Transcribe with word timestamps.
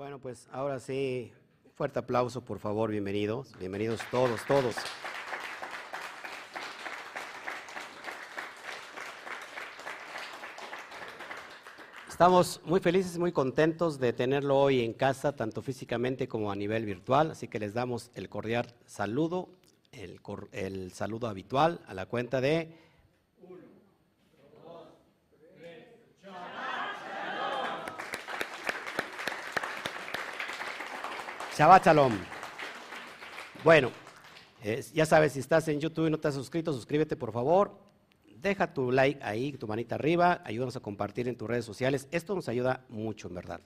Bueno, 0.00 0.18
pues 0.18 0.48
ahora 0.50 0.80
sí, 0.80 1.30
fuerte 1.74 1.98
aplauso, 1.98 2.40
por 2.42 2.58
favor, 2.58 2.90
bienvenidos, 2.90 3.52
bienvenidos 3.58 4.00
todos, 4.10 4.40
todos. 4.46 4.74
Estamos 12.08 12.62
muy 12.64 12.80
felices, 12.80 13.18
muy 13.18 13.30
contentos 13.30 14.00
de 14.00 14.14
tenerlo 14.14 14.58
hoy 14.58 14.82
en 14.82 14.94
casa, 14.94 15.36
tanto 15.36 15.60
físicamente 15.60 16.26
como 16.26 16.50
a 16.50 16.56
nivel 16.56 16.86
virtual, 16.86 17.32
así 17.32 17.46
que 17.46 17.58
les 17.58 17.74
damos 17.74 18.10
el 18.14 18.30
cordial 18.30 18.72
saludo, 18.86 19.50
el, 19.92 20.18
el 20.52 20.92
saludo 20.92 21.28
habitual 21.28 21.82
a 21.86 21.92
la 21.92 22.06
cuenta 22.06 22.40
de 22.40 22.74
Shabbat 31.60 31.84
Shalom. 31.84 32.14
Bueno, 33.62 33.90
ya 34.94 35.04
sabes, 35.04 35.34
si 35.34 35.40
estás 35.40 35.68
en 35.68 35.78
YouTube 35.78 36.06
y 36.06 36.10
no 36.10 36.18
te 36.18 36.28
has 36.28 36.34
suscrito, 36.34 36.72
suscríbete 36.72 37.16
por 37.16 37.32
favor. 37.32 37.76
Deja 38.34 38.72
tu 38.72 38.90
like 38.90 39.22
ahí, 39.22 39.52
tu 39.52 39.68
manita 39.68 39.96
arriba, 39.96 40.40
ayúdanos 40.46 40.76
a 40.76 40.80
compartir 40.80 41.28
en 41.28 41.36
tus 41.36 41.46
redes 41.46 41.66
sociales. 41.66 42.08
Esto 42.12 42.34
nos 42.34 42.48
ayuda 42.48 42.86
mucho, 42.88 43.28
en 43.28 43.34
verdad. 43.34 43.60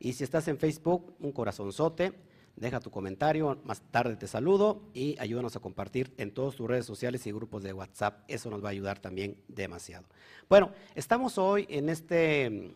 Y 0.00 0.14
si 0.14 0.24
estás 0.24 0.48
en 0.48 0.58
Facebook, 0.58 1.14
un 1.20 1.30
corazonzote, 1.30 2.14
deja 2.56 2.80
tu 2.80 2.90
comentario, 2.90 3.60
más 3.62 3.80
tarde 3.92 4.16
te 4.16 4.26
saludo 4.26 4.82
y 4.92 5.14
ayúdanos 5.20 5.54
a 5.54 5.60
compartir 5.60 6.12
en 6.16 6.32
todas 6.32 6.56
tus 6.56 6.66
redes 6.66 6.84
sociales 6.84 7.24
y 7.28 7.30
grupos 7.30 7.62
de 7.62 7.72
WhatsApp. 7.72 8.24
Eso 8.26 8.50
nos 8.50 8.60
va 8.60 8.70
a 8.70 8.72
ayudar 8.72 8.98
también 8.98 9.36
demasiado. 9.46 10.04
Bueno, 10.48 10.72
estamos 10.96 11.38
hoy 11.38 11.64
en 11.70 11.90
este, 11.90 12.74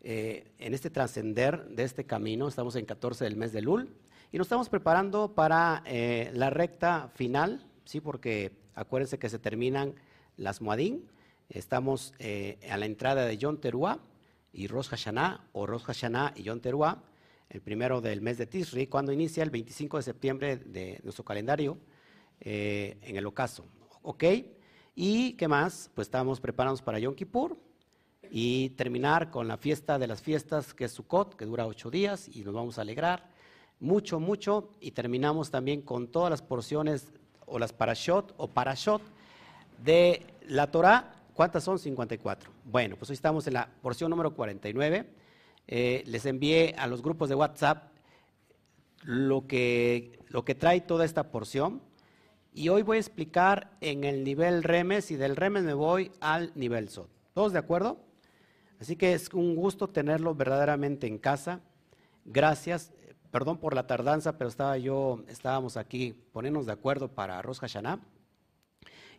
eh, 0.00 0.50
en 0.58 0.74
este 0.74 0.90
trascender 0.90 1.68
de 1.68 1.84
este 1.84 2.02
camino, 2.02 2.48
estamos 2.48 2.74
en 2.74 2.84
14 2.84 3.22
del 3.22 3.36
mes 3.36 3.52
de 3.52 3.62
Lul. 3.62 3.88
Y 4.30 4.36
nos 4.36 4.44
estamos 4.44 4.68
preparando 4.68 5.34
para 5.34 5.82
eh, 5.86 6.30
la 6.34 6.50
recta 6.50 7.10
final, 7.14 7.64
¿sí? 7.86 8.02
porque 8.02 8.52
acuérdense 8.74 9.18
que 9.18 9.30
se 9.30 9.38
terminan 9.38 9.94
las 10.36 10.60
Muadín. 10.60 11.08
Estamos 11.48 12.12
eh, 12.18 12.58
a 12.70 12.76
la 12.76 12.84
entrada 12.84 13.24
de 13.24 13.38
Yom 13.38 13.56
Teruah 13.56 14.00
y 14.52 14.66
Rosh 14.66 14.88
Hashanah, 14.88 15.48
o 15.52 15.64
Rosh 15.64 15.84
Hashanah 15.84 16.34
y 16.36 16.42
Yom 16.42 16.60
Teruah, 16.60 17.02
el 17.48 17.62
primero 17.62 18.02
del 18.02 18.20
mes 18.20 18.36
de 18.36 18.44
Tisri, 18.44 18.86
cuando 18.86 19.12
inicia 19.12 19.42
el 19.42 19.48
25 19.48 19.96
de 19.96 20.02
septiembre 20.02 20.56
de 20.58 21.00
nuestro 21.04 21.24
calendario 21.24 21.78
eh, 22.38 22.98
en 23.00 23.16
el 23.16 23.24
ocaso. 23.24 23.64
¿Ok? 24.02 24.24
¿Y 24.94 25.32
qué 25.38 25.48
más? 25.48 25.90
Pues 25.94 26.06
estamos 26.08 26.38
preparados 26.38 26.82
para 26.82 26.98
Yom 26.98 27.14
Kippur 27.14 27.56
y 28.30 28.68
terminar 28.70 29.30
con 29.30 29.48
la 29.48 29.56
fiesta 29.56 29.98
de 29.98 30.06
las 30.06 30.20
fiestas, 30.20 30.74
que 30.74 30.84
es 30.84 30.92
Sukkot, 30.92 31.34
que 31.34 31.46
dura 31.46 31.66
ocho 31.66 31.90
días 31.90 32.28
y 32.28 32.42
nos 32.42 32.52
vamos 32.52 32.76
a 32.76 32.82
alegrar 32.82 33.37
mucho, 33.80 34.20
mucho, 34.20 34.70
y 34.80 34.90
terminamos 34.90 35.50
también 35.50 35.82
con 35.82 36.08
todas 36.08 36.30
las 36.30 36.42
porciones 36.42 37.12
o 37.46 37.58
las 37.58 37.72
parashot 37.72 38.34
o 38.36 38.48
parashot 38.48 39.02
de 39.84 40.26
la 40.46 40.70
Torah. 40.70 41.14
¿Cuántas 41.34 41.64
son? 41.64 41.78
54. 41.78 42.50
Bueno, 42.64 42.96
pues 42.96 43.10
hoy 43.10 43.14
estamos 43.14 43.46
en 43.46 43.54
la 43.54 43.68
porción 43.80 44.10
número 44.10 44.34
49. 44.34 45.08
Eh, 45.68 46.02
les 46.06 46.26
envié 46.26 46.74
a 46.78 46.86
los 46.86 47.02
grupos 47.02 47.28
de 47.28 47.34
WhatsApp 47.34 47.92
lo 49.02 49.46
que, 49.46 50.18
lo 50.28 50.44
que 50.44 50.54
trae 50.54 50.80
toda 50.80 51.04
esta 51.04 51.30
porción. 51.30 51.80
Y 52.52 52.70
hoy 52.70 52.82
voy 52.82 52.96
a 52.96 53.00
explicar 53.00 53.76
en 53.80 54.02
el 54.02 54.24
nivel 54.24 54.64
remes 54.64 55.10
y 55.10 55.16
del 55.16 55.36
remes 55.36 55.62
me 55.62 55.74
voy 55.74 56.10
al 56.20 56.50
nivel 56.56 56.88
sot. 56.88 57.08
¿Todos 57.34 57.52
de 57.52 57.60
acuerdo? 57.60 58.00
Así 58.80 58.96
que 58.96 59.12
es 59.12 59.32
un 59.32 59.54
gusto 59.54 59.88
tenerlo 59.88 60.34
verdaderamente 60.34 61.06
en 61.06 61.18
casa. 61.18 61.60
Gracias. 62.24 62.92
Perdón 63.30 63.58
por 63.58 63.74
la 63.74 63.86
tardanza, 63.86 64.38
pero 64.38 64.48
estaba 64.48 64.78
yo, 64.78 65.22
estábamos 65.28 65.76
aquí 65.76 66.14
poniéndonos 66.32 66.66
de 66.66 66.72
acuerdo 66.72 67.08
para 67.08 67.42
Rosh 67.42 67.58
Hashanah 67.58 68.00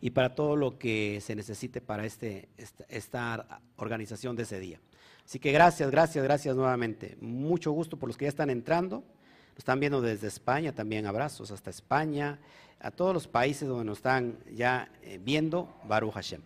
y 0.00 0.10
para 0.10 0.34
todo 0.34 0.56
lo 0.56 0.78
que 0.78 1.20
se 1.20 1.36
necesite 1.36 1.80
para 1.80 2.04
este, 2.04 2.48
esta, 2.88 3.60
organización 3.76 4.34
de 4.34 4.42
ese 4.42 4.58
día. 4.58 4.80
Así 5.24 5.38
que 5.38 5.52
gracias, 5.52 5.92
gracias, 5.92 6.24
gracias 6.24 6.56
nuevamente. 6.56 7.16
Mucho 7.20 7.70
gusto 7.70 7.96
por 7.98 8.08
los 8.08 8.16
que 8.16 8.24
ya 8.24 8.30
están 8.30 8.50
entrando. 8.50 9.04
Nos 9.50 9.58
están 9.58 9.78
viendo 9.78 10.00
desde 10.00 10.26
España, 10.26 10.74
también 10.74 11.06
abrazos 11.06 11.52
hasta 11.52 11.70
España, 11.70 12.40
a 12.80 12.90
todos 12.90 13.14
los 13.14 13.28
países 13.28 13.68
donde 13.68 13.84
nos 13.84 13.98
están 13.98 14.38
ya 14.52 14.90
eh, 15.02 15.20
viendo, 15.22 15.72
Baruch 15.86 16.14
Hashem. 16.14 16.40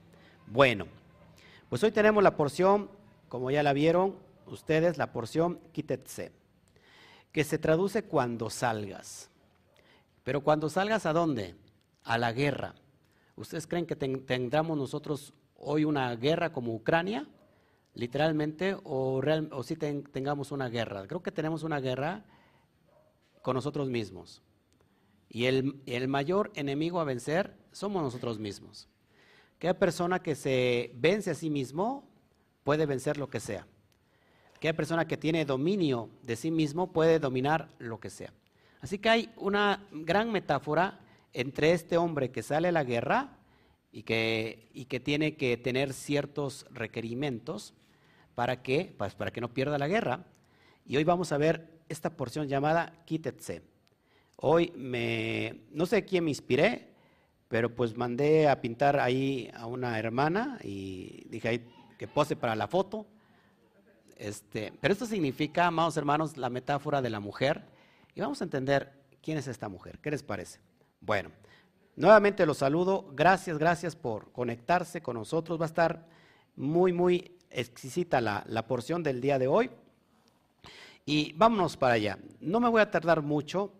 Bueno, 0.49 0.87
pues 1.71 1.83
hoy 1.83 1.93
tenemos 1.93 2.23
la 2.23 2.37
porción, 2.37 2.91
como 3.31 3.51
ya 3.51 3.63
la 3.63 3.73
vieron 3.73 4.17
ustedes, 4.47 4.99
la 4.99 5.13
porción 5.13 5.61
Kitetse 5.73 6.44
que 7.35 7.43
se 7.43 7.59
traduce 7.59 8.05
cuando 8.05 8.49
salgas. 8.49 9.29
Pero 10.23 10.43
cuando 10.43 10.71
salgas 10.71 11.05
a 11.05 11.13
dónde? 11.13 11.57
A 12.05 12.17
la 12.17 12.33
guerra. 12.33 12.77
¿Ustedes 13.35 13.67
creen 13.67 13.87
que 13.87 13.97
tendremos 13.97 14.79
nosotros 14.79 15.35
hoy 15.57 15.85
una 15.85 16.15
guerra 16.15 16.53
como 16.53 16.73
Ucrania, 16.73 17.27
literalmente, 17.95 18.77
o, 18.85 19.21
o 19.51 19.63
si 19.65 19.75
tengamos 19.75 20.53
una 20.53 20.69
guerra? 20.69 21.09
Creo 21.09 21.25
que 21.25 21.33
tenemos 21.33 21.65
una 21.65 21.81
guerra 21.81 22.25
con 23.43 23.57
nosotros 23.57 23.91
mismos. 23.91 24.41
Y 25.29 25.47
el, 25.47 25.83
el 25.87 26.07
mayor 26.07 26.53
enemigo 26.55 27.01
a 27.01 27.05
vencer 27.05 27.57
somos 27.73 28.01
nosotros 28.01 28.39
mismos. 28.39 28.89
Cada 29.59 29.75
persona 29.75 30.23
que 30.23 30.37
se 30.37 30.93
vence 30.95 31.33
a 31.33 31.35
sí 31.35 31.51
mismo 31.51 32.09
puede 32.63 32.87
vencer 32.87 33.19
lo 33.19 33.29
que 33.29 33.41
sea. 33.41 33.67
Aquella 34.65 34.77
persona 34.77 35.07
que 35.07 35.19
tiene 35.19 35.45
dominio 35.45 36.09
de 36.23 36.37
sí 36.37 36.51
mismo 36.51 36.91
puede 36.91 37.19
dominar 37.19 37.69
lo 37.79 38.01
que 38.01 38.09
sea. 38.09 38.33
Así 38.81 38.99
que 38.99 39.11
hay 39.11 39.31
una 39.37 39.87
gran 39.93 40.33
metáfora 40.33 41.01
entre 41.35 41.73
este 41.73 41.99
hombre 41.99 42.31
que 42.31 42.43
sale 42.43 42.69
a 42.69 42.73
la 42.73 42.83
guerra 42.83 43.37
y 43.93 44.05
que, 44.05 44.71
y 44.73 44.87
que 44.87 45.01
tiene 45.01 45.37
que 45.37 45.59
tener 45.59 45.93
ciertos 45.93 46.65
requerimientos 46.71 47.75
para 48.35 48.63
que, 48.63 48.95
pues, 48.97 49.15
para 49.15 49.31
que 49.33 49.43
no 49.43 49.53
pierda 49.53 49.77
la 49.77 49.87
guerra. 49.87 50.25
Y 50.87 50.97
hoy 50.97 51.05
vamos 51.05 51.31
a 51.33 51.37
ver 51.37 51.83
esta 51.91 52.17
porción 52.17 52.49
llamada 52.49 53.05
Kitetse. 53.05 53.61
Hoy 54.37 54.73
me, 54.75 55.67
no 55.73 55.85
sé 55.85 56.07
quién 56.07 56.25
me 56.25 56.31
inspiré, 56.31 56.95
pero 57.49 57.75
pues 57.75 57.99
mandé 57.99 58.49
a 58.49 58.63
pintar 58.63 58.99
ahí 58.99 59.51
a 59.53 59.67
una 59.67 59.99
hermana 59.99 60.59
y 60.65 61.27
dije 61.29 61.49
ahí 61.49 61.69
que 61.99 62.09
pose 62.09 62.35
para 62.35 62.57
la 62.57 62.67
foto. 62.67 63.07
Este, 64.25 64.73
pero 64.81 64.93
esto 64.93 65.05
significa, 65.05 65.67
amados 65.67 65.99
hermanos, 65.99 66.39
la 66.39 66.49
metáfora 66.49 67.03
de 67.03 67.11
la 67.11 67.21
mujer. 67.21 67.63
Y 68.15 68.23
vamos 68.23 68.41
a 68.41 68.45
entender 68.45 68.91
quién 69.23 69.37
es 69.37 69.47
esta 69.49 69.69
mujer. 69.69 69.99
¿Qué 69.99 70.11
les 70.11 70.23
parece? 70.23 70.61
Bueno, 71.03 71.31
nuevamente 71.95 72.47
los 72.47 72.59
saludo. 72.59 73.07
Gracias, 73.13 73.59
gracias 73.59 73.95
por 73.95 74.33
conectarse 74.33 75.03
con 75.03 75.17
nosotros. 75.17 75.61
Va 75.61 75.67
a 75.67 75.69
estar 75.69 76.07
muy, 76.57 76.95
muy 76.95 77.37
exquisita 77.51 78.23
la, 78.23 78.45
la 78.49 78.67
porción 78.67 79.03
del 79.03 79.21
día 79.21 79.39
de 79.39 79.47
hoy. 79.47 79.71
Y 81.05 81.35
vámonos 81.35 81.77
para 81.77 81.95
allá. 81.95 82.19
No 82.41 82.61
me 82.61 82.71
voy 82.71 82.81
a 82.81 82.91
tardar 82.91 83.21
mucho. 83.21 83.75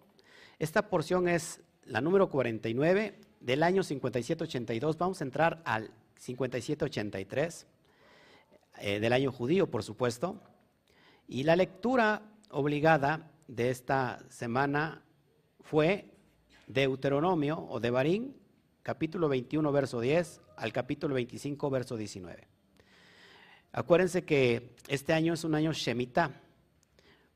Esta 0.59 0.91
porción 0.91 1.27
es 1.27 1.63
la 1.87 2.03
número 2.03 2.29
49 2.29 3.19
del 3.41 3.63
año 3.63 3.83
5782. 3.83 4.99
Vamos 4.99 5.23
a 5.23 5.25
entrar 5.25 5.63
al 5.65 5.91
5783. 6.19 7.67
Eh, 8.79 8.99
del 8.99 9.13
año 9.13 9.31
judío, 9.31 9.71
por 9.71 9.83
supuesto. 9.83 10.41
Y 11.29 11.45
la 11.45 11.57
lectura 11.57 12.23
obligada 12.51 13.31
de 13.47 13.71
esta 13.71 14.19
semana 14.29 15.03
fue 15.61 16.11
Deuteronomio 16.67 17.59
o 17.69 17.79
de 17.79 17.91
Barín, 17.91 18.37
capítulo 18.83 19.29
21, 19.29 19.71
verso 19.71 20.01
10, 20.01 20.41
al 20.57 20.73
capítulo 20.73 21.15
25, 21.15 21.71
verso 21.71 21.97
19. 21.97 22.49
Acuérdense 23.73 24.25
que 24.25 24.75
este 24.89 25.13
año 25.13 25.35
es 25.35 25.45
un 25.45 25.55
año 25.55 25.73
Shemitah, 25.73 26.33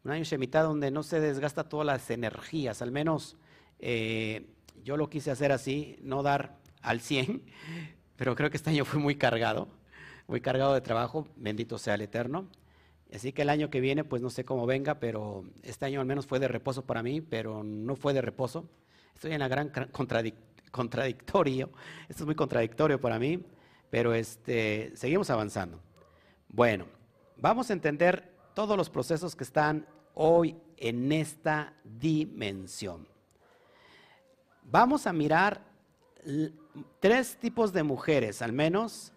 un 0.05 0.11
año 0.11 0.25
Shemitah 0.25 0.63
donde 0.63 0.91
no 0.91 1.03
se 1.03 1.21
desgasta 1.21 1.69
todas 1.69 1.87
las 1.87 2.11
energías, 2.11 2.83
al 2.83 2.91
menos 2.91 3.37
eh, 3.79 4.55
yo 4.83 4.97
lo 4.97 5.09
quise 5.09 5.31
hacer 5.31 5.53
así, 5.53 5.99
no 6.03 6.23
dar 6.23 6.59
al 6.83 7.01
100, 7.01 7.43
pero 8.17 8.35
creo 8.35 8.51
que 8.51 8.57
este 8.57 8.71
año 8.71 8.85
fue 8.85 9.01
muy 9.01 9.17
cargado 9.17 9.78
muy 10.29 10.41
cargado 10.43 10.75
de 10.75 10.81
trabajo, 10.83 11.27
bendito 11.37 11.79
sea 11.79 11.95
el 11.95 12.03
Eterno. 12.03 12.47
Así 13.13 13.33
que 13.33 13.43
el 13.43 13.49
año 13.49 13.71
que 13.71 13.81
viene, 13.81 14.05
pues 14.05 14.21
no 14.21 14.29
sé 14.29 14.45
cómo 14.45 14.67
venga, 14.67 15.01
pero 15.01 15.43
este 15.63 15.87
año 15.87 16.01
al 16.01 16.07
menos 16.07 16.27
fue 16.27 16.39
de 16.39 16.47
reposo 16.47 16.85
para 16.85 17.03
mí, 17.03 17.23
pero 17.23 17.65
no 17.65 17.97
fue 17.97 18.13
de 18.13 18.21
reposo. 18.21 18.69
Estoy 19.15 19.33
en 19.33 19.41
la 19.41 19.49
gran 19.49 19.73
contradictorio, 20.71 21.71
esto 22.09 22.23
es 22.23 22.27
muy 22.27 22.35
contradictorio 22.35 23.01
para 23.01 23.19
mí, 23.19 23.43
pero 23.91 24.13
este, 24.13 24.93
seguimos 24.95 25.31
avanzando. 25.31 25.81
Bueno, 26.49 26.85
vamos 27.39 27.71
a 27.71 27.73
entender 27.73 28.31
todos 28.55 28.77
los 28.77 28.91
procesos 28.91 29.35
que 29.35 29.45
están 29.45 29.87
hoy 30.15 30.57
en 30.77 31.11
esta 31.11 31.73
dimensión. 31.85 33.09
Vamos 34.63 35.07
a 35.07 35.15
mirar 35.15 35.63
tres 37.01 37.39
tipos 37.39 37.73
de 37.73 37.83
mujeres, 37.83 38.43
al 38.43 38.53
menos, 38.53 39.13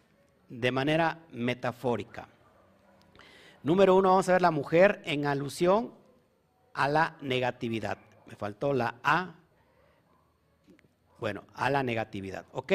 de 0.52 0.70
manera 0.70 1.20
metafórica. 1.32 2.28
Número 3.64 3.96
uno, 3.96 4.10
vamos 4.10 4.28
a 4.28 4.34
ver 4.34 4.42
la 4.42 4.52
mujer 4.52 5.02
en 5.06 5.26
alusión 5.26 5.94
a 6.74 6.90
la 6.90 7.16
negatividad. 7.22 7.98
Me 8.26 8.36
faltó 8.36 8.74
la 8.74 8.96
A. 9.02 9.36
Bueno, 11.20 11.46
a 11.54 11.70
la 11.70 11.84
negatividad, 11.84 12.46
¿ok? 12.52 12.74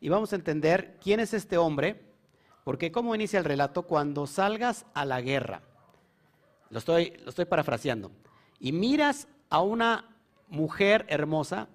Y 0.00 0.08
vamos 0.08 0.32
a 0.32 0.36
entender 0.36 0.96
quién 1.02 1.20
es 1.20 1.34
este 1.34 1.58
hombre, 1.58 2.00
porque 2.64 2.90
cómo 2.90 3.14
inicia 3.14 3.38
el 3.38 3.44
relato, 3.44 3.82
cuando 3.82 4.26
salgas 4.26 4.86
a 4.94 5.04
la 5.04 5.20
guerra, 5.20 5.60
lo 6.70 6.78
estoy, 6.78 7.12
lo 7.24 7.28
estoy 7.28 7.44
parafraseando, 7.44 8.10
y 8.58 8.72
miras 8.72 9.28
a 9.50 9.60
una 9.60 10.16
mujer 10.48 11.04
hermosa, 11.08 11.68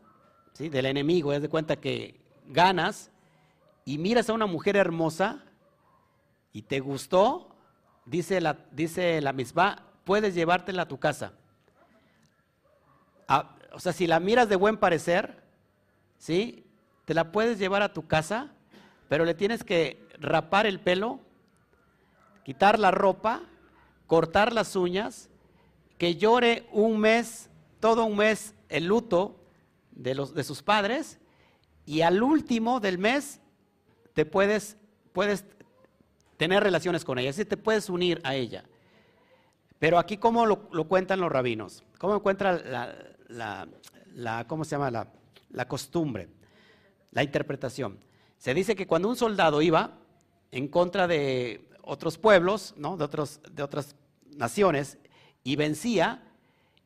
¿sí? 0.53 0.69
del 0.69 0.87
enemigo, 0.87 1.31
es 1.33 1.41
de 1.41 1.49
cuenta 1.49 1.75
que 1.75 2.19
ganas, 2.47 3.11
y 3.87 3.97
miras 3.99 4.29
a 4.29 4.33
una 4.33 4.47
mujer 4.47 4.75
hermosa 4.75 5.45
y 6.51 6.63
te 6.63 6.81
gustó, 6.81 7.55
dice 8.05 8.41
la, 8.41 8.57
dice 8.73 9.21
la 9.21 9.31
misma, 9.31 9.81
puedes 10.03 10.35
llevártela 10.35 10.81
a 10.81 10.87
tu 10.89 10.99
casa. 10.99 11.31
Ah, 13.29 13.55
o 13.71 13.79
sea, 13.79 13.93
si 13.93 14.05
la 14.05 14.19
miras 14.19 14.49
de 14.49 14.57
buen 14.57 14.75
parecer, 14.75 15.41
¿sí? 16.17 16.65
Te 17.05 17.13
la 17.13 17.31
puedes 17.31 17.59
llevar 17.59 17.81
a 17.81 17.93
tu 17.93 18.05
casa, 18.05 18.51
pero 19.07 19.23
le 19.23 19.33
tienes 19.33 19.63
que 19.63 20.05
rapar 20.19 20.65
el 20.65 20.81
pelo, 20.81 21.21
quitar 22.43 22.79
la 22.79 22.91
ropa, 22.91 23.43
cortar 24.05 24.51
las 24.51 24.75
uñas, 24.75 25.29
que 25.97 26.17
llore 26.17 26.67
un 26.73 26.99
mes, 26.99 27.49
todo 27.79 28.03
un 28.03 28.17
mes 28.17 28.53
el 28.67 28.87
luto 28.87 29.39
de, 29.91 30.13
los, 30.13 30.33
de 30.33 30.43
sus 30.43 30.61
padres, 30.61 31.19
y 31.85 32.01
al 32.01 32.21
último 32.21 32.81
del 32.81 32.97
mes 32.97 33.39
te 34.17 34.25
puedes, 34.25 34.77
puedes 35.13 35.45
tener 36.37 36.63
relaciones 36.63 37.05
con 37.05 37.19
ella, 37.19 37.29
así 37.29 37.45
te 37.45 37.55
puedes 37.55 37.87
unir 37.87 38.19
a 38.23 38.33
ella. 38.33 38.63
Pero 39.77 39.99
aquí, 39.99 40.17
¿cómo 40.17 40.47
lo, 40.47 40.87
cuentan 40.87 41.19
los 41.19 41.31
rabinos? 41.31 41.83
¿Cómo 41.99 42.15
encuentra 42.15 42.53
la, 43.27 43.67
la, 44.15 44.47
¿cómo 44.47 44.65
se 44.65 44.71
llama? 44.71 44.89
La, 44.89 45.07
la 45.51 45.67
costumbre, 45.67 46.29
la 47.11 47.21
interpretación. 47.21 47.99
Se 48.39 48.55
dice 48.55 48.75
que 48.75 48.87
cuando 48.87 49.07
un 49.07 49.15
soldado 49.15 49.61
iba 49.61 49.99
en 50.49 50.67
contra 50.67 51.05
de 51.05 51.69
otros 51.83 52.17
pueblos, 52.17 52.73
¿no? 52.75 52.97
de, 52.97 53.03
otros, 53.03 53.39
de 53.51 53.61
otras 53.61 53.95
naciones, 54.35 54.97
y 55.43 55.57
vencía, 55.57 56.23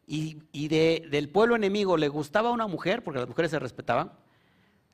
y, 0.06 0.44
y 0.52 0.68
de, 0.68 1.08
del 1.10 1.30
pueblo 1.30 1.56
enemigo 1.56 1.96
le 1.96 2.10
gustaba 2.10 2.52
una 2.52 2.68
mujer, 2.68 3.06
porque 3.06 3.22
las 3.22 3.30
mujeres 3.30 3.52
se 3.52 3.60
respetaban, 3.60 4.12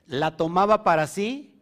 la 0.06 0.38
tomaba 0.38 0.84
para 0.84 1.08
sí 1.08 1.56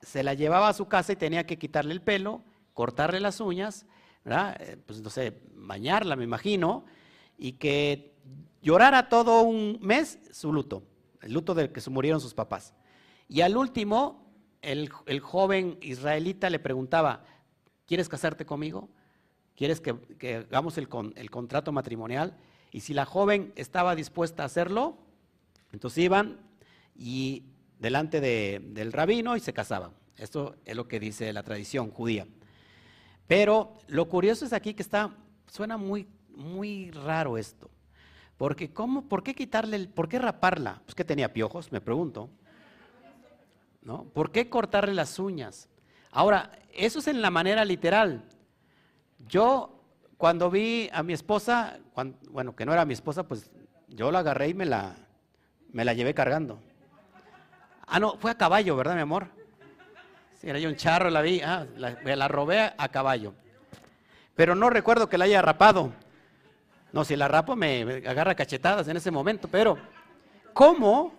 se 0.00 0.22
la 0.22 0.34
llevaba 0.34 0.68
a 0.68 0.74
su 0.74 0.86
casa 0.86 1.12
y 1.12 1.16
tenía 1.16 1.46
que 1.46 1.58
quitarle 1.58 1.92
el 1.92 2.02
pelo, 2.02 2.42
cortarle 2.74 3.20
las 3.20 3.40
uñas, 3.40 3.86
¿verdad? 4.24 4.56
Eh, 4.60 4.76
pues 4.84 5.00
no 5.00 5.10
bañarla, 5.54 6.16
me 6.16 6.24
imagino, 6.24 6.84
y 7.36 7.52
que 7.52 8.14
llorara 8.62 9.08
todo 9.08 9.42
un 9.42 9.78
mes 9.80 10.18
su 10.32 10.52
luto, 10.52 10.82
el 11.22 11.32
luto 11.32 11.54
del 11.54 11.72
que 11.72 11.80
murieron 11.90 12.20
sus 12.20 12.34
papás. 12.34 12.74
Y 13.28 13.40
al 13.42 13.56
último, 13.56 14.28
el, 14.62 14.90
joven 15.20 15.78
israelita 15.82 16.50
le 16.50 16.58
preguntaba, 16.58 17.24
¿quieres 17.86 18.08
casarte 18.08 18.46
conmigo? 18.46 18.88
¿Quieres 19.54 19.80
que, 19.80 19.96
hagamos 20.36 20.78
el, 20.78 20.88
el 21.16 21.30
contrato 21.30 21.72
matrimonial? 21.72 22.36
Y 22.70 22.80
si 22.80 22.94
la 22.94 23.04
joven 23.04 23.52
estaba 23.56 23.94
dispuesta 23.94 24.42
a 24.42 24.46
hacerlo, 24.46 24.98
entonces 25.72 26.04
iban 26.04 26.38
y 26.94 27.44
delante 27.78 28.20
del 28.20 28.92
rabino 28.92 29.36
y 29.36 29.40
se 29.40 29.52
casaban. 29.52 29.92
Esto 30.16 30.56
es 30.64 30.76
lo 30.76 30.88
que 30.88 30.98
dice 30.98 31.32
la 31.32 31.42
tradición 31.42 31.90
judía. 31.90 32.26
Pero 33.26 33.74
lo 33.86 34.08
curioso 34.08 34.44
es 34.44 34.52
aquí 34.52 34.74
que 34.74 34.82
está, 34.82 35.10
suena 35.46 35.76
muy, 35.76 36.08
muy 36.30 36.90
raro 36.90 37.38
esto. 37.38 37.70
Porque 38.36 38.72
¿cómo, 38.72 39.08
¿por 39.08 39.22
qué 39.22 39.34
quitarle, 39.34 39.76
el, 39.76 39.88
por 39.88 40.08
qué 40.08 40.18
raparla? 40.18 40.80
Pues 40.84 40.94
que 40.94 41.04
tenía 41.04 41.32
piojos, 41.32 41.70
me 41.72 41.80
pregunto. 41.80 42.30
¿No? 43.82 44.04
¿Por 44.04 44.32
qué 44.32 44.48
cortarle 44.48 44.94
las 44.94 45.18
uñas? 45.18 45.68
Ahora, 46.10 46.50
eso 46.72 46.98
es 46.98 47.08
en 47.08 47.20
la 47.20 47.30
manera 47.30 47.64
literal. 47.64 48.24
Yo 49.28 49.82
cuando 50.16 50.50
vi 50.50 50.88
a 50.92 51.02
mi 51.02 51.12
esposa, 51.12 51.78
bueno, 52.30 52.54
que 52.56 52.66
no 52.66 52.72
era 52.72 52.84
mi 52.84 52.94
esposa, 52.94 53.26
pues 53.26 53.50
yo 53.88 54.10
la 54.10 54.20
agarré 54.20 54.48
y 54.48 54.54
me 54.54 54.66
la, 54.66 54.96
me 55.70 55.84
la 55.84 55.94
llevé 55.94 56.14
cargando. 56.14 56.60
Ah, 57.90 57.98
no, 57.98 58.16
fue 58.18 58.30
a 58.30 58.36
caballo, 58.36 58.76
¿verdad, 58.76 58.94
mi 58.94 59.00
amor? 59.00 59.28
Sí, 60.40 60.48
era 60.48 60.58
yo 60.58 60.68
un 60.68 60.76
charro, 60.76 61.08
la 61.08 61.22
vi, 61.22 61.40
ah, 61.40 61.66
la, 61.76 62.28
robé 62.28 62.72
a 62.76 62.88
caballo. 62.88 63.32
Pero 64.36 64.54
no 64.54 64.68
recuerdo 64.70 65.08
que 65.08 65.16
la 65.16 65.24
haya 65.24 65.40
rapado. 65.40 65.92
No, 66.92 67.04
si 67.04 67.16
la 67.16 67.28
rapo 67.28 67.56
me, 67.56 68.02
agarra 68.06 68.34
cachetadas 68.34 68.88
en 68.88 68.96
ese 68.96 69.10
momento, 69.10 69.48
pero 69.48 69.78
¿cómo? 70.52 71.14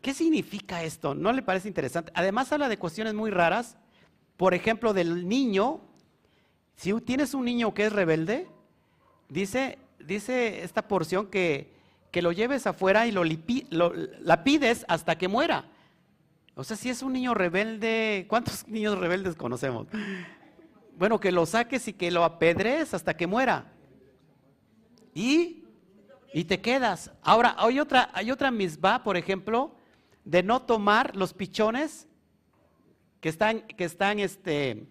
¿Qué 0.00 0.14
significa 0.14 0.82
esto? 0.84 1.14
¿No 1.14 1.32
le 1.32 1.42
parece 1.42 1.68
interesante? 1.68 2.12
Además 2.14 2.52
habla 2.52 2.68
de 2.68 2.78
cuestiones 2.78 3.14
muy 3.14 3.30
raras. 3.30 3.76
Por 4.36 4.54
ejemplo, 4.54 4.92
del 4.92 5.28
niño. 5.28 5.80
Si 6.76 6.92
tienes 7.00 7.34
un 7.34 7.44
niño 7.44 7.74
que 7.74 7.86
es 7.86 7.92
rebelde, 7.92 8.48
dice, 9.28 9.78
dice 9.98 10.62
esta 10.62 10.86
porción 10.86 11.26
que 11.26 11.75
que 12.16 12.22
lo 12.22 12.32
lleves 12.32 12.66
afuera 12.66 13.06
y 13.06 13.12
lo, 13.12 13.24
la 14.22 14.42
pides 14.42 14.86
hasta 14.88 15.18
que 15.18 15.28
muera. 15.28 15.66
O 16.54 16.64
sea, 16.64 16.74
si 16.74 16.88
es 16.88 17.02
un 17.02 17.12
niño 17.12 17.34
rebelde, 17.34 18.24
¿cuántos 18.26 18.66
niños 18.68 18.96
rebeldes 18.96 19.34
conocemos? 19.36 19.86
Bueno, 20.96 21.20
que 21.20 21.30
lo 21.30 21.44
saques 21.44 21.88
y 21.88 21.92
que 21.92 22.10
lo 22.10 22.24
apedres 22.24 22.94
hasta 22.94 23.14
que 23.18 23.26
muera. 23.26 23.70
Y, 25.12 25.64
y 26.32 26.44
te 26.44 26.62
quedas. 26.62 27.10
Ahora, 27.20 27.54
hay 27.58 27.80
otra, 27.80 28.08
hay 28.14 28.30
otra 28.30 28.50
misma, 28.50 29.02
por 29.02 29.18
ejemplo, 29.18 29.76
de 30.24 30.42
no 30.42 30.62
tomar 30.62 31.14
los 31.16 31.34
pichones 31.34 32.08
que 33.20 33.28
están, 33.28 33.60
que 33.60 33.84
están 33.84 34.20
este, 34.20 34.86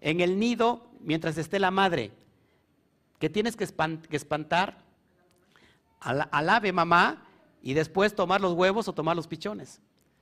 en 0.00 0.20
el 0.20 0.40
nido 0.40 0.90
mientras 0.98 1.38
esté 1.38 1.60
la 1.60 1.70
madre. 1.70 2.10
Que 3.20 3.30
tienes 3.30 3.54
que 3.54 3.62
espantar 3.62 4.83
al, 6.00 6.48
ave 6.48 6.72
mamá 6.72 7.24
y 7.62 7.74
después 7.74 8.14
tomar 8.14 8.40
los 8.40 8.52
huevos 8.52 8.88
o 8.88 8.92
tomar 8.92 9.16
los 9.16 9.26
pichones. 9.26 9.80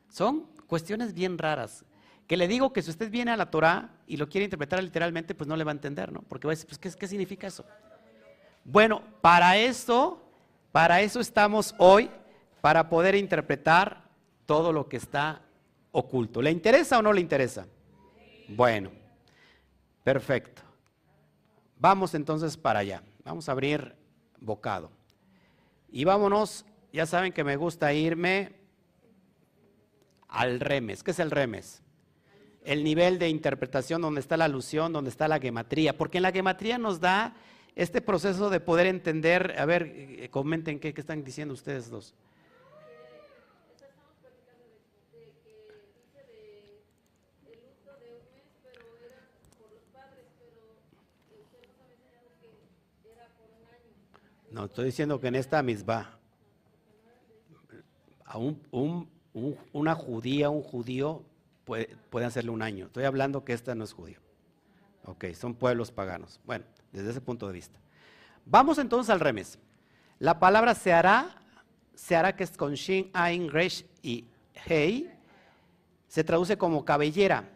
Son 0.09 0.47
cuestiones 0.67 1.15
bien 1.15 1.39
raras. 1.39 1.85
Que 2.27 2.37
le 2.37 2.49
digo 2.49 2.73
que 2.73 2.83
si 2.83 2.91
usted 2.91 3.11
viene 3.11 3.33
a 3.33 3.37
la 3.37 3.51
Torah 3.51 3.91
y 4.07 4.17
lo 4.17 4.29
quiere 4.29 4.45
interpretar 4.45 4.83
literalmente, 4.83 5.35
pues 5.35 5.49
no 5.49 5.57
le 5.57 5.65
va 5.65 5.73
a 5.73 5.75
entender, 5.75 6.13
¿no? 6.13 6.23
Porque 6.23 6.47
va 6.47 6.53
a 6.53 6.55
decir, 6.55 6.69
pues, 6.69 6.79
¿qué, 6.79 6.91
qué 6.99 7.09
significa 7.09 7.47
eso? 7.47 7.65
Bueno, 8.65 9.03
para 9.21 9.57
eso, 9.57 10.23
para 10.71 11.01
eso 11.01 11.21
estamos 11.21 11.75
hoy, 11.79 12.11
para 12.61 12.89
poder 12.89 13.17
interpretar 13.17 14.05
todo 14.47 14.73
lo 14.73 14.89
que 14.89 14.97
está 14.97 15.43
oculto. 15.91 16.41
¿Le 16.41 16.51
interesa 16.51 16.99
o 16.99 17.03
no 17.03 17.13
le 17.13 17.21
interesa? 17.21 17.67
Bueno, 18.49 18.91
perfecto. 20.05 20.63
Vamos 21.79 22.15
entonces 22.15 22.57
para 22.57 22.81
allá. 22.81 23.03
Vamos 23.25 23.49
a 23.49 23.53
abrir 23.53 23.95
bocado. 24.41 24.91
Y 25.93 26.05
vámonos, 26.05 26.65
ya 26.91 27.05
saben 27.05 27.33
que 27.33 27.45
me 27.45 27.57
gusta 27.57 27.93
irme 27.93 28.53
al 30.27 30.59
remes. 30.59 31.03
¿Qué 31.03 31.11
es 31.11 31.19
el 31.19 31.31
remes? 31.31 31.83
El 32.65 32.83
nivel 32.83 33.19
de 33.19 33.29
interpretación 33.29 34.01
donde 34.01 34.21
está 34.21 34.39
la 34.39 34.47
alusión, 34.47 34.95
donde 34.95 35.11
está 35.11 35.29
la 35.29 35.39
gematría. 35.39 35.99
Porque 35.99 36.17
en 36.17 36.23
la 36.23 36.33
gematría 36.33 36.79
nos 36.79 36.99
da 36.99 37.37
este 37.77 38.01
proceso 38.01 38.49
de 38.49 38.61
poder 38.61 38.87
entender, 38.87 39.55
a 39.59 39.67
ver, 39.67 39.93
eh, 39.95 40.29
comenten 40.31 40.81
qué, 40.81 40.95
qué 40.95 41.01
están 41.03 41.25
diciendo 41.25 41.53
ustedes 41.53 41.91
dos. 41.91 42.15
No, 54.53 54.67
estoy 54.67 54.87
diciendo 54.87 55.19
que 55.19 55.29
en 55.29 55.35
esta 55.35 55.63
misma, 55.63 56.19
a 58.25 58.37
un, 58.37 59.09
una 59.73 59.95
judía, 59.95 60.51
un 60.51 60.63
judío 60.63 61.25
puede, 61.65 61.97
puede, 62.11 62.27
hacerle 62.27 62.51
un 62.51 62.61
año. 62.61 62.87
Estoy 62.87 63.05
hablando 63.05 63.45
que 63.45 63.55
esta 63.55 63.75
no 63.75 63.85
es 63.85 63.95
judío. 63.95 64.19
Ok, 65.05 65.25
son 65.35 65.55
pueblos 65.55 65.91
paganos. 65.91 66.39
Bueno, 66.45 66.67
desde 66.93 67.11
ese 67.11 67.21
punto 67.23 67.47
de 67.47 67.55
vista. 67.55 67.79
Vamos 68.45 68.77
entonces 68.77 69.09
al 69.09 69.21
remes. 69.21 69.59
La 70.19 70.39
palabra 70.39 70.75
se 70.75 70.93
hará, 70.93 71.43
se 71.95 72.15
hará 72.15 72.37
que 72.37 72.45
es 72.45 72.57
con 72.57 72.75
shin, 72.75 73.11
ain, 73.15 73.51
resh 73.51 73.87
y 74.03 74.27
hei, 74.67 75.11
se 76.09 76.23
traduce 76.23 76.59
como 76.59 76.85
cabellera. 76.85 77.49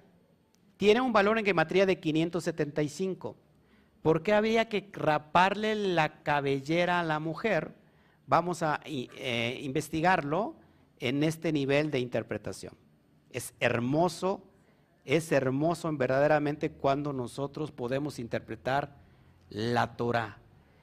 Tiene 0.79 1.03
un 1.03 1.13
valor 1.13 1.39
en 1.39 1.45
gematría 1.45 1.85
de 1.85 2.01
575. 2.01 3.37
¿Por 4.07 4.23
qué 4.23 4.35
había 4.35 4.69
que 4.69 4.89
raparle 4.93 5.75
la 5.75 6.23
cabellera 6.23 7.01
a 7.01 7.03
la 7.03 7.19
mujer? 7.19 7.75
Vamos 8.29 8.63
a 8.63 8.81
eh, 8.85 9.59
investigarlo 9.65 10.55
en 11.01 11.25
este 11.25 11.51
nivel 11.51 11.91
de 11.91 11.99
interpretación. 11.99 12.75
Es 13.33 13.53
hermoso, 13.59 14.45
es 15.05 15.33
hermoso 15.33 15.91
verdaderamente 15.97 16.71
cuando 16.71 17.13
nosotros 17.13 17.73
podemos 17.73 18.21
interpretar 18.21 18.95
la 19.51 19.97
Torah. 19.97 20.39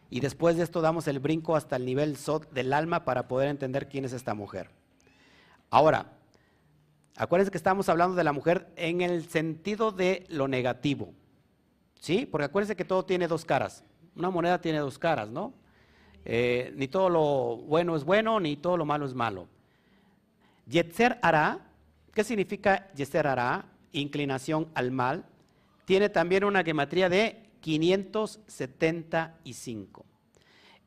y 0.09 0.19
después 0.19 0.57
de 0.57 0.63
esto 0.63 0.81
damos 0.81 1.07
el 1.07 1.19
brinco 1.19 1.55
hasta 1.55 1.77
el 1.77 1.85
nivel 1.85 2.17
del 2.51 2.73
alma 2.73 3.05
para 3.05 3.29
poder 3.29 3.47
entender 3.47 3.87
quién 3.87 4.03
es 4.03 4.11
esta 4.11 4.33
mujer. 4.33 4.69
Ahora, 5.69 6.11
acuérdense 7.15 7.51
que 7.51 7.57
estamos 7.57 7.87
hablando 7.87 8.17
de 8.17 8.25
la 8.25 8.33
mujer 8.33 8.67
en 8.75 8.99
el 8.99 9.29
sentido 9.29 9.93
de 9.93 10.25
lo 10.27 10.49
negativo. 10.49 11.13
¿Sí? 12.03 12.25
Porque 12.25 12.43
acuérdense 12.43 12.75
que 12.75 12.83
todo 12.83 13.05
tiene 13.05 13.29
dos 13.29 13.45
caras. 13.45 13.81
Una 14.17 14.29
moneda 14.29 14.60
tiene 14.60 14.79
dos 14.79 15.00
caras, 15.00 15.29
¿no? 15.29 15.53
Eh, 16.25 16.74
ni 16.75 16.89
todo 16.89 17.07
lo 17.07 17.55
bueno 17.65 17.95
es 17.95 18.03
bueno, 18.03 18.41
ni 18.41 18.57
todo 18.57 18.75
lo 18.75 18.83
malo 18.83 19.05
es 19.05 19.13
malo. 19.13 19.48
Yetzer 20.67 21.17
Ara, 21.22 21.62
¿qué 22.13 22.25
significa 22.25 22.91
Yetzer 22.93 23.25
Ara? 23.25 23.67
Inclinación 23.93 24.67
al 24.74 24.91
mal. 24.91 25.24
Tiene 25.86 26.10
también 26.10 26.43
una 26.43 26.62
gematría 26.62 27.07
de 27.07 27.41
575. 27.62 30.05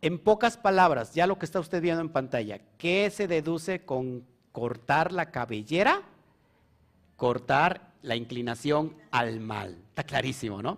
En 0.02 0.18
pocas 0.18 0.58
palabras, 0.58 1.14
ya 1.14 1.26
lo 1.26 1.38
que 1.38 1.46
está 1.46 1.60
usted 1.60 1.80
viendo 1.80 2.02
en 2.02 2.10
pantalla, 2.10 2.60
¿qué 2.76 3.08
se 3.08 3.26
deduce 3.26 3.86
con 3.86 4.22
cortar 4.52 5.12
la 5.12 5.30
cabellera? 5.30 6.02
Cortar 7.16 7.94
la 8.02 8.16
inclinación 8.16 8.94
al 9.10 9.40
mal. 9.40 9.78
Está 9.88 10.04
clarísimo, 10.04 10.60
¿no? 10.60 10.76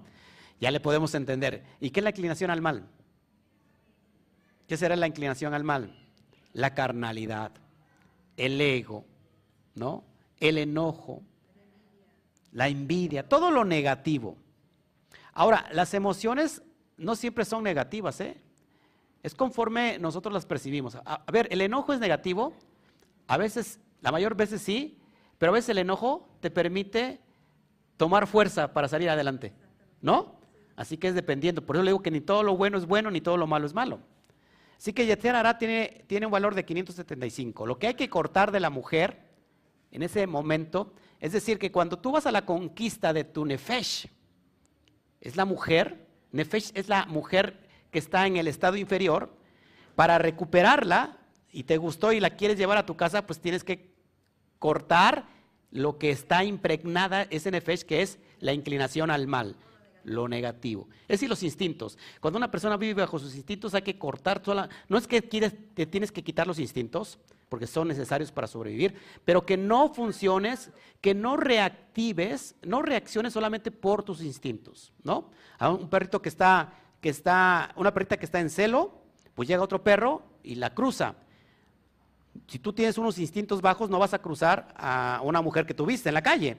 Ya 0.61 0.71
le 0.71 0.81
podemos 0.81 1.15
entender. 1.15 1.65
¿Y 1.81 1.91
qué 1.91 2.01
es 2.01 2.05
la 2.05 2.11
inclinación 2.11 2.51
al 2.51 2.61
mal? 2.61 2.87
¿Qué 4.67 4.77
será 4.77 4.97
la 4.97 5.07
inclinación 5.07 5.55
al 5.55 5.65
mal? 5.65 5.97
La 6.53 6.75
carnalidad, 6.75 7.53
el 8.37 8.61
ego, 8.61 9.05
¿no? 9.75 10.05
El 10.41 10.59
enojo, 10.59 11.23
la 12.53 12.69
envidia, 12.69 13.29
todo 13.29 13.51
lo 13.51 13.65
negativo. 13.65 14.37
Ahora, 15.33 15.67
las 15.73 15.95
emociones 15.95 16.63
no 16.97 17.15
siempre 17.17 17.45
son 17.45 17.63
negativas, 17.63 18.21
¿eh? 18.21 18.37
Es 19.23 19.35
conforme 19.35 19.99
nosotros 19.99 20.33
las 20.33 20.47
percibimos. 20.47 20.97
A, 21.05 21.25
ver, 21.33 21.49
el 21.51 21.61
enojo 21.61 21.93
es 21.93 22.01
negativo, 22.01 22.53
a 23.27 23.37
veces, 23.37 23.81
la 24.01 24.13
mayor 24.13 24.37
veces 24.37 24.63
sí, 24.63 24.99
pero 25.39 25.53
a 25.53 25.55
veces 25.55 25.71
el 25.71 25.79
enojo 25.79 26.29
te 26.41 26.51
permite 26.51 27.21
tomar 27.97 28.27
fuerza 28.27 28.73
para 28.73 28.89
salir 28.89 29.11
adelante, 29.11 29.53
¿no? 30.01 30.38
Así 30.79 30.97
que 30.97 31.09
es 31.09 31.15
dependiendo. 31.17 31.67
Por 31.67 31.75
eso 31.75 31.83
le 31.83 31.91
digo 31.91 32.03
que 32.03 32.13
ni 32.13 32.21
todo 32.21 32.45
lo 32.45 32.57
bueno 32.57 32.79
es 32.79 32.87
bueno, 32.87 33.11
ni 33.11 33.21
todo 33.21 33.37
lo 33.37 33.49
malo 33.49 33.67
es 33.67 33.75
malo. 33.75 33.99
Así 34.77 34.93
que 34.93 35.07
Yeter 35.07 35.35
Hará 35.35 35.59
tiene, 35.59 36.05
tiene 36.07 36.27
un 36.27 36.31
valor 36.31 36.55
de 36.55 36.65
575. 36.65 37.67
Lo 37.67 37.81
que 37.81 37.89
hay 37.89 37.95
que 37.95 38.09
cortar 38.09 38.53
de 38.53 38.61
la 38.61 38.71
mujer 38.71 39.19
en 39.91 40.05
ese 40.05 40.29
momento, 40.29 40.95
es 41.19 41.33
decir, 41.33 41.59
que 41.59 41.73
cuando 41.73 41.99
tú 41.99 42.13
vas 42.13 42.27
a 42.27 42.31
la 42.33 42.47
conquista 42.47 43.13
de 43.13 43.25
tu 43.25 43.45
Nefesh, 43.45 44.07
es 45.21 45.35
la 45.35 45.45
mujer, 45.45 46.07
Nefesh 46.31 46.71
es 46.75 46.89
la 46.89 47.07
mujer 47.07 47.59
que 47.91 47.99
está 47.99 48.29
en 48.29 48.37
el 48.37 48.47
estado 48.47 48.77
inferior, 48.77 49.35
para 49.97 50.19
recuperarla 50.19 51.17
y 51.51 51.65
te 51.65 51.77
gustó 51.77 52.13
y 52.13 52.21
la 52.21 52.31
quieres 52.31 52.57
llevar 52.57 52.79
a 52.79 52.87
tu 52.87 52.97
casa, 52.97 53.27
pues 53.27 53.41
tienes 53.41 53.65
que 53.65 53.97
cortar 54.61 55.27
lo 55.73 55.99
que 55.99 56.11
está 56.11 56.45
impregnada 56.45 57.23
ese 57.31 57.51
Nefesh, 57.51 57.83
que 57.83 58.03
es 58.03 58.21
la 58.39 58.53
inclinación 58.53 59.11
al 59.11 59.27
mal 59.27 59.57
lo 60.09 60.29
negativo. 60.29 60.89
Es 61.03 61.21
decir, 61.21 61.29
los 61.29 61.43
instintos. 61.43 61.99
Cuando 62.21 62.39
una 62.39 62.51
persona 62.51 62.77
vive 62.77 63.03
bajo 63.03 63.19
sus 63.19 63.35
instintos 63.35 63.75
hay 63.75 63.83
que 63.83 63.99
cortar 63.99 64.41
toda 64.41 64.69
No 64.89 64.99
es 64.99 65.07
que 65.07 65.23
quieres, 65.23 65.55
te 65.75 65.87
tienes 65.87 66.13
que 66.13 66.25
quitar 66.25 66.47
los 66.47 66.59
instintos, 66.59 67.19
porque 67.49 67.67
son 67.67 67.89
necesarios 67.89 68.31
para 68.31 68.47
sobrevivir, 68.47 68.95
pero 69.25 69.45
que 69.45 69.57
no 69.57 69.93
funciones, 69.93 70.71
que 71.01 71.15
no 71.15 71.37
reactives, 71.37 72.55
no 72.63 72.83
reacciones 72.83 73.33
solamente 73.33 73.71
por 73.71 74.03
tus 74.03 74.23
instintos, 74.23 74.93
¿no? 75.03 75.31
A 75.59 75.71
un 75.71 75.89
perrito 75.89 76.21
que 76.21 76.29
está, 76.29 76.75
que 77.01 77.09
está, 77.09 77.73
una 77.77 77.93
perrita 77.93 78.17
que 78.17 78.27
está 78.27 78.41
en 78.41 78.51
celo, 78.51 79.03
pues 79.35 79.49
llega 79.49 79.63
otro 79.63 79.83
perro 79.83 80.23
y 80.43 80.57
la 80.57 80.75
cruza. 80.75 81.15
Si 82.47 82.59
tú 82.59 82.73
tienes 82.73 82.99
unos 82.99 83.19
instintos 83.19 83.61
bajos, 83.61 83.91
no 83.91 83.99
vas 83.99 84.15
a 84.15 84.21
cruzar 84.21 84.75
a 84.77 85.21
una 85.25 85.41
mujer 85.41 85.67
que 85.67 85.75
tuviste 85.75 86.09
en 86.09 86.15
la 86.15 86.23
calle, 86.23 86.57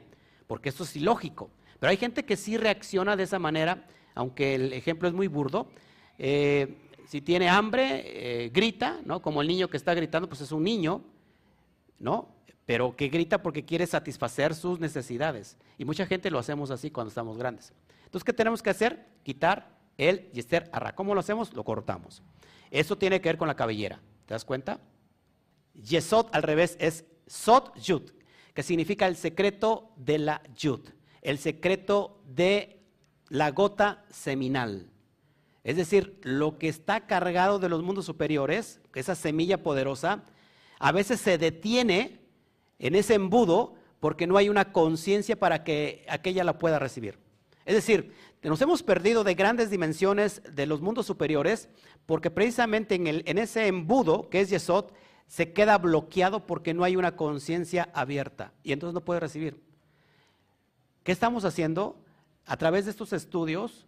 porque 0.47 0.69
eso 0.69 0.83
es 0.83 0.95
ilógico. 0.95 1.51
Pero 1.79 1.91
hay 1.91 1.97
gente 1.97 2.25
que 2.25 2.35
sí 2.35 2.57
reacciona 2.57 3.15
de 3.15 3.23
esa 3.23 3.39
manera, 3.39 3.87
aunque 4.13 4.55
el 4.55 4.73
ejemplo 4.73 5.07
es 5.07 5.13
muy 5.13 5.27
burdo. 5.27 5.69
Eh, 6.17 6.75
si 7.07 7.21
tiene 7.21 7.49
hambre, 7.49 8.03
eh, 8.45 8.49
grita, 8.49 8.99
¿no? 9.05 9.21
Como 9.21 9.41
el 9.41 9.47
niño 9.47 9.69
que 9.69 9.77
está 9.77 9.93
gritando, 9.93 10.27
pues 10.27 10.41
es 10.41 10.51
un 10.51 10.63
niño, 10.63 11.01
¿no? 11.97 12.27
Pero 12.65 12.95
que 12.95 13.07
grita 13.07 13.41
porque 13.41 13.65
quiere 13.65 13.87
satisfacer 13.87 14.53
sus 14.53 14.79
necesidades. 14.79 15.57
Y 15.77 15.85
mucha 15.85 16.05
gente 16.05 16.29
lo 16.29 16.37
hacemos 16.37 16.69
así 16.69 16.91
cuando 16.91 17.09
estamos 17.09 17.37
grandes. 17.37 17.73
Entonces, 18.05 18.25
¿qué 18.25 18.33
tenemos 18.33 18.61
que 18.61 18.69
hacer? 18.69 19.07
Quitar 19.23 19.79
el 19.97 20.29
yester 20.31 20.69
arra. 20.71 20.93
¿Cómo 20.93 21.13
lo 21.13 21.21
hacemos? 21.21 21.53
Lo 21.53 21.63
cortamos. 21.63 22.21
Eso 22.69 22.97
tiene 22.97 23.21
que 23.21 23.29
ver 23.29 23.37
con 23.37 23.47
la 23.47 23.55
cabellera. 23.55 23.99
¿Te 24.25 24.33
das 24.33 24.45
cuenta? 24.45 24.79
Yesod 25.73 26.27
al 26.31 26.43
revés 26.43 26.77
es 26.79 27.05
Sot 27.25 27.75
Yud, 27.79 28.11
que 28.53 28.63
significa 28.63 29.07
el 29.07 29.15
secreto 29.15 29.91
de 29.95 30.19
la 30.19 30.41
Yud 30.55 30.81
el 31.21 31.37
secreto 31.37 32.21
de 32.27 32.79
la 33.29 33.51
gota 33.51 34.05
seminal. 34.09 34.89
Es 35.63 35.77
decir, 35.77 36.19
lo 36.23 36.57
que 36.57 36.67
está 36.67 37.05
cargado 37.05 37.59
de 37.59 37.69
los 37.69 37.83
mundos 37.83 38.05
superiores, 38.05 38.81
esa 38.95 39.15
semilla 39.15 39.61
poderosa, 39.61 40.23
a 40.79 40.91
veces 40.91 41.19
se 41.19 41.37
detiene 41.37 42.21
en 42.79 42.95
ese 42.95 43.15
embudo 43.15 43.75
porque 43.99 44.27
no 44.27 44.37
hay 44.37 44.49
una 44.49 44.71
conciencia 44.71 45.37
para 45.37 45.63
que 45.63 46.05
aquella 46.09 46.43
la 46.43 46.57
pueda 46.57 46.79
recibir. 46.79 47.19
Es 47.65 47.75
decir, 47.75 48.13
nos 48.41 48.61
hemos 48.61 48.81
perdido 48.81 49.23
de 49.23 49.35
grandes 49.35 49.69
dimensiones 49.69 50.41
de 50.49 50.65
los 50.65 50.81
mundos 50.81 51.05
superiores 51.05 51.69
porque 52.05 52.31
precisamente 52.31 52.95
en, 52.95 53.07
en 53.07 53.37
ese 53.37 53.67
embudo 53.67 54.29
que 54.29 54.41
es 54.41 54.49
Yesod 54.49 54.85
se 55.27 55.53
queda 55.53 55.77
bloqueado 55.77 56.47
porque 56.47 56.73
no 56.73 56.83
hay 56.83 56.95
una 56.95 57.15
conciencia 57.15 57.89
abierta 57.93 58.53
y 58.63 58.71
entonces 58.71 58.93
no 58.93 59.05
puede 59.05 59.19
recibir. 59.19 59.68
¿Qué 61.09 61.13
estamos 61.13 61.43
haciendo? 61.43 61.95
A 62.45 62.55
través 62.55 62.85
de 62.85 62.91
estos 62.91 63.13
estudios, 63.13 63.87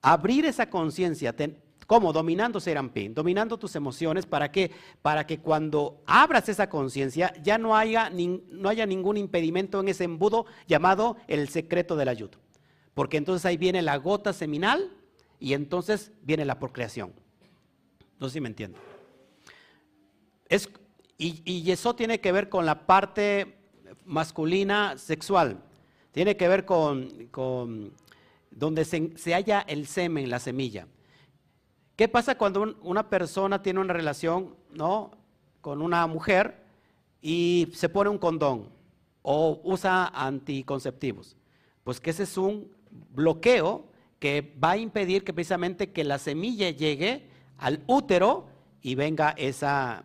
abrir 0.00 0.46
esa 0.46 0.70
conciencia, 0.70 1.36
¿cómo? 1.86 2.10
Dominando 2.10 2.58
Serampín, 2.58 3.12
dominando 3.12 3.58
tus 3.58 3.76
emociones, 3.76 4.24
¿para 4.24 4.50
qué? 4.50 4.70
Para 5.02 5.26
que 5.26 5.40
cuando 5.40 6.02
abras 6.06 6.48
esa 6.48 6.70
conciencia 6.70 7.34
ya 7.42 7.58
no 7.58 7.76
haya, 7.76 8.08
ningún 8.08 9.18
impedimento 9.18 9.80
en 9.80 9.88
ese 9.88 10.04
embudo 10.04 10.46
llamado 10.66 11.18
el 11.28 11.50
secreto 11.50 11.96
del 11.96 12.08
ayudo. 12.08 12.38
Porque 12.94 13.18
entonces 13.18 13.44
ahí 13.44 13.58
viene 13.58 13.82
la 13.82 13.98
gota 13.98 14.32
seminal 14.32 14.90
y 15.38 15.52
entonces 15.52 16.12
viene 16.22 16.46
la 16.46 16.58
procreación. 16.58 17.12
No 18.18 18.28
sé 18.28 18.32
si 18.32 18.40
me 18.40 18.48
entiendo. 18.48 18.78
y 21.18 21.70
eso 21.70 21.94
tiene 21.94 22.22
que 22.22 22.32
ver 22.32 22.48
con 22.48 22.64
la 22.64 22.86
parte 22.86 23.58
masculina 24.06 24.96
sexual. 24.96 25.62
Tiene 26.12 26.36
que 26.36 26.46
ver 26.46 26.64
con, 26.64 27.92
donde 28.50 28.84
se, 28.84 29.34
halla 29.34 29.60
el 29.66 29.86
semen, 29.86 30.30
la 30.30 30.38
semilla. 30.38 30.86
¿Qué 31.96 32.08
pasa 32.08 32.36
cuando 32.36 32.76
una 32.82 33.08
persona 33.08 33.62
tiene 33.62 33.80
una 33.80 33.92
relación 33.92 34.54
¿no? 34.70 35.10
con 35.60 35.82
una 35.82 36.06
mujer 36.06 36.62
y 37.20 37.68
se 37.74 37.88
pone 37.88 38.10
un 38.10 38.18
condón 38.18 38.68
o 39.22 39.60
usa 39.64 40.08
anticonceptivos? 40.08 41.36
Pues 41.84 42.00
que 42.00 42.10
ese 42.10 42.24
es 42.24 42.36
un 42.36 42.70
bloqueo 43.10 43.86
que 44.18 44.54
va 44.62 44.72
a 44.72 44.76
impedir 44.76 45.24
que 45.24 45.32
precisamente 45.32 45.92
que 45.92 46.04
la 46.04 46.18
semilla 46.18 46.70
llegue 46.70 47.28
al 47.58 47.82
útero 47.86 48.46
y 48.82 48.94
venga 48.94 49.30
esa, 49.30 50.04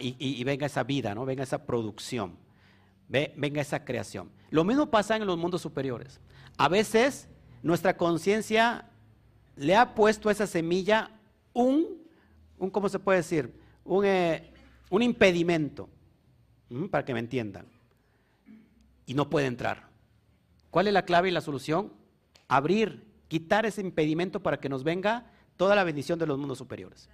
y, 0.00 0.42
venga 0.44 0.66
esa 0.66 0.84
vida, 0.84 1.14
¿no? 1.14 1.24
venga 1.24 1.42
esa 1.42 1.66
producción, 1.66 2.36
venga 3.08 3.60
esa 3.60 3.84
creación. 3.84 4.30
Lo 4.50 4.64
mismo 4.64 4.90
pasa 4.90 5.16
en 5.16 5.26
los 5.26 5.38
mundos 5.38 5.62
superiores. 5.62 6.20
A 6.56 6.68
veces 6.68 7.28
nuestra 7.62 7.96
conciencia 7.96 8.88
le 9.56 9.74
ha 9.76 9.94
puesto 9.94 10.28
a 10.28 10.32
esa 10.32 10.46
semilla 10.46 11.10
un, 11.52 12.02
un 12.58 12.70
¿cómo 12.70 12.88
se 12.88 12.98
puede 12.98 13.18
decir? 13.18 13.52
Un, 13.84 14.04
eh, 14.04 14.52
un 14.90 15.02
impedimento, 15.02 15.88
para 16.90 17.04
que 17.04 17.14
me 17.14 17.20
entiendan. 17.20 17.66
Y 19.06 19.14
no 19.14 19.30
puede 19.30 19.46
entrar. 19.46 19.88
¿Cuál 20.70 20.86
es 20.86 20.92
la 20.92 21.04
clave 21.04 21.28
y 21.28 21.32
la 21.32 21.40
solución? 21.40 21.92
Abrir, 22.46 23.06
quitar 23.28 23.66
ese 23.66 23.80
impedimento 23.80 24.40
para 24.42 24.60
que 24.60 24.68
nos 24.68 24.84
venga 24.84 25.30
toda 25.56 25.74
la 25.74 25.84
bendición 25.84 26.18
de 26.18 26.26
los 26.26 26.38
mundos 26.38 26.58
superiores. 26.58 27.08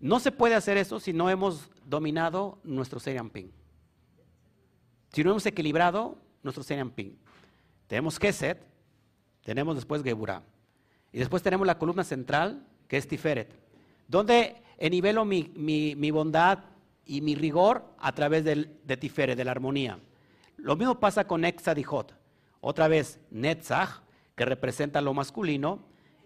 No 0.00 0.20
se 0.20 0.32
puede 0.32 0.54
hacer 0.54 0.76
eso 0.76 1.00
si 1.00 1.12
no 1.12 1.30
hemos 1.30 1.70
dominado 1.84 2.58
nuestro 2.64 2.98
Seriamping. 3.00 3.50
Si 5.16 5.24
no 5.24 5.30
hemos 5.30 5.46
equilibrado 5.46 6.18
nuestro 6.42 6.62
Ping. 6.90 7.12
Tenemos 7.86 8.18
Keset, 8.18 8.62
tenemos 9.42 9.74
después 9.74 10.02
Geburah. 10.02 10.42
Y 11.10 11.18
después 11.18 11.42
tenemos 11.42 11.66
la 11.66 11.78
columna 11.78 12.04
central, 12.04 12.66
que 12.86 12.98
es 12.98 13.08
Tiferet, 13.08 13.50
donde 14.08 14.56
nivelo 14.78 15.24
mi, 15.24 16.10
bondad 16.10 16.58
y 17.06 17.22
mi 17.22 17.34
rigor 17.34 17.94
a 17.98 18.12
través 18.12 18.44
del, 18.44 18.76
de 18.84 18.98
Tiferet, 18.98 19.38
de 19.38 19.44
la 19.46 19.52
armonía. 19.52 19.98
Lo 20.58 20.76
mismo 20.76 21.00
pasa 21.00 21.26
con 21.26 21.46
Exadijot. 21.46 22.14
Otra 22.60 22.86
vez, 22.86 23.18
Netzach, 23.30 24.02
que 24.34 24.44
representa 24.44 25.00
lo 25.00 25.14
masculino, 25.14 25.80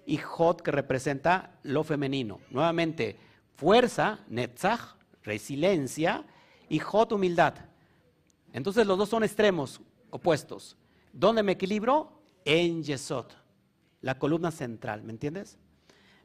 y 0.05 0.17
Jod 0.17 0.63
que 0.63 0.73
representa 0.73 1.61
lo 1.63 1.85
femenino. 1.85 2.41
Nuevamente, 2.51 3.17
fuerza, 3.55 4.19
Netzach, 4.29 4.97
resiliencia 5.23 6.25
y 6.69 6.81
Jod 6.81 7.13
humildad. 7.13 7.70
Entonces 8.53 8.87
los 8.87 8.99
dos 8.99 9.09
son 9.09 9.25
extremos 9.25 9.81
opuestos. 10.11 10.77
¿Dónde 11.13 11.43
me 11.43 11.53
equilibro? 11.53 12.21
En 12.45 12.83
Yesod, 12.83 13.27
la 14.01 14.19
columna 14.19 14.51
central, 14.51 15.03
¿me 15.03 15.13
entiendes? 15.13 15.59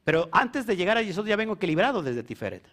Pero 0.03 0.29
antes 0.31 0.65
de 0.65 0.77
llegar 0.77 0.97
a 0.97 1.01
Yesod 1.01 1.27
ya 1.27 1.35
vengo 1.35 1.55
equilibrado 1.55 2.01
desde 2.01 2.23
Tiferet. 2.23 2.63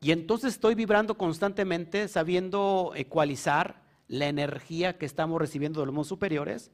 Y 0.00 0.12
entonces 0.12 0.54
estoy 0.54 0.74
vibrando 0.74 1.16
constantemente 1.18 2.08
sabiendo 2.08 2.92
ecualizar 2.94 3.82
la 4.08 4.28
energía 4.28 4.98
que 4.98 5.06
estamos 5.06 5.40
recibiendo 5.40 5.80
de 5.80 5.86
los 5.86 5.94
mundos 5.94 6.08
superiores 6.08 6.70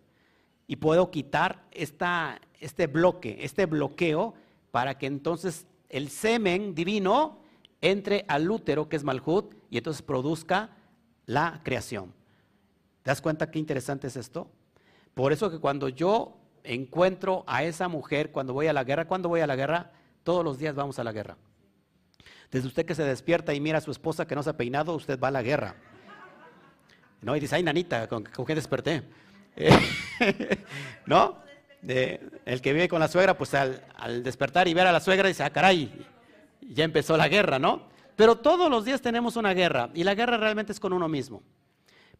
y 0.66 0.76
puedo 0.76 1.10
quitar 1.10 1.64
esta, 1.72 2.40
este 2.60 2.86
bloque, 2.86 3.38
este 3.40 3.66
bloqueo 3.66 4.34
para 4.70 4.98
que 4.98 5.06
entonces 5.06 5.66
el 5.88 6.08
semen 6.08 6.74
divino 6.74 7.40
entre 7.80 8.24
al 8.28 8.50
útero 8.50 8.88
que 8.88 8.96
es 8.96 9.04
Malhut 9.04 9.54
y 9.70 9.78
entonces 9.78 10.02
produzca 10.02 10.76
la 11.26 11.60
creación. 11.62 12.12
¿Te 13.02 13.10
das 13.10 13.20
cuenta 13.20 13.50
qué 13.50 13.58
interesante 13.58 14.06
es 14.06 14.16
esto? 14.16 14.50
Por 15.14 15.32
eso 15.32 15.50
que 15.50 15.58
cuando 15.58 15.88
yo 15.88 16.36
encuentro 16.64 17.44
a 17.46 17.64
esa 17.64 17.88
mujer, 17.88 18.30
cuando 18.30 18.52
voy 18.52 18.68
a 18.68 18.72
la 18.72 18.84
guerra, 18.84 19.06
cuando 19.06 19.28
voy 19.28 19.40
a 19.40 19.46
la 19.46 19.56
guerra, 19.56 19.90
todos 20.22 20.44
los 20.44 20.58
días 20.58 20.74
vamos 20.74 20.98
a 20.98 21.04
la 21.04 21.12
guerra. 21.12 21.36
Desde 22.50 22.68
usted 22.68 22.86
que 22.86 22.94
se 22.94 23.04
despierta 23.04 23.54
y 23.54 23.60
mira 23.60 23.78
a 23.78 23.80
su 23.80 23.90
esposa 23.90 24.26
que 24.26 24.34
no 24.34 24.42
se 24.42 24.50
ha 24.50 24.56
peinado, 24.56 24.94
usted 24.94 25.18
va 25.18 25.28
a 25.28 25.32
la 25.32 25.42
guerra. 25.42 25.74
¿No? 27.20 27.36
Y 27.36 27.40
dice, 27.40 27.56
ay, 27.56 27.62
nanita, 27.62 28.08
¿con, 28.08 28.24
qué 28.24 28.54
desperté? 28.54 29.02
¿No? 31.06 31.42
el 31.82 32.62
que 32.62 32.72
vive 32.72 32.88
con 32.88 33.00
la 33.00 33.08
suegra, 33.08 33.36
pues 33.36 33.54
al, 33.54 33.84
al, 33.96 34.22
despertar 34.22 34.68
y 34.68 34.74
ver 34.74 34.86
a 34.86 34.92
la 34.92 35.00
suegra, 35.00 35.26
dice, 35.26 35.42
ah, 35.42 35.50
caray, 35.50 36.06
ya 36.60 36.84
empezó 36.84 37.16
la 37.16 37.28
guerra, 37.28 37.58
¿no? 37.58 37.88
Pero 38.16 38.36
todos 38.36 38.70
los 38.70 38.84
días 38.84 39.00
tenemos 39.00 39.36
una 39.36 39.54
guerra 39.54 39.90
y 39.94 40.04
la 40.04 40.14
guerra 40.14 40.36
realmente 40.36 40.72
es 40.72 40.80
con 40.80 40.92
uno 40.92 41.08
mismo. 41.08 41.42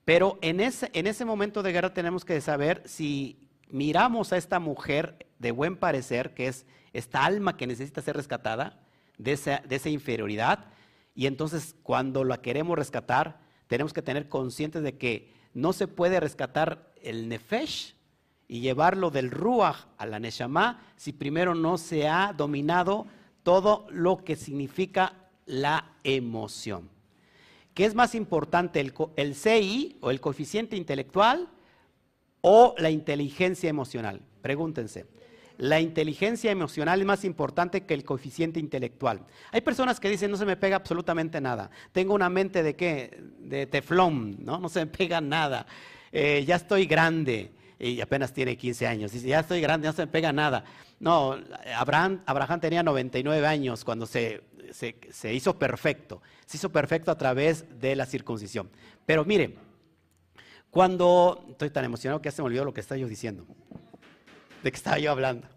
Pero 0.05 0.39
en 0.43 0.61
ese, 0.61 0.91
en 0.95 1.07
ese 1.07 1.25
momento 1.25 1.63
de 1.63 1.73
guerra 1.73 1.95
tenemos 1.95 2.25
que 2.25 2.41
saber 2.41 2.83
si 2.87 3.49
miramos 3.69 4.33
a 4.33 4.37
esta 4.37 4.59
mujer 4.59 5.27
de 5.39 5.51
buen 5.53 5.77
parecer, 5.77 6.35
que 6.35 6.49
es 6.49 6.67
esta 6.93 7.25
alma 7.25 7.57
que 7.57 7.67
necesita 7.67 8.03
ser 8.03 8.17
rescatada 8.17 8.81
de 9.19 9.33
esa, 9.33 9.63
de 9.67 9.77
esa 9.77 9.89
inferioridad, 9.89 10.67
y 11.15 11.27
entonces 11.27 11.77
cuando 11.83 12.25
la 12.25 12.41
queremos 12.41 12.77
rescatar, 12.77 13.41
tenemos 13.67 13.93
que 13.93 14.03
tener 14.03 14.29
conscientes 14.29 14.83
de 14.83 14.99
que 14.99 15.33
no 15.55 15.73
se 15.73 15.87
puede 15.87 16.21
rescatar 16.21 16.93
el 17.03 17.29
nefesh 17.29 17.95
y 18.49 18.61
llevarlo 18.61 19.11
del 19.11 19.31
ruach 19.31 19.87
a 19.99 20.07
la 20.07 20.21
neshama 20.21 20.83
si 20.97 21.13
primero 21.13 21.55
no 21.55 21.79
se 21.79 22.09
ha 22.09 22.33
dominado 22.33 23.07
todo 23.43 23.87
lo 23.91 24.25
que 24.25 24.37
significa 24.37 25.22
la 25.53 25.85
emoción. 26.03 26.89
¿Qué 27.75 27.85
es 27.85 27.95
más 27.95 28.15
importante, 28.15 28.81
el, 28.81 29.35
CI 29.35 29.99
o 30.01 30.11
el 30.11 30.21
coeficiente 30.21 30.77
intelectual 30.77 31.49
o 32.41 32.75
la 32.79 32.91
inteligencia 32.91 33.69
emocional? 33.69 34.23
Pregúntense. 34.41 35.07
La 35.59 35.79
inteligencia 35.81 36.51
emocional 36.51 37.01
es 37.01 37.07
más 37.07 37.25
importante 37.25 37.85
que 37.85 37.93
el 37.93 38.03
coeficiente 38.03 38.59
intelectual. 38.59 39.27
Hay 39.53 39.61
personas 39.61 40.01
que 40.01 40.09
dicen, 40.09 40.31
no 40.31 40.39
se 40.39 40.47
me 40.47 40.57
pega 40.57 40.77
absolutamente 40.77 41.41
nada. 41.41 41.71
Tengo 41.93 42.15
una 42.15 42.31
mente 42.31 42.63
de 42.63 42.75
qué? 42.75 43.23
De 43.39 43.67
teflón, 43.67 44.39
¿no? 44.43 44.59
No 44.59 44.71
se 44.71 44.81
me 44.81 44.87
pega 44.87 45.21
nada. 45.21 45.67
Eh, 46.11 46.45
ya 46.47 46.57
estoy 46.57 46.87
grande 46.87 47.53
y 47.83 48.01
apenas 48.01 48.33
tiene 48.33 48.57
15 48.57 48.87
años. 48.87 49.11
Dice, 49.11 49.27
ya 49.27 49.41
estoy 49.41 49.61
grande, 49.61 49.89
no 49.89 49.93
se 49.93 50.03
me 50.03 50.07
pega 50.07 50.33
nada. 50.33 50.65
No, 51.01 51.37
Abraham, 51.77 52.23
Abraham 52.27 52.61
tenía 52.61 52.83
99 52.85 53.45
años 53.45 53.85
cuando 53.85 54.07
se, 54.07 54.45
se, 54.71 55.35
hizo 55.35 55.59
perfecto. 55.59 56.23
Se 56.47 56.59
hizo 56.59 56.71
perfecto 56.71 57.11
a 57.11 57.19
través 57.19 57.81
de 57.81 57.97
la 57.97 58.07
circuncisión. 58.07 58.71
Pero 59.05 59.25
mire, 59.25 59.57
cuando 60.71 61.45
estoy 61.51 61.71
tan 61.71 61.85
emocionado 61.85 62.23
que 62.23 62.29
ya 62.29 62.33
se 62.37 62.41
me 62.43 62.47
olvidó 62.47 62.65
lo 62.65 62.73
que 62.73 62.81
estaba 62.81 62.99
yo 62.99 63.09
diciendo. 63.09 63.45
¿De 64.63 64.71
qué 64.71 64.77
estaba 64.77 65.01
yo 65.01 65.11
hablando? 65.11 65.49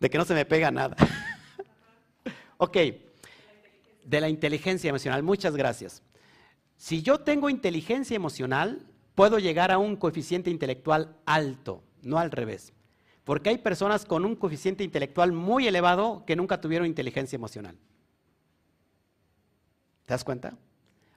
De 0.00 0.08
que 0.08 0.16
no 0.16 0.24
se 0.24 0.32
me 0.32 0.46
pega 0.46 0.70
nada. 0.70 0.96
ok, 2.56 2.76
de 4.02 4.20
la 4.20 4.30
inteligencia 4.30 4.88
emocional. 4.88 5.22
Muchas 5.22 5.54
gracias. 5.56 6.02
Si 6.78 7.02
yo 7.02 7.20
tengo 7.20 7.50
inteligencia 7.50 8.14
emocional, 8.14 8.86
puedo 9.16 9.40
llegar 9.40 9.72
a 9.72 9.78
un 9.78 9.96
coeficiente 9.96 10.50
intelectual 10.50 11.16
alto, 11.26 11.82
no 12.02 12.18
al 12.18 12.30
revés. 12.30 12.72
Porque 13.24 13.50
hay 13.50 13.58
personas 13.58 14.04
con 14.04 14.24
un 14.24 14.36
coeficiente 14.36 14.84
intelectual 14.84 15.32
muy 15.32 15.66
elevado 15.66 16.22
que 16.24 16.36
nunca 16.36 16.60
tuvieron 16.60 16.86
inteligencia 16.86 17.34
emocional. 17.34 17.76
¿Te 20.04 20.14
das 20.14 20.22
cuenta? 20.22 20.56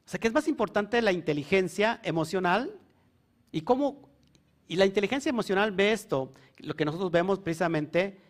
O 0.07 0.09
sea 0.09 0.19
que 0.19 0.27
es 0.27 0.33
más 0.33 0.47
importante 0.47 0.99
la 1.03 1.11
inteligencia 1.11 1.99
emocional 2.03 2.73
y 3.51 3.61
cómo 3.61 4.09
y 4.67 4.75
la 4.75 4.85
inteligencia 4.85 5.29
emocional 5.29 5.71
ve 5.71 5.91
esto, 5.91 6.31
lo 6.59 6.75
que 6.75 6.85
nosotros 6.85 7.11
vemos 7.11 7.39
precisamente 7.39 8.21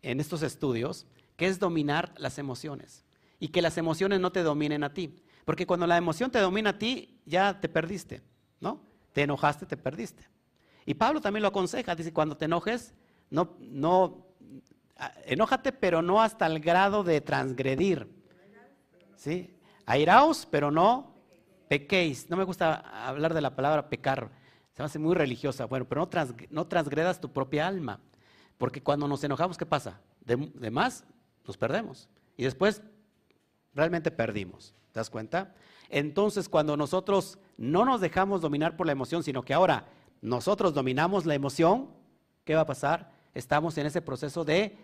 en 0.00 0.20
estos 0.20 0.42
estudios, 0.42 1.06
que 1.36 1.46
es 1.46 1.58
dominar 1.58 2.14
las 2.16 2.38
emociones 2.38 3.04
y 3.40 3.48
que 3.48 3.62
las 3.62 3.76
emociones 3.78 4.20
no 4.20 4.32
te 4.32 4.44
dominen 4.44 4.84
a 4.84 4.94
ti, 4.94 5.16
porque 5.44 5.66
cuando 5.66 5.86
la 5.86 5.96
emoción 5.96 6.30
te 6.30 6.38
domina 6.38 6.70
a 6.70 6.78
ti 6.78 7.20
ya 7.26 7.60
te 7.60 7.68
perdiste, 7.68 8.22
¿no? 8.60 8.87
Te 9.12 9.22
enojaste, 9.22 9.66
te 9.66 9.76
perdiste. 9.76 10.28
Y 10.86 10.94
Pablo 10.94 11.20
también 11.20 11.42
lo 11.42 11.48
aconseja, 11.48 11.94
dice, 11.94 12.12
cuando 12.12 12.36
te 12.36 12.46
enojes, 12.46 12.94
no, 13.30 13.56
no, 13.60 14.26
enójate, 15.24 15.72
pero 15.72 16.02
no 16.02 16.20
hasta 16.20 16.46
el 16.46 16.60
grado 16.60 17.04
de 17.04 17.20
transgredir. 17.20 18.08
¿Sí? 19.16 19.54
Airaos, 19.84 20.46
pero 20.50 20.70
no 20.70 21.14
pequéis. 21.68 22.30
No 22.30 22.36
me 22.36 22.44
gusta 22.44 22.76
hablar 23.06 23.34
de 23.34 23.40
la 23.40 23.54
palabra 23.54 23.88
pecar, 23.88 24.30
se 24.72 24.82
hace 24.82 24.98
muy 24.98 25.14
religiosa. 25.14 25.66
Bueno, 25.66 25.86
pero 25.88 26.00
no, 26.02 26.36
no 26.50 26.66
transgredas 26.66 27.20
tu 27.20 27.32
propia 27.32 27.66
alma. 27.66 28.00
Porque 28.56 28.82
cuando 28.82 29.06
nos 29.06 29.22
enojamos, 29.22 29.58
¿qué 29.58 29.66
pasa? 29.66 30.00
De, 30.20 30.36
de, 30.36 30.70
más, 30.70 31.04
nos 31.46 31.56
perdemos. 31.56 32.08
Y 32.36 32.44
después, 32.44 32.82
realmente 33.74 34.10
perdimos. 34.10 34.74
¿Te 34.92 35.00
das 35.00 35.10
cuenta? 35.10 35.54
Entonces, 35.88 36.48
cuando 36.48 36.76
nosotros 36.76 37.38
no 37.56 37.84
nos 37.84 38.00
dejamos 38.00 38.40
dominar 38.40 38.76
por 38.76 38.86
la 38.86 38.92
emoción, 38.92 39.22
sino 39.22 39.42
que 39.42 39.54
ahora 39.54 39.88
nosotros 40.20 40.74
dominamos 40.74 41.26
la 41.26 41.34
emoción, 41.34 41.90
¿qué 42.44 42.54
va 42.54 42.62
a 42.62 42.66
pasar? 42.66 43.18
estamos 43.38 43.78
en 43.78 43.86
ese 43.86 44.02
proceso 44.02 44.44
de 44.44 44.76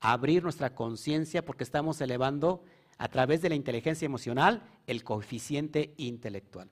abrir 0.00 0.42
nuestra 0.42 0.74
conciencia 0.74 1.44
porque 1.44 1.64
estamos 1.64 2.00
elevando 2.00 2.64
a 2.98 3.08
través 3.08 3.42
de 3.42 3.48
la 3.48 3.54
inteligencia 3.54 4.06
emocional 4.06 4.62
el 4.86 5.04
coeficiente 5.04 5.94
intelectual. 5.96 6.70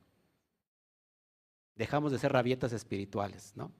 Dejamos 1.76 2.12
de 2.12 2.18
ser 2.18 2.32
rabietas 2.32 2.72
espirituales, 2.72 3.52
¿no? 3.56 3.70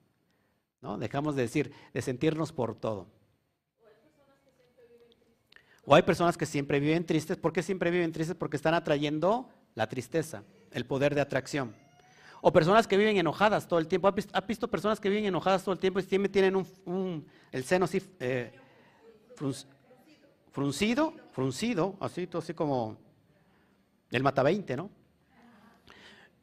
¿No? 0.80 0.96
Dejamos 0.96 1.36
de 1.36 1.42
decir, 1.42 1.72
de 1.92 2.00
sentirnos 2.00 2.52
por 2.52 2.74
todo. 2.74 3.08
O 5.84 5.94
hay 5.94 6.02
personas 6.02 6.36
que 6.36 6.46
siempre 6.46 6.78
viven 6.78 7.04
tristes. 7.04 7.36
¿Por 7.36 7.52
qué 7.52 7.62
siempre 7.62 7.90
viven 7.90 8.12
tristes? 8.12 8.36
Porque 8.36 8.56
están 8.56 8.74
atrayendo 8.74 9.50
la 9.74 9.88
tristeza, 9.88 10.42
el 10.72 10.87
poder 10.87 11.14
de 11.14 11.20
atracción. 11.20 11.74
O 12.42 12.52
personas 12.52 12.87
que 12.87 12.96
viven 12.96 13.16
enojadas 13.16 13.68
todo 13.68 13.78
el 13.78 13.87
tiempo. 13.87 14.09
¿Has 14.09 14.46
visto, 14.46 14.68
personas 14.68 14.98
que 14.98 15.09
viven 15.09 15.26
enojadas 15.26 15.62
todo 15.62 15.74
el 15.74 15.78
tiempo 15.78 16.00
y 16.00 16.02
siempre 16.02 16.30
tienen 16.30 16.56
un, 16.56 17.26
el 17.52 17.64
seno 17.64 17.85
así 17.85 18.02
eh, 18.18 18.52
fruncido, 20.50 21.14
fruncido, 21.33 21.96
así, 22.00 22.28
así 22.33 22.54
como 22.54 22.96
el 24.11 24.22
mata 24.22 24.42
20, 24.42 24.76
¿no? 24.76 24.90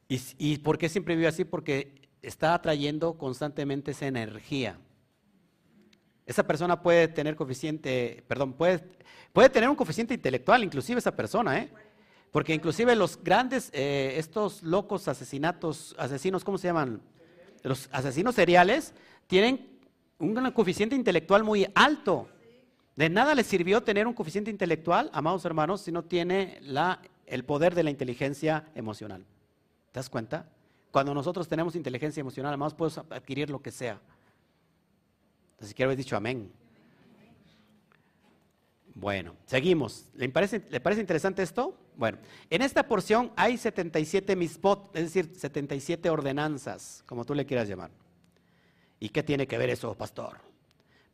Y, 0.07 0.21
¿Y 0.37 0.57
por 0.59 0.77
qué 0.77 0.87
siempre 0.87 1.15
vive 1.15 1.27
así? 1.27 1.43
Porque 1.43 2.09
está 2.21 2.53
atrayendo 2.53 3.17
constantemente 3.17 3.91
esa 3.91 4.07
energía. 4.07 4.77
Esa 6.25 6.45
persona 6.45 6.81
puede 6.81 7.07
tener 7.07 7.35
coeficiente, 7.35 8.23
perdón, 8.27 8.53
puede, 8.53 8.83
puede 9.33 9.49
tener 9.49 9.69
un 9.69 9.75
coeficiente 9.75 10.13
intelectual, 10.13 10.63
inclusive 10.63 10.99
esa 10.99 11.15
persona, 11.15 11.59
¿eh? 11.59 11.71
Porque 12.31 12.53
inclusive 12.53 12.95
los 12.95 13.21
grandes, 13.23 13.69
eh, 13.73 14.15
estos 14.17 14.63
locos 14.63 15.07
asesinatos, 15.07 15.95
asesinos, 15.97 16.43
¿cómo 16.43 16.57
se 16.57 16.67
llaman? 16.67 17.01
Los 17.63 17.89
asesinos 17.91 18.35
seriales 18.35 18.93
tienen 19.27 19.79
un 20.19 20.51
coeficiente 20.51 20.95
intelectual 20.95 21.43
muy 21.43 21.67
alto. 21.75 22.27
De 22.95 23.09
nada 23.09 23.35
les 23.35 23.45
sirvió 23.45 23.81
tener 23.83 24.07
un 24.07 24.13
coeficiente 24.13 24.49
intelectual, 24.49 25.09
amados 25.13 25.45
hermanos, 25.45 25.81
si 25.81 25.91
no 25.91 26.03
tiene 26.03 26.59
la, 26.61 27.01
el 27.27 27.45
poder 27.45 27.75
de 27.75 27.83
la 27.83 27.91
inteligencia 27.91 28.65
emocional. 28.75 29.23
¿Te 29.91 29.99
das 29.99 30.09
cuenta? 30.09 30.49
Cuando 30.91 31.13
nosotros 31.13 31.47
tenemos 31.47 31.75
inteligencia 31.75 32.21
emocional, 32.21 32.53
amados, 32.53 32.73
podemos 32.73 32.97
adquirir 33.11 33.49
lo 33.49 33.61
que 33.61 33.71
sea. 33.71 33.99
Entonces, 35.51 35.75
quiero 35.75 35.89
haber 35.89 35.97
dicho 35.97 36.15
amén. 36.15 36.51
Bueno, 38.95 39.35
seguimos. 39.45 40.05
¿Le 40.15 40.27
parece, 40.29 40.63
¿Le 40.69 40.79
parece 40.79 41.01
interesante 41.01 41.43
esto? 41.43 41.77
Bueno, 41.97 42.19
en 42.49 42.61
esta 42.61 42.87
porción 42.87 43.31
hay 43.35 43.57
77 43.57 44.35
mispot, 44.35 44.95
es 44.95 45.03
decir, 45.03 45.35
77 45.35 46.09
ordenanzas, 46.09 47.03
como 47.07 47.25
tú 47.25 47.33
le 47.33 47.45
quieras 47.45 47.67
llamar. 47.67 47.91
¿Y 48.99 49.09
qué 49.09 49.23
tiene 49.23 49.47
que 49.47 49.57
ver 49.57 49.69
eso, 49.69 49.93
pastor? 49.95 50.37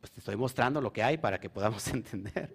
Pues 0.00 0.12
te 0.12 0.20
estoy 0.20 0.36
mostrando 0.36 0.80
lo 0.80 0.92
que 0.92 1.02
hay 1.02 1.16
para 1.18 1.40
que 1.40 1.48
podamos 1.48 1.88
entender. 1.92 2.54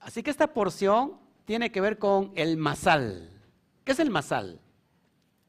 Así 0.00 0.22
que 0.22 0.30
esta 0.30 0.52
porción 0.52 1.18
tiene 1.46 1.72
que 1.72 1.80
ver 1.80 1.98
con 1.98 2.32
el 2.34 2.58
masal. 2.58 3.30
¿Qué 3.84 3.92
es 3.92 3.98
el 3.98 4.10
masal? 4.10 4.60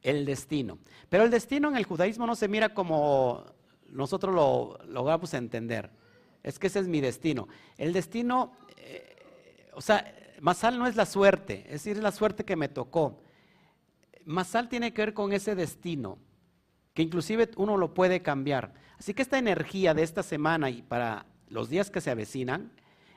El 0.02 0.26
destino. 0.26 0.80
Pero 1.10 1.26
el 1.26 1.30
destino 1.30 1.68
en 1.68 1.76
el 1.76 1.84
judaísmo 1.84 2.26
no 2.26 2.36
se 2.36 2.48
mira 2.48 2.74
como 2.74 3.44
nosotros 3.90 4.34
lo 4.34 4.80
logramos 4.88 5.34
entender. 5.34 5.90
Es 6.42 6.60
que 6.60 6.68
ese 6.68 6.80
es 6.80 6.88
mi 6.88 7.02
destino. 7.02 7.48
El 7.78 7.92
destino, 7.92 8.54
eh, 8.78 9.15
o 9.76 9.82
sea, 9.82 10.14
masal 10.42 10.80
no 10.80 10.88
es 10.88 10.96
la 10.96 11.06
suerte, 11.06 11.64
es 11.66 11.74
decir, 11.74 11.98
es 11.98 12.04
la 12.04 12.12
suerte 12.12 12.46
que 12.46 12.56
me 12.56 12.70
tocó. 12.70 13.22
Masal 14.26 14.70
tiene 14.70 14.94
que 14.94 15.02
ver 15.04 15.14
con 15.14 15.34
ese 15.34 15.54
destino, 15.56 16.18
que 16.94 17.04
inclusive 17.04 17.50
uno 17.58 17.78
lo 17.78 17.94
puede 17.94 18.22
cambiar. 18.22 18.74
Así 18.98 19.14
que 19.14 19.22
esta 19.22 19.38
energía 19.38 19.94
de 19.94 20.04
esta 20.04 20.24
semana 20.24 20.70
y 20.70 20.82
para 20.82 21.26
los 21.50 21.70
días 21.70 21.92
que 21.92 22.02
se 22.02 22.10
avecinan, 22.10 22.72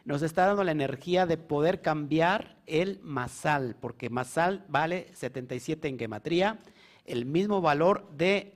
nos 0.05 0.23
está 0.23 0.47
dando 0.47 0.65
la 0.65 0.73
energía 0.73 1.27
de 1.27 1.37
poder 1.37 1.81
cambiar 1.81 2.57
el 2.67 3.01
masal, 3.03 3.77
porque 3.81 4.11
masal 4.11 4.65
vale 4.69 5.09
77 5.15 5.87
en 5.87 5.99
gematría, 5.99 6.59
el 7.05 7.25
mismo 7.25 7.61
valor 7.61 8.09
de 8.17 8.55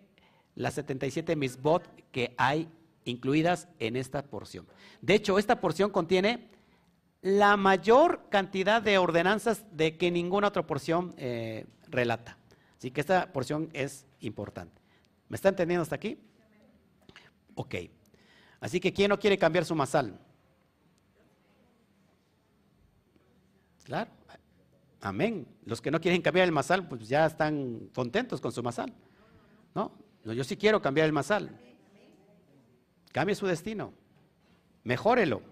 las 0.55 0.75
77 0.75 1.37
misbot 1.37 1.89
que 2.11 2.35
hay 2.37 2.69
incluidas 3.05 3.69
en 3.79 3.97
esta 3.97 4.23
porción. 4.23 4.67
De 5.01 5.15
hecho, 5.15 5.39
esta 5.39 5.61
porción 5.61 5.91
contiene 5.91 6.52
la 7.23 7.57
mayor 7.57 8.29
cantidad 8.29 8.83
de 8.83 8.99
ordenanzas 8.99 9.65
de 9.71 9.97
que 9.97 10.11
ninguna 10.11 10.49
otra 10.49 10.67
porción 10.67 11.15
eh, 11.17 11.67
relata. 11.89 12.37
Así 12.77 12.91
que 12.91 13.01
esta 13.01 13.33
porción 13.33 13.71
es 13.73 14.05
importante. 14.21 14.83
¿Me 15.29 15.37
está 15.37 15.49
entendiendo 15.49 15.83
hasta 15.83 15.95
aquí? 15.95 16.19
Ok. 17.55 17.77
Así 18.61 18.81
que, 18.81 18.93
¿quién 18.93 19.09
no 19.09 19.19
quiere 19.19 19.39
cambiar 19.39 19.65
su 19.65 19.75
masal? 19.75 20.19
Claro. 23.85 24.11
Amén. 25.01 25.47
Los 25.65 25.81
que 25.81 25.91
no 25.91 26.01
quieren 26.01 26.23
cambiar 26.23 26.47
el 26.47 26.53
masal, 26.53 26.87
pues 26.89 27.09
ya 27.09 27.27
están 27.27 27.89
contentos 27.95 28.41
con 28.41 28.53
su 28.53 28.63
masal. 28.63 28.93
No, 29.75 29.93
no 30.25 30.33
yo 30.33 30.45
sí 30.45 30.57
quiero 30.57 30.83
cambiar 30.83 31.07
el 31.07 31.13
masal. 31.13 31.57
Cambie 33.13 33.35
su 33.35 33.47
destino. 33.47 33.93
Mejórelo. 34.85 35.52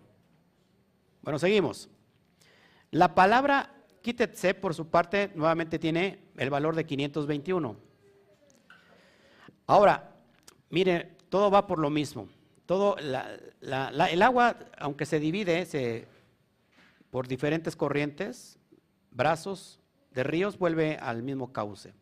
Bueno, 1.23 1.39
seguimos. 1.39 1.89
La 2.91 3.15
palabra 3.15 3.75
quítese, 4.03 4.55
por 4.55 4.75
su 4.75 4.89
parte, 4.89 5.31
nuevamente 5.35 5.79
tiene 5.79 6.25
el 6.37 6.51
valor 6.51 6.75
de 6.75 6.87
521. 6.87 7.77
Ahora, 9.67 10.17
mire, 10.71 11.17
todo 11.29 11.51
va 11.51 11.67
por 11.67 11.79
lo 11.79 11.91
mismo. 11.91 12.29
Todo, 12.67 12.97
el 12.99 14.23
agua, 14.23 14.57
aunque 14.79 15.07
se 15.07 15.21
divide, 15.21 15.67
se 15.67 16.07
por 17.11 17.27
diferentes 17.27 17.75
corrientes, 17.75 18.59
brazos 19.11 19.81
de 20.13 20.23
ríos, 20.23 20.59
vuelve 20.59 20.97
al 20.97 21.23
mismo 21.23 21.53
cauce. 21.53 21.93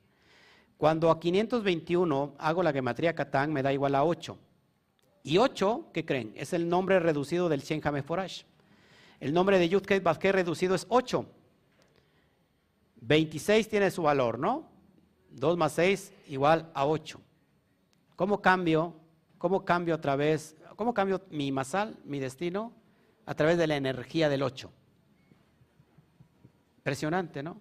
Cuando 0.77 1.11
a 1.11 1.19
521 1.19 2.35
hago 2.39 2.63
la 2.63 2.73
gematría 2.73 3.15
Catán, 3.15 3.53
me 3.53 3.63
da 3.63 3.73
igual 3.73 3.95
a 3.95 4.05
8. 4.05 4.39
Y 5.25 5.39
8, 5.39 5.91
¿qué 5.93 6.05
creen? 6.05 6.33
Es 6.37 6.53
el 6.53 6.69
nombre 6.69 7.01
reducido 7.01 7.49
del 7.49 7.63
Shen 7.63 7.83
Forash. 8.05 8.45
El 9.21 9.33
nombre 9.33 9.59
de 9.59 9.69
Yudket 9.69 10.03
Vazquez 10.03 10.33
reducido 10.33 10.75
es 10.75 10.87
8. 10.89 11.27
26 13.01 13.69
tiene 13.69 13.91
su 13.91 14.03
valor, 14.03 14.39
¿no? 14.39 14.69
2 15.31 15.57
más 15.57 15.73
6 15.73 16.13
igual 16.29 16.71
a 16.75 16.87
8. 16.87 17.21
¿Cómo 18.17 18.41
cambio? 18.41 18.95
¿Cómo 19.39 19.65
cambio 19.65 19.95
a 19.95 20.01
través, 20.01 20.57
cómo 20.77 20.93
cambio 20.95 21.23
mi 21.31 21.53
masal, 21.53 21.97
mi 22.05 22.19
destino? 22.19 22.73
A 23.27 23.35
través 23.35 23.59
de 23.59 23.67
la 23.67 23.77
energía 23.77 24.29
del 24.29 24.43
8. 24.43 24.71
Impresionante, 26.79 27.43
¿no? 27.43 27.61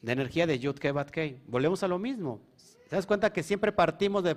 De 0.00 0.12
energía 0.12 0.46
de 0.46 0.58
Yud 0.58 0.78
Kei 0.78 1.40
Volvemos 1.46 1.82
a 1.82 1.88
lo 1.88 1.98
mismo. 1.98 2.40
¿Te 2.88 2.96
das 2.96 3.06
cuenta 3.06 3.32
que 3.32 3.42
siempre 3.42 3.72
partimos 3.72 4.24
de, 4.24 4.36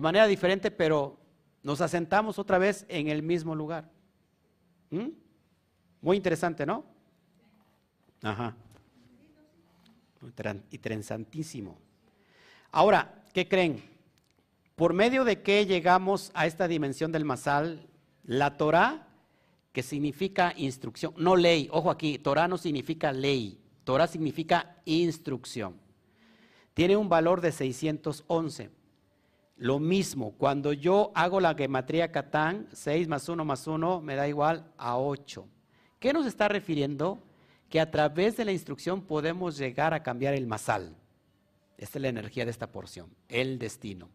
manera 0.00 0.26
diferente, 0.26 0.70
pero 0.70 1.18
nos 1.62 1.80
asentamos 1.80 2.38
otra 2.38 2.58
vez 2.58 2.84
en 2.88 3.08
el 3.08 3.22
mismo 3.22 3.54
lugar? 3.54 3.90
¿Mm? 4.90 5.08
Muy 6.00 6.16
interesante, 6.16 6.64
¿no? 6.64 6.84
Ajá. 8.22 8.54
Interesantísimo. 10.70 11.78
Ahora, 12.70 13.22
¿qué 13.32 13.48
creen? 13.48 13.82
¿Por 14.76 14.92
medio 14.92 15.24
de 15.24 15.42
qué 15.42 15.66
llegamos 15.66 16.30
a 16.34 16.46
esta 16.46 16.68
dimensión 16.68 17.10
del 17.10 17.24
masal? 17.24 17.88
La 18.24 18.56
Torah, 18.56 19.08
que 19.72 19.82
significa 19.82 20.52
instrucción, 20.56 21.14
no 21.16 21.34
ley. 21.34 21.68
Ojo 21.72 21.90
aquí, 21.90 22.18
Torah 22.18 22.46
no 22.46 22.58
significa 22.58 23.12
ley. 23.12 23.60
Torah 23.84 24.06
significa 24.06 24.76
instrucción. 24.84 25.80
Tiene 26.74 26.96
un 26.96 27.08
valor 27.08 27.40
de 27.40 27.52
611. 27.52 28.70
Lo 29.56 29.80
mismo, 29.80 30.34
cuando 30.38 30.72
yo 30.72 31.10
hago 31.14 31.40
la 31.40 31.54
gematría 31.54 32.12
Catán, 32.12 32.68
6 32.72 33.08
más 33.08 33.28
1 33.28 33.44
más 33.44 33.66
1 33.66 34.00
me 34.00 34.14
da 34.14 34.28
igual 34.28 34.70
a 34.76 34.98
8. 34.98 35.48
¿Qué 35.98 36.12
nos 36.12 36.26
está 36.26 36.48
refiriendo? 36.48 37.18
Que 37.68 37.80
a 37.80 37.90
través 37.90 38.36
de 38.36 38.44
la 38.44 38.52
instrucción 38.52 39.02
podemos 39.02 39.58
llegar 39.58 39.92
a 39.94 40.02
cambiar 40.02 40.34
el 40.34 40.46
masal. 40.46 40.96
Esta 41.76 41.98
es 41.98 42.02
la 42.02 42.08
energía 42.08 42.44
de 42.44 42.50
esta 42.50 42.70
porción, 42.72 43.14
el 43.28 43.58
destino. 43.58 44.08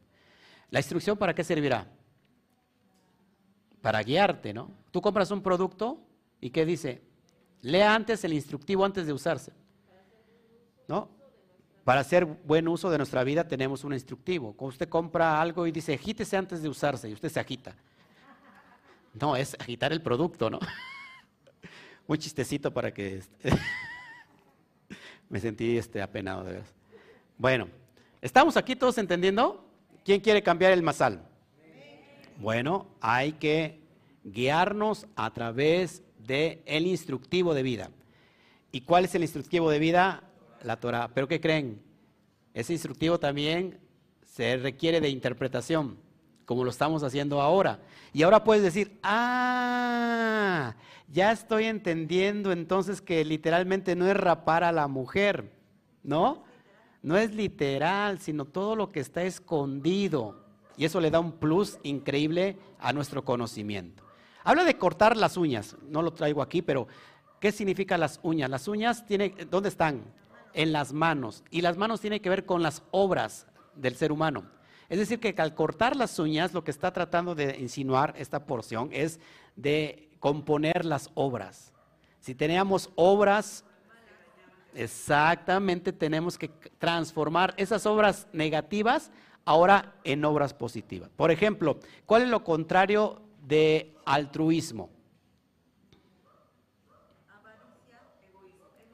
¿La 0.70 0.80
instrucción 0.80 1.18
para 1.18 1.36
qué 1.36 1.44
servirá? 1.44 1.88
Para 3.82 4.02
guiarte, 4.02 4.54
¿no? 4.54 4.72
Tú 4.92 5.02
compras 5.02 5.30
un 5.32 5.44
producto 5.44 6.00
y 6.42 6.50
¿qué 6.50 6.66
dice? 6.66 7.02
Lea 7.62 7.94
antes 7.94 8.24
el 8.24 8.34
instructivo 8.34 8.84
antes 8.84 9.06
de 9.06 9.14
usarse. 9.14 9.54
¿no? 10.88 11.10
Para 11.84 12.02
hacer 12.02 12.26
buen 12.26 12.68
uso 12.68 12.90
de 12.90 12.98
nuestra 12.98 13.24
vida 13.24 13.48
tenemos 13.48 13.84
un 13.84 13.94
instructivo. 13.94 14.54
Cuando 14.54 14.74
usted 14.74 14.90
compra 14.90 15.42
algo 15.42 15.68
y 15.68 15.72
dice, 15.72 15.94
agítese 15.94 16.38
antes 16.38 16.62
de 16.62 16.70
usarse, 16.70 17.10
y 17.10 17.14
usted 17.14 17.30
se 17.30 17.40
agita. 17.40 17.76
No, 19.14 19.36
es 19.36 19.56
agitar 19.60 19.92
el 19.92 20.02
producto, 20.02 20.50
¿no? 20.50 20.60
Un 22.08 22.18
chistecito 22.18 22.74
para 22.74 22.94
que... 22.94 23.18
Este, 23.18 23.50
me 25.30 25.40
sentí 25.40 25.78
este, 25.78 26.02
apenado, 26.02 26.44
de 26.44 26.54
verdad. 26.54 26.68
Bueno, 27.38 27.68
¿estamos 28.22 28.58
aquí 28.58 28.76
todos 28.76 28.98
entendiendo? 28.98 29.66
¿Quién 30.04 30.22
quiere 30.22 30.44
cambiar 30.44 30.72
el 30.72 30.84
masal? 30.84 31.28
Bueno, 32.38 32.88
hay 33.00 33.34
que 33.34 33.82
guiarnos 34.24 35.08
a 35.16 35.32
través 35.34 36.04
del 36.20 36.62
el 36.66 36.88
instructivo 36.88 37.54
de 37.54 37.64
vida. 37.64 37.90
¿Y 38.72 38.82
cuál 38.82 39.06
es 39.06 39.16
el 39.16 39.22
instructivo 39.22 39.70
de 39.70 39.80
vida? 39.80 40.24
la 40.64 40.80
Torah. 40.80 41.10
Pero 41.14 41.28
¿qué 41.28 41.40
creen? 41.40 41.82
Ese 42.54 42.74
instructivo 42.74 43.20
también 43.20 43.80
se 44.26 44.58
requiere 44.58 45.02
de 45.02 45.10
interpretación, 45.10 45.98
como 46.46 46.64
lo 46.64 46.70
estamos 46.70 47.04
haciendo 47.04 47.42
ahora. 47.42 47.80
Y 48.14 48.24
ahora 48.24 48.44
puedes 48.44 48.64
decir, 48.64 49.00
ah, 49.04 50.76
ya 51.08 51.32
estoy 51.32 51.66
entendiendo 51.66 52.52
entonces 52.52 53.02
que 53.02 53.24
literalmente 53.26 53.96
no 53.96 54.08
es 54.08 54.16
rapar 54.16 54.64
a 54.64 54.72
la 54.72 54.88
mujer, 54.88 55.52
¿no? 56.04 56.44
No 57.02 57.18
es 57.18 57.34
literal, 57.34 58.20
sino 58.20 58.46
todo 58.46 58.76
lo 58.76 58.92
que 58.92 59.00
está 59.00 59.24
escondido. 59.24 60.44
Y 60.78 60.86
eso 60.86 61.00
le 61.00 61.12
da 61.12 61.20
un 61.20 61.34
plus 61.34 61.80
increíble 61.84 62.58
a 62.80 62.94
nuestro 62.94 63.24
conocimiento. 63.24 64.04
Habla 64.44 64.64
de 64.64 64.78
cortar 64.78 65.16
las 65.16 65.38
uñas, 65.38 65.78
no 65.88 66.02
lo 66.02 66.14
traigo 66.14 66.42
aquí, 66.42 66.62
pero 66.62 66.88
¿qué 67.40 67.52
significa 67.52 67.98
las 67.98 68.20
uñas? 68.24 68.50
Las 68.50 68.68
uñas, 68.68 69.06
tiene, 69.06 69.36
¿dónde 69.50 69.70
están? 69.70 70.04
en 70.54 70.72
las 70.72 70.94
manos. 70.94 71.44
Y 71.50 71.62
las 71.62 71.78
manos 71.78 72.02
tienen 72.02 72.22
que 72.22 72.30
ver 72.30 72.46
con 72.46 72.64
las 72.64 72.84
obras 72.92 73.48
del 73.76 73.96
ser 73.96 74.12
humano. 74.12 74.46
Es 74.94 75.00
decir, 75.00 75.20
que 75.20 75.34
al 75.42 75.56
cortar 75.56 75.96
las 75.96 76.20
uñas, 76.20 76.54
lo 76.54 76.64
que 76.64 76.70
está 76.70 76.94
tratando 76.94 77.34
de 77.34 77.58
insinuar 77.58 78.14
esta 78.16 78.46
porción 78.46 78.90
es 78.92 79.20
de 79.56 80.08
componer 80.20 80.86
las 80.86 81.10
obras. 81.16 81.74
Si 82.20 82.36
teníamos 82.36 82.92
obras, 82.94 83.66
exactamente 84.76 85.94
tenemos 85.94 86.38
que 86.38 86.50
transformar 86.78 87.56
esas 87.58 87.88
obras 87.88 88.28
negativas 88.34 89.10
ahora 89.46 89.96
en 90.04 90.24
obras 90.26 90.54
positivas. 90.54 91.10
Por 91.16 91.32
ejemplo, 91.32 91.80
¿cuál 92.06 92.22
es 92.22 92.30
lo 92.30 92.44
contrario 92.44 93.20
de 93.48 93.96
altruismo? 94.06 94.92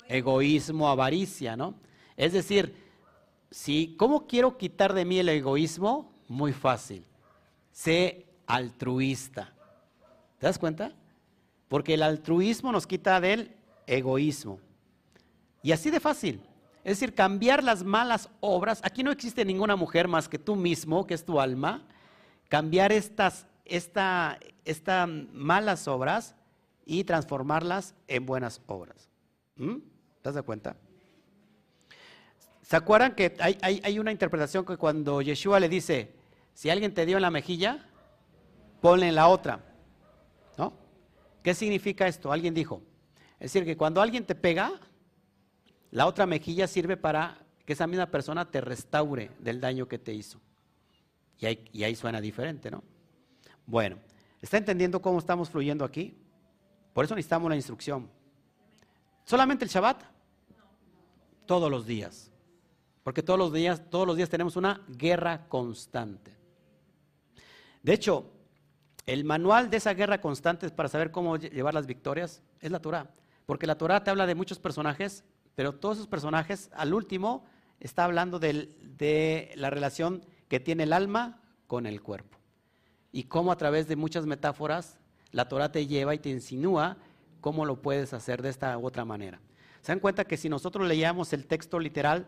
egoísmo, 0.07 0.88
avaricia, 0.88 1.57
¿no? 1.57 1.75
Es 2.15 2.31
decir, 2.31 2.88
si, 3.51 3.95
¿cómo 3.97 4.27
quiero 4.27 4.57
quitar 4.57 4.93
de 4.93 5.05
mí 5.05 5.19
el 5.19 5.29
egoísmo? 5.29 6.12
Muy 6.27 6.53
fácil. 6.53 7.05
Sé 7.71 8.25
altruista. 8.45 9.53
¿Te 10.38 10.47
das 10.47 10.59
cuenta? 10.59 10.93
Porque 11.67 11.95
el 11.95 12.03
altruismo 12.03 12.71
nos 12.71 12.88
quita 12.88 13.19
del 13.19 13.55
egoísmo. 13.88 14.59
Y 15.62 15.71
así 15.71 15.89
de 15.89 15.99
fácil. 15.99 16.41
Es 16.83 16.99
decir, 16.99 17.13
cambiar 17.13 17.63
las 17.63 17.83
malas 17.83 18.29
obras. 18.39 18.79
Aquí 18.83 19.03
no 19.03 19.12
existe 19.12 19.43
ninguna 19.43 19.75
mujer 19.75 20.07
más 20.07 20.29
que 20.29 20.39
tú 20.39 20.55
mismo, 20.55 21.05
que 21.05 21.13
es 21.13 21.25
tu 21.25 21.39
alma. 21.39 21.85
Cambiar 22.47 22.91
estas 22.91 23.45
estas 23.69 25.09
malas 25.33 25.88
obras 25.88 26.35
y 26.85 27.03
transformarlas 27.03 27.93
en 28.07 28.25
buenas 28.25 28.62
obras. 28.65 29.09
¿Mm? 29.55 29.75
¿Te 30.21 30.31
das 30.31 30.43
cuenta? 30.43 30.75
¿Se 32.69 32.75
acuerdan 32.75 33.15
que 33.15 33.36
hay, 33.39 33.58
hay, 33.63 33.97
una 33.97 34.12
interpretación 34.12 34.63
que 34.63 34.77
cuando 34.77 35.23
Yeshua 35.23 35.60
le 35.60 35.67
dice, 35.67 36.13
si 36.53 36.69
alguien 36.69 36.93
te 36.93 37.03
dio 37.08 37.15
en 37.15 37.23
la 37.23 37.32
mejilla, 37.32 37.89
ponle 38.79 39.08
en 39.08 39.15
la 39.15 39.27
otra? 39.27 39.60
¿No? 40.55 40.73
¿Qué 41.41 41.55
significa 41.55 42.05
esto? 42.05 42.32
Alguien 42.32 42.53
dijo. 42.53 42.84
Es 43.39 43.51
decir, 43.51 43.65
que 43.65 43.75
cuando 43.75 44.03
alguien 44.03 44.23
te 44.23 44.36
pega, 44.36 44.79
la 45.89 46.05
otra 46.05 46.27
mejilla 46.27 46.67
sirve 46.67 46.95
para 46.95 47.39
que 47.65 47.73
esa 47.73 47.88
misma 47.88 48.05
persona 48.05 48.51
te 48.51 48.62
restaure 48.62 49.32
del 49.39 49.60
daño 49.60 49.88
que 49.88 49.97
te 49.97 50.13
hizo. 50.13 50.39
Y 51.39 51.47
ahí, 51.84 51.95
suena 51.95 52.21
diferente, 52.21 52.69
¿no? 52.69 52.84
Bueno, 53.65 53.97
¿está 54.43 54.58
entendiendo 54.58 55.01
cómo 55.01 55.17
estamos 55.17 55.49
fluyendo 55.49 55.84
aquí? 55.84 56.15
Por 56.93 57.03
eso 57.03 57.15
necesitamos 57.15 57.49
la 57.49 57.55
instrucción. 57.55 58.12
¿Solamente 59.23 59.65
el 59.65 59.71
Shabbat? 59.71 60.03
Todos 61.47 61.71
los 61.71 61.88
días. 61.88 62.28
Porque 63.09 63.23
todos 63.23 63.39
los 63.39 63.51
días, 63.51 63.81
todos 63.89 64.05
los 64.05 64.17
días 64.17 64.29
tenemos 64.29 64.55
una 64.55 64.81
guerra 64.87 65.47
constante. 65.47 66.37
De 67.81 67.91
hecho, 67.91 68.29
el 69.07 69.23
manual 69.23 69.71
de 69.71 69.77
esa 69.77 69.95
guerra 69.95 70.21
constante 70.21 70.69
para 70.69 70.89
saber 70.89 71.09
cómo 71.09 71.35
llevar 71.37 71.73
las 71.73 71.87
victorias 71.87 72.43
es 72.61 72.69
la 72.69 72.79
Torah. 72.79 73.09
Porque 73.47 73.65
la 73.65 73.79
Torah 73.79 74.03
te 74.03 74.11
habla 74.11 74.27
de 74.27 74.35
muchos 74.35 74.59
personajes, 74.59 75.23
pero 75.55 75.73
todos 75.73 75.97
esos 75.97 76.07
personajes, 76.07 76.69
al 76.71 76.93
último, 76.93 77.45
está 77.79 78.03
hablando 78.03 78.37
de 78.37 79.53
la 79.55 79.71
relación 79.71 80.23
que 80.47 80.59
tiene 80.59 80.83
el 80.83 80.93
alma 80.93 81.41
con 81.65 81.87
el 81.87 82.03
cuerpo. 82.03 82.37
Y 83.11 83.23
cómo 83.23 83.51
a 83.51 83.57
través 83.57 83.87
de 83.87 83.95
muchas 83.95 84.27
metáforas 84.27 84.99
la 85.31 85.47
Torah 85.47 85.71
te 85.71 85.87
lleva 85.87 86.13
y 86.13 86.19
te 86.19 86.29
insinúa 86.29 86.97
cómo 87.41 87.65
lo 87.65 87.81
puedes 87.81 88.13
hacer 88.13 88.43
de 88.43 88.49
esta 88.49 88.77
u 88.77 88.85
otra 88.85 89.03
manera. 89.03 89.41
Se 89.81 89.93
dan 89.93 89.99
cuenta 89.99 90.25
que 90.25 90.37
si 90.37 90.47
nosotros 90.47 90.87
leíamos 90.87 91.33
el 91.33 91.47
texto 91.47 91.79
literal, 91.79 92.27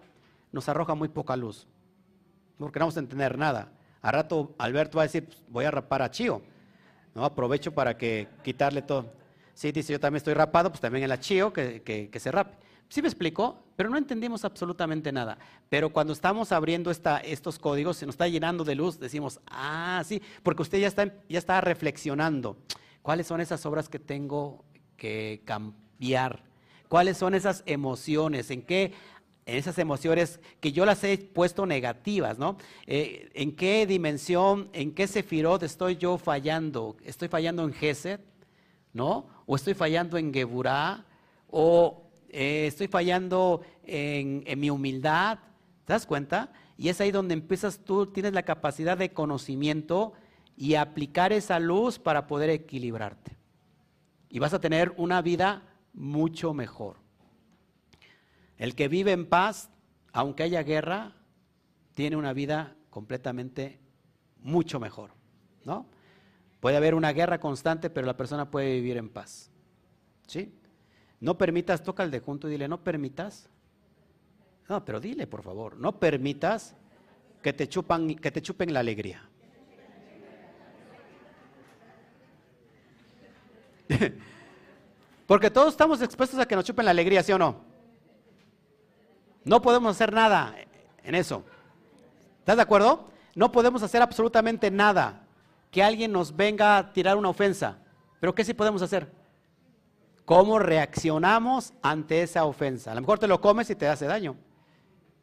nos 0.51 0.67
arroja 0.69 0.95
muy 0.95 1.09
poca 1.09 1.35
luz, 1.35 1.67
porque 2.57 2.79
no 2.79 2.85
vamos 2.85 2.97
a 2.97 3.01
entender 3.01 3.37
nada. 3.37 3.71
A 4.01 4.11
rato 4.11 4.55
Alberto 4.57 4.97
va 4.97 5.03
a 5.03 5.05
decir, 5.05 5.25
pues, 5.25 5.43
voy 5.47 5.65
a 5.65 5.71
rapar 5.71 6.01
a 6.01 6.11
Chío, 6.11 6.41
¿no? 7.13 7.23
Aprovecho 7.23 7.71
para 7.73 7.97
que 7.97 8.27
quitarle 8.43 8.81
todo. 8.81 9.21
Sí, 9.53 9.71
dice, 9.71 9.93
yo 9.93 9.99
también 9.99 10.17
estoy 10.17 10.33
rapado, 10.33 10.69
pues 10.69 10.81
también 10.81 11.03
el 11.03 11.11
Achío 11.11 11.53
que, 11.53 11.81
que, 11.83 12.19
se 12.19 12.31
rape. 12.31 12.57
Sí 12.89 13.01
me 13.01 13.07
explicó, 13.07 13.63
pero 13.75 13.89
no 13.89 13.97
entendimos 13.97 14.43
absolutamente 14.43 15.11
nada. 15.11 15.37
Pero 15.69 15.91
cuando 15.91 16.13
estamos 16.13 16.51
abriendo 16.51 16.91
esta, 16.91 17.19
estos 17.19 17.59
códigos, 17.59 17.97
se 17.97 18.05
nos 18.05 18.13
está 18.13 18.27
llenando 18.27 18.63
de 18.63 18.75
luz, 18.75 18.99
decimos, 18.99 19.39
ah, 19.47 20.01
sí, 20.05 20.21
porque 20.43 20.63
usted 20.63 20.79
ya 20.79 20.87
está, 20.87 21.13
ya 21.29 21.37
está 21.37 21.61
reflexionando. 21.61 22.57
¿Cuáles 23.01 23.27
son 23.27 23.39
esas 23.39 23.65
obras 23.65 23.87
que 23.87 23.99
tengo 23.99 24.65
que 24.97 25.41
cambiar? 25.45 26.43
¿Cuáles 26.87 27.17
son 27.17 27.33
esas 27.33 27.63
emociones? 27.65 28.51
¿En 28.51 28.63
qué 28.63 28.93
esas 29.45 29.77
emociones 29.79 30.39
que 30.59 30.71
yo 30.71 30.85
las 30.85 31.03
he 31.03 31.17
puesto 31.17 31.65
negativas, 31.65 32.37
¿no? 32.37 32.57
Eh, 32.85 33.29
¿En 33.33 33.55
qué 33.55 33.85
dimensión, 33.85 34.69
en 34.73 34.93
qué 34.93 35.07
sefirot 35.07 35.63
estoy 35.63 35.97
yo 35.97 36.17
fallando? 36.17 36.95
¿Estoy 37.03 37.27
fallando 37.27 37.63
en 37.63 37.73
Gesed, 37.73 38.19
¿no? 38.93 39.27
¿O 39.45 39.55
estoy 39.55 39.73
fallando 39.73 40.17
en 40.17 40.33
Geburah? 40.33 41.05
¿O 41.49 42.03
eh, 42.29 42.67
estoy 42.67 42.87
fallando 42.87 43.61
en, 43.83 44.43
en 44.45 44.59
mi 44.59 44.69
humildad? 44.69 45.39
¿Te 45.85 45.93
das 45.93 46.05
cuenta? 46.05 46.53
Y 46.77 46.89
es 46.89 47.01
ahí 47.01 47.11
donde 47.11 47.33
empiezas 47.33 47.79
tú, 47.79 48.07
tienes 48.07 48.33
la 48.33 48.43
capacidad 48.43 48.97
de 48.97 49.11
conocimiento 49.11 50.13
y 50.55 50.75
aplicar 50.75 51.33
esa 51.33 51.59
luz 51.59 51.99
para 51.99 52.27
poder 52.27 52.49
equilibrarte. 52.49 53.37
Y 54.29 54.39
vas 54.39 54.53
a 54.53 54.61
tener 54.61 54.93
una 54.97 55.21
vida 55.21 55.63
mucho 55.93 56.53
mejor. 56.53 57.00
El 58.61 58.75
que 58.75 58.87
vive 58.87 59.11
en 59.11 59.25
paz, 59.25 59.71
aunque 60.13 60.43
haya 60.43 60.61
guerra, 60.61 61.15
tiene 61.95 62.15
una 62.15 62.31
vida 62.31 62.75
completamente 62.91 63.79
mucho 64.37 64.79
mejor, 64.79 65.15
¿no? 65.65 65.87
Puede 66.59 66.77
haber 66.77 66.93
una 66.93 67.11
guerra 67.11 67.39
constante, 67.39 67.89
pero 67.89 68.05
la 68.05 68.15
persona 68.15 68.51
puede 68.51 68.75
vivir 68.75 68.97
en 68.97 69.09
paz. 69.09 69.49
¿Sí? 70.27 70.53
No 71.19 71.39
permitas, 71.39 71.81
toca 71.81 72.03
el 72.03 72.11
de 72.11 72.19
junto 72.19 72.47
y 72.47 72.51
dile, 72.51 72.67
no 72.67 72.83
permitas. 72.83 73.49
No, 74.69 74.85
pero 74.85 74.99
dile, 74.99 75.25
por 75.25 75.41
favor, 75.41 75.75
no 75.77 75.99
permitas 75.99 76.75
que 77.41 77.53
te, 77.53 77.67
chupan, 77.67 78.13
que 78.13 78.29
te 78.29 78.43
chupen 78.43 78.71
la 78.73 78.81
alegría. 78.81 79.27
Porque 85.25 85.49
todos 85.49 85.69
estamos 85.69 85.99
expuestos 86.03 86.39
a 86.39 86.45
que 86.45 86.55
nos 86.55 86.63
chupen 86.63 86.85
la 86.85 86.91
alegría, 86.91 87.23
¿sí 87.23 87.31
o 87.31 87.39
no? 87.39 87.70
No 89.43 89.61
podemos 89.61 89.95
hacer 89.95 90.13
nada 90.13 90.55
en 91.03 91.15
eso. 91.15 91.43
¿Estás 92.39 92.55
de 92.55 92.61
acuerdo? 92.61 93.09
No 93.35 93.51
podemos 93.51 93.81
hacer 93.83 94.01
absolutamente 94.01 94.69
nada 94.69 95.23
que 95.71 95.81
alguien 95.81 96.11
nos 96.11 96.35
venga 96.35 96.77
a 96.77 96.93
tirar 96.93 97.17
una 97.17 97.29
ofensa. 97.29 97.77
Pero 98.19 98.35
¿qué 98.35 98.43
sí 98.43 98.53
podemos 98.53 98.81
hacer? 98.81 99.11
¿Cómo 100.25 100.59
reaccionamos 100.59 101.73
ante 101.81 102.21
esa 102.21 102.45
ofensa? 102.45 102.91
A 102.91 102.95
lo 102.95 103.01
mejor 103.01 103.19
te 103.19 103.27
lo 103.27 103.41
comes 103.41 103.69
y 103.69 103.75
te 103.75 103.87
hace 103.87 104.05
daño. 104.05 104.35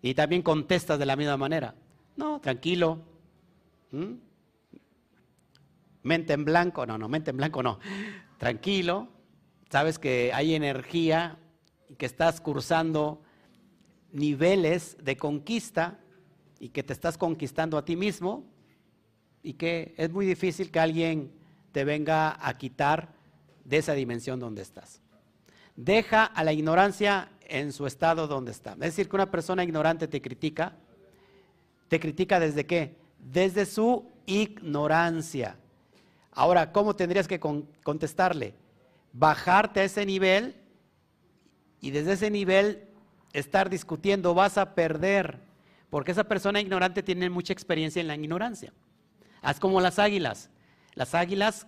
Y 0.03 0.15
también 0.15 0.43
contestas 0.43 0.99
de 0.99 1.07
la 1.07 1.17
misma 1.17 1.37
manera. 1.37 1.75
No, 2.17 2.41
tranquilo. 2.41 3.01
¿Mm? 3.91 4.15
Mente 6.03 6.33
en 6.33 6.45
blanco, 6.45 6.87
no, 6.87 6.99
no, 6.99 7.09
mente 7.09 7.31
en 7.31 7.37
blanco 7.37 7.63
no. 7.63 7.79
Tranquilo. 8.39 9.09
Sabes 9.71 9.99
que 9.99 10.33
hay 10.33 10.55
energía 10.55 11.39
y 11.89 11.95
que 11.95 12.07
estás 12.07 12.41
cursando 12.41 13.23
niveles 14.13 14.97
de 15.03 15.17
conquista 15.17 15.99
y 16.61 16.71
que 16.71 16.83
te 16.83 16.93
estás 16.93 17.19
conquistando 17.19 17.79
a 17.79 17.85
ti 17.85 17.97
mismo 17.97 18.45
y 19.43 19.55
que 19.55 19.95
es 19.97 20.11
muy 20.11 20.27
difícil 20.27 20.71
que 20.71 20.81
alguien 20.81 21.31
te 21.73 21.85
venga 21.85 22.37
a 22.41 22.57
quitar 22.59 23.09
de 23.65 23.79
esa 23.79 23.93
dimensión 23.93 24.41
donde 24.41 24.63
estás. 24.63 25.01
Deja 25.77 26.25
a 26.25 26.43
la 26.43 26.53
ignorancia 26.53 27.31
en 27.43 27.73
su 27.73 27.87
estado 27.87 28.27
donde 28.27 28.51
está. 28.51 28.73
Es 28.73 28.79
decir, 28.79 29.09
que 29.09 29.17
una 29.17 29.31
persona 29.31 29.63
ignorante 29.63 30.09
te 30.09 30.21
critica, 30.21 30.75
te 31.89 32.01
critica 32.01 32.41
desde 32.41 32.67
qué? 32.67 32.97
Desde 33.19 33.65
su 33.65 34.07
ignorancia. 34.27 35.57
Ahora, 36.33 36.73
¿cómo 36.73 36.97
tendrías 36.97 37.29
que 37.29 37.41
contestarle? 37.41 38.55
Bajarte 39.13 39.81
a 39.81 39.85
ese 39.85 40.05
nivel 40.05 40.57
y 41.81 41.91
desde 41.91 42.13
ese 42.13 42.31
nivel 42.31 42.88
estar 43.33 43.71
discutiendo, 43.71 44.35
vas 44.35 44.59
a 44.59 44.75
perder, 44.75 45.41
porque 45.91 46.13
esa 46.13 46.25
persona 46.25 46.61
ignorante 46.61 47.03
tiene 47.03 47.31
mucha 47.31 47.53
experiencia 47.53 48.01
en 48.01 48.09
la 48.09 48.15
ignorancia. 48.15 48.73
Haz 49.43 49.61
como 49.61 49.81
las 49.81 49.99
águilas. 49.99 50.51
Las 50.95 51.15
águilas, 51.15 51.67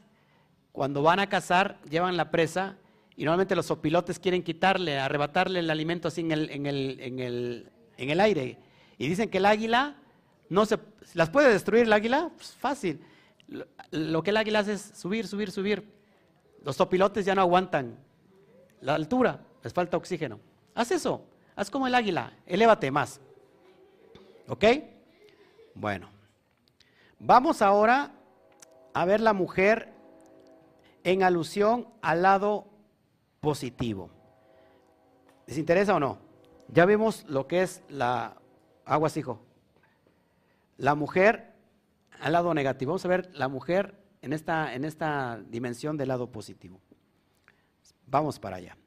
cuando 0.73 1.03
van 1.03 1.20
a 1.20 1.29
cazar, 1.29 1.79
llevan 1.88 2.16
la 2.16 2.31
presa 2.31 2.77
y 3.16 3.25
normalmente 3.25 3.55
los 3.55 3.70
opilotes 3.70 4.18
quieren 4.18 4.42
quitarle, 4.42 4.99
arrebatarle 4.99 5.61
el 5.61 5.70
alimento 5.70 6.09
así 6.09 6.23
en 6.23 6.33
el, 6.33 6.51
en 6.51 6.66
el, 6.66 7.01
en 7.01 7.18
el, 7.20 7.70
en 7.96 8.11
el 8.11 8.20
aire. 8.20 8.59
Y 8.99 9.09
dicen 9.09 9.29
que 9.31 9.38
el 9.38 9.46
águila 9.46 9.96
no 10.49 10.66
se... 10.66 10.79
¿Las 11.14 11.31
puede 11.31 11.53
destruir 11.53 11.85
el 11.85 11.92
águila? 11.92 12.31
Pues 12.37 12.53
fácil. 12.53 13.01
Lo, 13.90 14.23
que 14.23 14.31
el 14.31 14.37
águila 14.37 14.61
hace 14.61 14.75
es 14.75 14.92
subir, 14.94 15.27
subir, 15.27 15.51
subir. 15.51 15.85
Los 16.64 16.81
opilotes 16.81 17.25
ya 17.25 17.35
no 17.35 17.40
aguantan 17.40 17.99
la 18.81 18.94
altura, 18.94 19.40
les 19.62 19.73
falta 19.73 19.96
oxígeno. 19.96 20.38
Haz 20.75 20.90
eso. 20.92 21.25
Haz 21.61 21.70
como 21.70 21.87
el 21.87 21.94
águila, 21.94 22.33
elévate 22.46 22.90
más. 22.90 23.20
¿Ok? 24.49 24.64
Bueno, 25.75 26.09
vamos 27.18 27.61
ahora 27.61 28.12
a 28.94 29.05
ver 29.05 29.20
la 29.20 29.35
mujer 29.35 29.92
en 31.05 31.23
alusión 31.23 31.87
al 32.01 32.23
lado 32.23 32.66
positivo. 33.40 34.09
¿Les 35.46 35.59
interesa 35.59 35.94
o 35.94 36.01
no? 36.01 36.16
Ya 36.68 36.87
vimos 36.87 37.27
lo 37.29 37.46
que 37.46 37.61
es 37.61 37.83
la 37.90 38.38
aguas, 38.87 39.18
hijo. 39.18 39.38
La 40.79 40.94
mujer 40.94 41.53
al 42.23 42.33
lado 42.33 42.55
negativo. 42.55 42.92
Vamos 42.92 43.05
a 43.05 43.09
ver 43.09 43.31
la 43.35 43.49
mujer 43.49 44.03
en 44.23 44.33
esta, 44.33 44.73
en 44.75 44.87
esta 44.87 45.38
dimensión 45.51 45.99
del 45.99 46.09
lado 46.09 46.33
positivo. 46.33 46.81
Vamos 48.07 48.38
para 48.38 48.57
allá. 48.57 48.79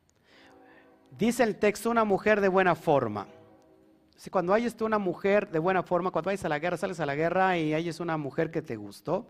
Dice 1.18 1.44
el 1.44 1.58
texto, 1.58 1.92
una 1.92 2.04
mujer 2.04 2.42
de 2.42 2.48
buena 2.48 2.76
forma. 2.76 3.28
Si 4.16 4.30
cuando 4.30 4.54
hayas 4.54 4.80
una 4.82 4.98
mujer 4.98 5.50
de 5.52 5.60
buena 5.60 5.84
forma, 5.84 6.12
cuando 6.12 6.30
vayas 6.30 6.46
a 6.46 6.50
la 6.50 6.60
guerra, 6.60 6.78
sales 6.78 7.00
a 7.00 7.06
la 7.06 7.16
guerra 7.16 7.58
y 7.58 7.74
hayas 7.74 8.00
una 8.00 8.18
mujer 8.18 8.52
que 8.52 8.62
te 8.62 8.76
gustó, 8.76 9.28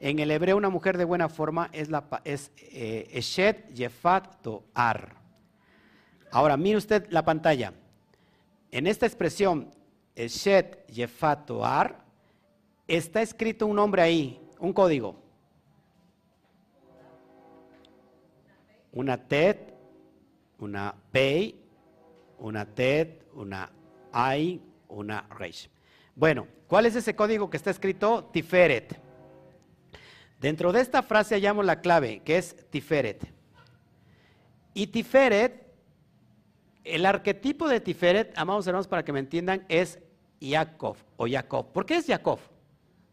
en 0.00 0.18
el 0.18 0.30
hebreo 0.30 0.56
una 0.56 0.68
mujer 0.68 0.98
de 0.98 1.04
buena 1.04 1.28
forma 1.28 1.70
es, 1.72 1.88
la, 1.88 2.04
es 2.24 2.50
eh, 2.56 3.08
Eshet 3.12 3.72
Yefat 3.72 4.42
Toar. 4.42 5.14
Ahora, 6.32 6.56
mire 6.56 6.76
usted 6.76 7.06
la 7.10 7.24
pantalla. 7.24 7.72
En 8.70 8.86
esta 8.86 9.06
expresión, 9.06 9.70
Eshet 10.16 10.86
Yefat 10.88 11.46
Toar, 11.46 12.04
está 12.88 13.22
escrito 13.22 13.66
un 13.66 13.76
nombre 13.76 14.02
ahí, 14.02 14.40
un 14.58 14.72
código. 14.72 15.16
Una 18.92 19.16
TED, 19.16 19.71
una 20.62 20.94
pei, 21.10 21.60
una 22.38 22.64
tet, 22.64 23.26
una 23.34 23.70
ai, 24.12 24.60
una 24.88 25.26
reish. 25.36 25.68
Bueno, 26.14 26.46
¿cuál 26.68 26.86
es 26.86 26.94
ese 26.94 27.16
código 27.16 27.50
que 27.50 27.56
está 27.56 27.70
escrito? 27.70 28.30
Tiferet. 28.32 28.96
Dentro 30.40 30.72
de 30.72 30.80
esta 30.80 31.02
frase 31.02 31.34
hallamos 31.34 31.64
la 31.64 31.80
clave, 31.80 32.22
que 32.24 32.38
es 32.38 32.54
Tiferet. 32.70 33.26
Y 34.72 34.86
Tiferet, 34.86 35.66
el 36.84 37.06
arquetipo 37.06 37.68
de 37.68 37.80
Tiferet, 37.80 38.32
amados 38.36 38.66
hermanos, 38.66 38.86
para 38.86 39.04
que 39.04 39.12
me 39.12 39.18
entiendan, 39.18 39.64
es 39.68 39.98
Jacob 40.40 40.96
o 41.16 41.26
Jacob. 41.28 41.72
¿Por 41.72 41.86
qué 41.86 41.96
es 41.96 42.06
Jacob? 42.06 42.38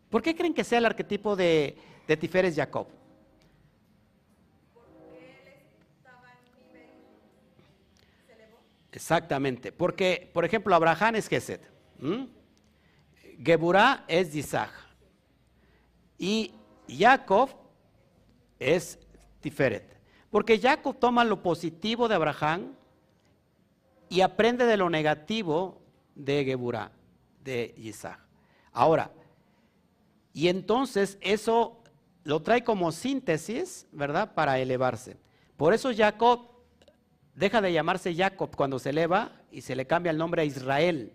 ¿Por 0.09 0.21
qué 0.21 0.35
creen 0.35 0.53
que 0.53 0.63
sea 0.63 0.77
el 0.77 0.85
arquetipo 0.85 1.35
de, 1.35 1.77
de 2.07 2.17
Tiferet 2.17 2.55
Jacob? 2.55 2.98
Exactamente, 8.91 9.71
porque, 9.71 10.29
por 10.33 10.45
ejemplo, 10.45 10.73
Abraham 10.73 11.15
es 11.15 11.27
Gesed, 11.27 11.61
Geburah 13.43 14.03
es 14.07 14.33
Isaac 14.33 14.71
y 16.17 16.53
Jacob 16.87 17.49
es 18.59 18.99
Tiferet. 19.39 19.97
Porque 20.29 20.59
Jacob 20.59 20.97
toma 20.99 21.23
lo 21.23 21.41
positivo 21.41 22.07
de 22.07 22.15
Abraham 22.15 22.75
y 24.09 24.21
aprende 24.21 24.65
de 24.65 24.77
lo 24.77 24.89
negativo 24.89 25.81
de 26.15 26.43
Geburah, 26.45 26.91
de 27.43 27.73
Isaac. 27.77 28.19
Ahora, 28.71 29.11
y 30.33 30.47
entonces 30.47 31.17
eso 31.21 31.81
lo 32.23 32.41
trae 32.41 32.63
como 32.63 32.91
síntesis, 32.91 33.87
¿verdad? 33.91 34.33
Para 34.35 34.59
elevarse. 34.59 35.17
Por 35.57 35.73
eso 35.73 35.91
Jacob 35.95 36.48
deja 37.39 37.61
de 37.61 37.71
llamarse 37.71 38.13
Jacob 38.13 38.53
cuando 38.53 38.79
se 38.79 38.89
eleva 38.89 39.31
y 39.49 39.61
se 39.61 39.73
le 39.73 39.87
cambia 39.87 40.09
el 40.09 40.17
nombre 40.17 40.41
a 40.41 40.45
Israel. 40.45 41.13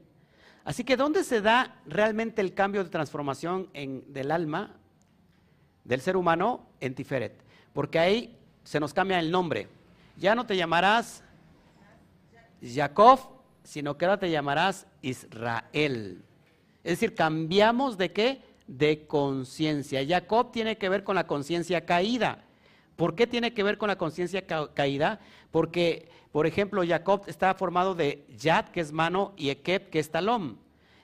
Así 0.65 0.83
que 0.83 0.97
¿dónde 0.97 1.23
se 1.23 1.43
da 1.43 1.83
realmente 1.85 2.41
el 2.41 2.55
cambio 2.55 2.83
de 2.83 2.89
transformación 2.89 3.69
en, 3.75 4.11
del 4.11 4.31
alma 4.31 4.75
del 5.85 6.01
ser 6.01 6.17
humano 6.17 6.67
en 6.81 6.95
Tiferet? 6.95 7.45
Porque 7.75 7.99
ahí 7.99 8.39
se 8.63 8.81
nos 8.81 8.95
cambia 8.95 9.19
el 9.19 9.31
nombre. 9.31 9.69
Ya 10.17 10.35
no 10.35 10.47
te 10.47 10.57
llamarás 10.57 11.23
Jacob, 12.63 13.21
sino 13.63 13.99
que 13.99 14.07
ahora 14.07 14.19
te 14.19 14.31
llamarás 14.31 14.87
Israel. 15.03 16.25
Es 16.83 16.93
decir, 16.93 17.15
cambiamos 17.15 17.99
de 17.99 18.13
qué? 18.13 18.41
De 18.67 19.07
conciencia. 19.07 20.03
Jacob 20.09 20.53
tiene 20.53 20.79
que 20.79 20.89
ver 20.89 21.05
con 21.05 21.17
la 21.17 21.27
conciencia 21.27 21.85
caída. 21.85 22.44
¿Por 22.97 23.15
qué 23.15 23.27
tiene 23.27 23.53
que 23.55 23.63
ver 23.63 23.79
con 23.79 23.89
la 23.89 23.99
conciencia 23.99 24.47
caída? 24.47 25.21
Porque, 25.51 26.09
por 26.33 26.47
ejemplo, 26.47 26.83
Jacob 26.87 27.25
está 27.27 27.55
formado 27.55 27.95
de 27.95 28.27
Yad, 28.37 28.69
que 28.69 28.81
es 28.81 28.93
mano, 28.93 29.33
y 29.37 29.51
Ekeb, 29.51 29.91
que 29.91 29.99
es 29.99 30.11
talón. 30.11 30.59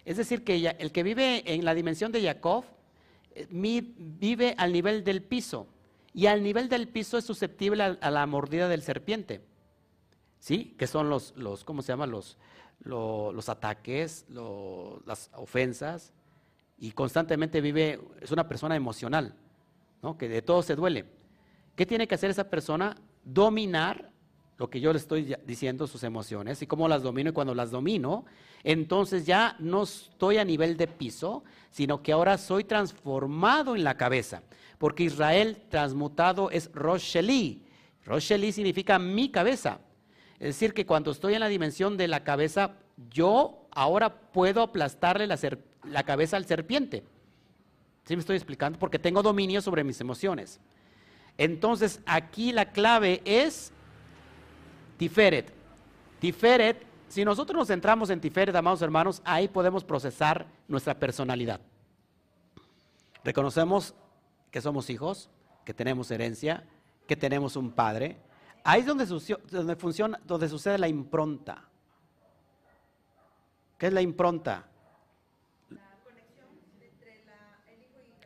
Es 0.04 0.16
decir, 0.16 0.44
que 0.44 0.74
el 0.78 0.92
que 0.92 1.02
vive 1.02 1.42
en 1.52 1.64
la 1.64 1.74
dimensión 1.74 2.12
de 2.12 2.22
Jacob 2.22 2.64
eh, 3.34 3.46
vive 3.50 4.54
al 4.56 4.72
nivel 4.72 5.04
del 5.04 5.22
piso. 5.22 5.66
Y 6.12 6.26
al 6.26 6.42
nivel 6.42 6.68
del 6.68 6.88
piso 6.88 7.18
es 7.18 7.24
susceptible 7.24 7.82
a, 7.82 8.10
la 8.10 8.26
mordida 8.26 8.68
del 8.68 8.82
serpiente. 8.82 9.42
¿Sí? 10.38 10.74
Que 10.78 10.86
son 10.86 11.10
los, 11.10 11.36
los 11.36 11.64
¿cómo 11.64 11.82
se 11.82 11.92
llaman? 11.92 12.10
Los, 12.10 12.38
los, 12.80 13.48
ataques, 13.48 14.26
las 14.28 15.30
ofensas. 15.34 16.12
Y 16.78 16.92
constantemente 16.92 17.60
vive, 17.60 18.00
es 18.20 18.30
una 18.30 18.48
persona 18.48 18.74
emocional, 18.74 19.36
¿no? 20.02 20.16
Que 20.16 20.28
de 20.28 20.40
todo 20.40 20.62
se 20.62 20.74
duele. 20.74 21.19
¿Qué 21.76 21.86
tiene 21.86 22.06
que 22.06 22.14
hacer 22.14 22.30
esa 22.30 22.48
persona? 22.48 22.96
Dominar 23.24 24.10
lo 24.60 24.68
que 24.68 24.80
yo 24.80 24.92
le 24.92 24.98
estoy 24.98 25.34
diciendo, 25.46 25.86
sus 25.86 26.02
emociones, 26.02 26.60
y 26.60 26.66
cómo 26.66 26.86
las 26.86 27.02
domino. 27.02 27.30
Y 27.30 27.32
cuando 27.32 27.54
las 27.54 27.70
domino, 27.70 28.26
entonces 28.62 29.24
ya 29.24 29.56
no 29.58 29.84
estoy 29.84 30.36
a 30.36 30.44
nivel 30.44 30.76
de 30.76 30.86
piso, 30.86 31.44
sino 31.70 32.02
que 32.02 32.12
ahora 32.12 32.36
soy 32.36 32.64
transformado 32.64 33.74
en 33.74 33.84
la 33.84 33.96
cabeza. 33.96 34.42
Porque 34.76 35.04
Israel 35.04 35.62
transmutado 35.70 36.50
es 36.50 36.70
Rosheli. 36.74 37.64
Rosheli 38.04 38.52
significa 38.52 38.98
mi 38.98 39.30
cabeza. 39.30 39.80
Es 40.34 40.48
decir, 40.48 40.74
que 40.74 40.84
cuando 40.84 41.10
estoy 41.10 41.32
en 41.32 41.40
la 41.40 41.48
dimensión 41.48 41.96
de 41.96 42.08
la 42.08 42.22
cabeza, 42.22 42.76
yo 43.10 43.66
ahora 43.70 44.14
puedo 44.30 44.60
aplastarle 44.60 45.26
la, 45.26 45.38
la 45.84 46.02
cabeza 46.02 46.36
al 46.36 46.44
serpiente. 46.44 47.02
¿Sí 48.04 48.14
me 48.14 48.20
estoy 48.20 48.36
explicando? 48.36 48.78
Porque 48.78 48.98
tengo 48.98 49.22
dominio 49.22 49.62
sobre 49.62 49.84
mis 49.84 50.02
emociones. 50.02 50.60
Entonces, 51.38 52.00
aquí 52.06 52.52
la 52.52 52.72
clave 52.72 53.22
es 53.24 53.72
Tiferet. 54.98 55.52
Tiferet, 56.20 56.84
si 57.08 57.24
nosotros 57.24 57.56
nos 57.56 57.68
centramos 57.68 58.10
en 58.10 58.20
Tiferet, 58.20 58.54
amados 58.54 58.82
hermanos, 58.82 59.22
ahí 59.24 59.48
podemos 59.48 59.82
procesar 59.84 60.46
nuestra 60.68 60.94
personalidad. 60.94 61.60
Reconocemos 63.24 63.94
que 64.50 64.60
somos 64.60 64.90
hijos, 64.90 65.30
que 65.64 65.74
tenemos 65.74 66.10
herencia, 66.10 66.64
que 67.06 67.16
tenemos 67.16 67.56
un 67.56 67.70
padre. 67.70 68.18
Ahí 68.62 68.80
es 68.80 68.86
donde, 68.86 69.06
donde, 69.50 69.76
funciona, 69.76 70.20
donde 70.24 70.48
sucede 70.48 70.78
la 70.78 70.88
impronta. 70.88 71.64
¿Qué 73.78 73.86
es 73.86 73.92
la 73.92 74.02
impronta? 74.02 74.69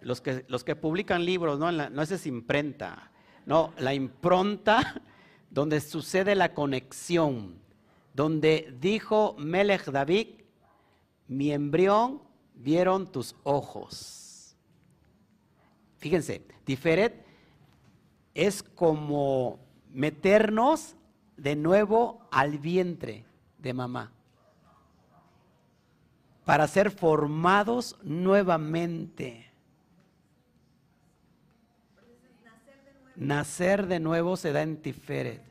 Los 0.04 0.20
que, 0.20 0.44
los 0.48 0.64
que 0.64 0.76
publican 0.76 1.24
libros, 1.24 1.58
no, 1.58 1.70
no 1.72 2.02
es 2.02 2.26
imprenta, 2.26 3.10
no, 3.46 3.72
la 3.78 3.94
impronta 3.94 5.02
donde 5.50 5.80
sucede 5.80 6.34
la 6.34 6.54
conexión, 6.54 7.58
donde 8.12 8.74
dijo 8.80 9.34
Melech 9.38 9.86
David, 9.86 10.28
mi 11.26 11.52
embrión 11.52 12.22
vieron 12.54 13.10
tus 13.10 13.34
ojos. 13.42 14.56
Fíjense, 15.98 16.46
Tiferet 16.64 17.24
es 18.34 18.62
como 18.62 19.58
meternos 19.90 20.96
de 21.36 21.56
nuevo 21.56 22.28
al 22.30 22.58
vientre 22.58 23.24
de 23.58 23.72
mamá 23.72 24.12
para 26.44 26.68
ser 26.68 26.90
formados 26.90 27.96
nuevamente. 28.02 29.50
Nacer 33.16 33.86
de 33.86 34.00
nuevo 34.00 34.36
se 34.36 34.52
da 34.52 34.62
en 34.62 34.76
Tiferet. 34.76 35.42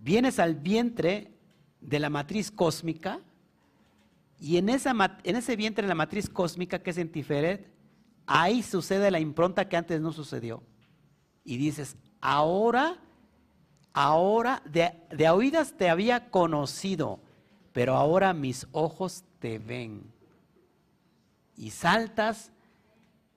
Vienes 0.00 0.38
al 0.38 0.54
vientre 0.54 1.32
de 1.80 1.98
la 1.98 2.10
matriz 2.10 2.50
cósmica 2.50 3.20
y 4.38 4.58
en, 4.58 4.68
ese 4.68 5.56
vientre 5.56 5.82
de 5.82 5.88
la 5.88 5.94
matriz 5.94 6.28
cósmica 6.28 6.78
que 6.80 6.90
es 6.90 6.98
en 6.98 7.10
Tiferet, 7.10 7.66
ahí 8.26 8.62
sucede 8.62 9.10
la 9.10 9.20
impronta 9.20 9.68
que 9.68 9.76
antes 9.76 10.00
no 10.00 10.12
sucedió. 10.12 10.62
Y 11.44 11.56
dices, 11.56 11.96
ahora, 12.20 12.98
ahora, 13.94 14.62
de 14.66 15.30
oídas 15.30 15.74
te 15.76 15.88
había 15.88 16.30
conocido, 16.30 17.20
pero 17.72 17.94
ahora 17.94 18.34
mis 18.34 18.66
ojos 18.72 19.24
te 19.38 19.58
ven. 19.58 20.12
Y 21.56 21.70
saltas 21.70 22.52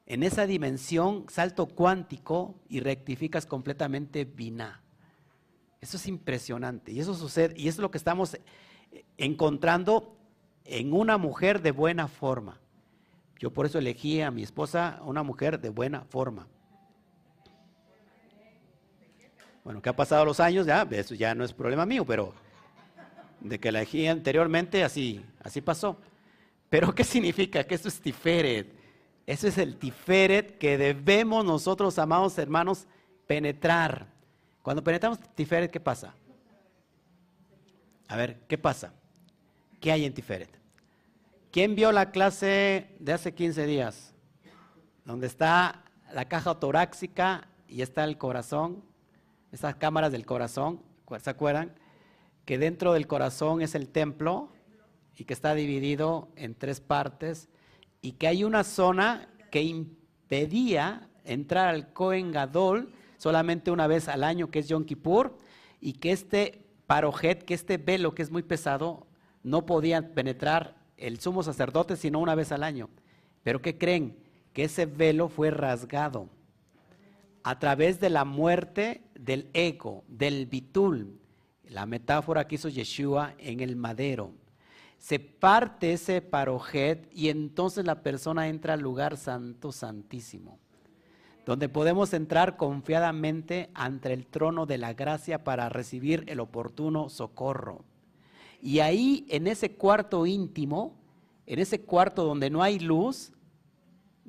en 0.07 0.23
esa 0.23 0.47
dimensión, 0.47 1.25
salto 1.29 1.67
cuántico 1.67 2.55
y 2.69 2.79
rectificas 2.79 3.45
completamente 3.45 4.23
Vina. 4.23 4.81
Eso 5.81 5.97
es 5.97 6.07
impresionante 6.07 6.93
y 6.93 6.99
eso 7.01 7.13
sucede 7.13 7.53
y 7.57 7.67
eso 7.67 7.79
es 7.79 7.81
lo 7.81 7.91
que 7.91 7.97
estamos 7.97 8.37
encontrando 9.17 10.17
en 10.63 10.93
una 10.93 11.17
mujer 11.17 11.61
de 11.61 11.71
buena 11.71 12.07
forma. 12.07 12.59
Yo 13.37 13.51
por 13.51 13.65
eso 13.65 13.77
elegí 13.77 14.21
a 14.21 14.31
mi 14.31 14.43
esposa 14.43 15.01
una 15.03 15.23
mujer 15.23 15.59
de 15.59 15.69
buena 15.69 16.05
forma. 16.05 16.47
Bueno, 19.63 19.81
que 19.81 19.89
ha 19.89 19.95
pasado 19.95 20.23
los 20.23 20.39
años, 20.39 20.65
ya, 20.65 20.87
eso 20.89 21.13
ya 21.13 21.35
no 21.35 21.43
es 21.43 21.51
problema 21.51 21.85
mío, 21.85 22.05
pero 22.05 22.33
de 23.41 23.59
que 23.59 23.73
la 23.73 23.79
elegí 23.79 24.07
anteriormente, 24.07 24.85
así, 24.85 25.23
así 25.43 25.59
pasó. 25.59 25.99
Pero 26.69 26.95
¿qué 26.95 27.03
significa? 27.03 27.65
Que 27.65 27.75
eso 27.75 27.89
es. 27.89 28.76
Eso 29.27 29.45
es 29.49 29.57
el 29.57 29.75
tiferet 29.75 30.57
que 30.57 30.77
debemos 30.77 31.43
nosotros, 31.43 31.99
amados 31.99 32.37
hermanos, 32.37 32.87
penetrar. 33.27 34.07
Cuando 34.63 34.81
penetramos 34.81 35.19
tiferet, 35.35 35.69
¿qué 35.69 35.81
pasa? 35.81 36.15
A 38.07 38.15
ver, 38.15 38.39
¿qué 38.47 38.57
pasa? 38.57 38.93
¿Qué 39.81 39.91
hay 39.91 40.05
en 40.05 40.13
tiferet? 40.13 40.49
¿Quién 41.51 41.75
vio 41.75 41.91
la 41.91 42.11
clase 42.11 42.95
de 42.99 43.11
hace 43.11 43.33
15 43.33 43.65
días? 43.65 44.13
Donde 45.03 45.27
está 45.27 45.83
la 46.13 46.29
caja 46.29 46.55
torácica 46.55 47.49
y 47.67 47.81
está 47.81 48.05
el 48.05 48.17
corazón, 48.17 48.81
esas 49.51 49.75
cámaras 49.75 50.13
del 50.13 50.25
corazón, 50.25 50.81
¿se 51.21 51.29
acuerdan? 51.29 51.73
Que 52.45 52.57
dentro 52.57 52.93
del 52.93 53.07
corazón 53.07 53.61
es 53.61 53.75
el 53.75 53.89
templo 53.89 54.53
y 55.17 55.25
que 55.25 55.33
está 55.33 55.53
dividido 55.53 56.29
en 56.37 56.55
tres 56.55 56.79
partes 56.79 57.49
y 58.01 58.13
que 58.13 58.27
hay 58.27 58.43
una 58.43 58.63
zona 58.63 59.29
que 59.51 59.63
impedía 59.63 61.09
entrar 61.25 61.69
al 61.69 61.93
Cohen 61.93 62.31
Gadol 62.31 62.93
solamente 63.17 63.71
una 63.71 63.87
vez 63.87 64.07
al 64.07 64.23
año, 64.23 64.49
que 64.49 64.59
es 64.59 64.67
Yom 64.67 64.85
Kippur, 64.85 65.37
y 65.81 65.93
que 65.93 66.11
este 66.11 66.65
parojet, 66.85 67.43
que 67.43 67.53
este 67.53 67.77
velo 67.77 68.15
que 68.15 68.21
es 68.21 68.31
muy 68.31 68.43
pesado, 68.43 69.07
no 69.43 69.65
podía 69.65 70.13
penetrar 70.13 70.77
el 70.97 71.19
sumo 71.19 71.43
sacerdote 71.43 71.95
sino 71.95 72.19
una 72.19 72.35
vez 72.35 72.51
al 72.51 72.63
año. 72.63 72.89
Pero 73.43 73.61
¿qué 73.61 73.77
creen? 73.77 74.17
Que 74.53 74.63
ese 74.63 74.85
velo 74.85 75.29
fue 75.29 75.51
rasgado 75.51 76.29
a 77.43 77.59
través 77.59 78.01
de 78.01 78.09
la 78.09 78.25
muerte 78.25 79.03
del 79.17 79.49
ego, 79.53 80.03
del 80.09 80.47
bitul, 80.47 81.17
la 81.63 81.85
metáfora 81.85 82.45
que 82.45 82.55
hizo 82.55 82.67
Yeshua 82.67 83.35
en 83.37 83.61
el 83.61 83.77
madero. 83.77 84.33
Se 84.97 85.19
parte 85.19 85.93
ese 85.93 86.21
parojet 86.21 87.07
y 87.13 87.29
entonces 87.29 87.85
la 87.85 88.01
persona 88.01 88.47
entra 88.47 88.73
al 88.73 88.81
lugar 88.81 89.17
santo, 89.17 89.71
santísimo 89.71 90.59
donde 91.47 91.69
podemos 91.69 92.13
entrar 92.13 92.57
confiadamente 92.57 93.69
ante 93.73 94.11
el 94.11 94.27
trono 94.27 94.65
de 94.65 94.77
la 94.77 94.93
gracia 94.93 95.45
para 95.45 95.69
recibir 95.69 96.25
el 96.27 96.41
oportuno 96.41 97.07
socorro. 97.07 97.85
Y 98.61 98.79
ahí, 98.79 99.25
en 99.29 99.47
ese 99.47 99.71
cuarto 99.71 100.25
íntimo, 100.25 100.93
en 101.45 101.59
ese 101.59 101.79
cuarto 101.79 102.25
donde 102.25 102.49
no 102.49 102.63
hay 102.63 102.79
luz, 102.79 103.31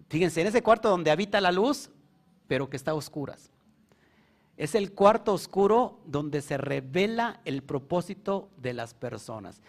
fíjense, 0.09 0.43
en 0.43 0.47
ese 0.47 0.63
cuarto 0.63 0.91
donde 0.91 1.11
habita 1.11 1.41
la 1.41 1.51
luz, 1.51 1.91
pero 2.47 2.71
que 2.71 2.77
está 2.77 2.93
a 2.93 2.95
oscuras. 2.95 3.51
Es 4.57 4.77
el 4.77 4.93
cuarto 4.93 5.33
oscuro 5.33 5.99
donde 6.07 6.41
se 6.41 6.57
revela 6.57 7.41
el 7.45 7.65
propósito 7.65 8.49
de 8.59 8.75
las 8.75 8.95
personas. 8.95 9.61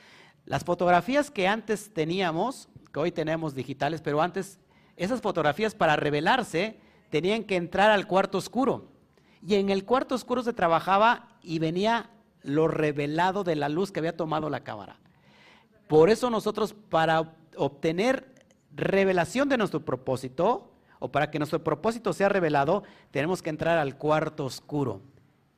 Las 0.49 0.63
fotografías 0.63 1.29
que 1.29 1.47
antes 1.47 1.93
teníamos, 1.93 2.69
que 2.91 2.99
hoy 2.99 3.11
tenemos 3.11 3.53
digitales, 3.53 4.01
pero 4.01 4.19
antes 4.19 4.57
esas 4.97 5.21
fotografías 5.21 5.75
para 5.75 5.95
revelarse 5.95 6.79
tenían 7.11 7.43
que 7.43 7.55
entrar 7.55 7.91
al 7.91 8.07
cuarto 8.07 8.39
oscuro. 8.39 8.87
Y 9.45 9.55
en 9.55 9.69
el 9.69 9.85
cuarto 9.85 10.15
oscuro 10.15 10.41
se 10.41 10.53
trabajaba 10.53 11.37
y 11.43 11.59
venía 11.59 12.09
lo 12.41 12.67
revelado 12.67 13.43
de 13.43 13.55
la 13.55 13.69
luz 13.69 13.91
que 13.91 13.99
había 13.99 14.17
tomado 14.17 14.49
la 14.49 14.63
cámara. 14.63 14.99
Por 15.87 16.09
eso 16.09 16.31
nosotros 16.31 16.73
para 16.73 17.31
obtener 17.55 18.33
revelación 18.75 19.49
de 19.49 19.57
nuestro 19.57 19.85
propósito, 19.85 20.71
o 20.97 21.11
para 21.11 21.29
que 21.29 21.37
nuestro 21.37 21.63
propósito 21.63 22.11
sea 22.11 22.27
revelado, 22.27 22.81
tenemos 23.11 23.43
que 23.43 23.51
entrar 23.51 23.77
al 23.77 23.97
cuarto 23.97 24.45
oscuro, 24.45 25.03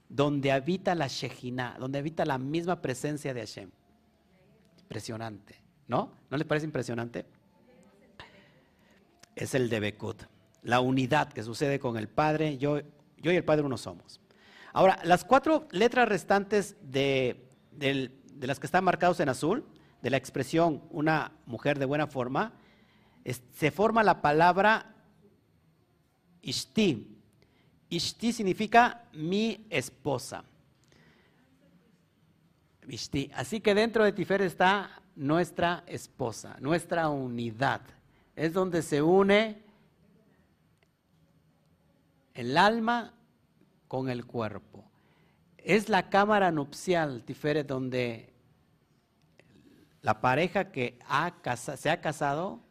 donde 0.10 0.52
habita 0.52 0.96
la 0.96 1.08
Shejina, 1.08 1.78
donde 1.80 2.00
habita 2.00 2.26
la 2.26 2.38
misma 2.38 2.82
presencia 2.82 3.34
de 3.34 3.40
Hashem. 3.40 3.72
Impresionante, 4.92 5.56
¿no? 5.88 6.12
¿No 6.30 6.38
les 6.38 6.46
parece 6.46 6.66
impresionante? 6.66 7.26
Es 9.36 9.56
el 9.56 9.70
de 9.70 9.80
Bekut 9.80 10.24
la 10.64 10.80
unidad 10.80 11.32
que 11.32 11.44
sucede 11.44 11.80
con 11.80 11.98
el 11.98 12.08
Padre, 12.08 12.58
yo, 12.58 12.80
yo 13.18 13.32
y 13.32 13.36
el 13.36 13.44
Padre 13.44 13.64
uno 13.64 13.78
somos. 13.78 14.20
Ahora, 14.74 15.00
las 15.04 15.26
cuatro 15.26 15.68
letras 15.72 16.08
restantes 16.08 16.78
de, 16.82 17.50
las 18.40 18.60
que 18.60 18.66
están 18.66 18.84
marcadas 18.84 19.20
en 19.20 19.30
azul, 19.30 19.66
de 20.02 20.10
la 20.10 20.18
expresión 20.18 20.84
una 20.90 21.32
mujer 21.46 21.78
de 21.78 21.86
buena 21.86 22.08
forma, 22.08 22.54
se 23.54 23.72
forma 23.72 24.04
la 24.04 24.22
palabra 24.22 24.96
ishti. 26.42 27.18
Ishti 27.90 28.32
significa 28.32 29.04
mi 29.14 29.68
esposa. 29.70 30.44
Así 33.36 33.62
que 33.62 33.76
dentro 33.76 34.04
de 34.04 34.12
Tifer 34.12 34.42
está 34.42 35.02
nuestra 35.16 35.84
esposa, 35.88 36.58
nuestra 36.60 37.10
unidad. 37.10 37.82
Es 38.36 38.54
donde 38.54 38.82
se 38.82 39.02
une 39.02 39.62
el 42.34 42.58
alma 42.58 43.14
con 43.88 44.10
el 44.10 44.26
cuerpo. 44.26 44.84
Es 45.58 45.90
la 45.90 46.10
cámara 46.10 46.52
nupcial, 46.52 47.24
Tiferet, 47.24 47.68
donde 47.68 48.34
la 50.02 50.22
pareja 50.22 50.72
que 50.72 50.98
se 51.56 51.90
ha 51.90 52.02
casado 52.02 52.62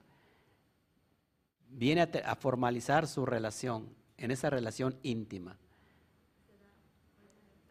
viene 1.68 2.02
a, 2.24 2.34
formalizar 2.34 3.06
su 3.06 3.24
relación, 3.24 3.94
en 4.16 4.32
esa 4.32 4.50
relación 4.50 4.98
íntima, 5.02 5.56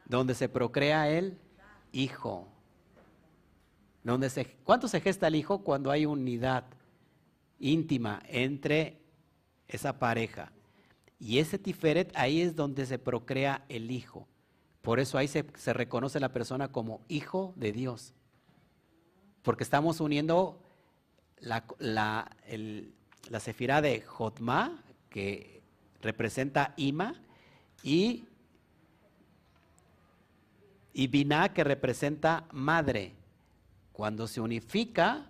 donde 0.06 0.34
se 0.36 0.48
procrea 0.48 1.10
el 1.10 1.38
hijo. 1.92 2.48
Donde 4.04 4.30
se, 4.30 4.46
¿Cuánto 4.64 4.88
se 4.88 5.02
gesta 5.02 5.28
el 5.28 5.36
hijo? 5.36 5.64
Cuando 5.64 5.92
hay 5.92 6.06
unidad 6.06 6.66
íntima 7.60 8.22
entre 8.28 9.02
esa 9.68 10.00
pareja. 10.00 10.52
Y 11.20 11.40
ese 11.40 11.60
Tiferet, 11.60 12.12
ahí 12.16 12.42
es 12.42 12.56
donde 12.56 12.86
se 12.86 12.98
procrea 12.98 13.66
el 13.68 13.92
Hijo. 13.92 14.28
Por 14.82 15.00
eso 15.00 15.18
ahí 15.18 15.28
se, 15.28 15.44
reconoce 15.74 16.20
la 16.20 16.32
persona 16.32 16.72
como 16.72 17.02
Hijo 17.10 17.54
de 17.58 17.74
Dios. 17.74 18.14
Porque 19.44 19.64
estamos 19.64 20.00
uniendo 20.00 20.62
la, 21.40 21.66
la, 21.78 22.30
sefirá 23.40 23.82
de 23.82 24.02
Jotma, 24.02 24.82
que 25.10 25.62
representa 26.02 26.74
Ima, 26.78 27.22
y, 27.84 28.26
y 30.94 31.08
Binah, 31.08 31.54
que 31.54 31.64
representa 31.64 32.46
madre. 32.52 33.14
Cuando 33.94 34.28
se 34.28 34.42
unifica, 34.42 35.28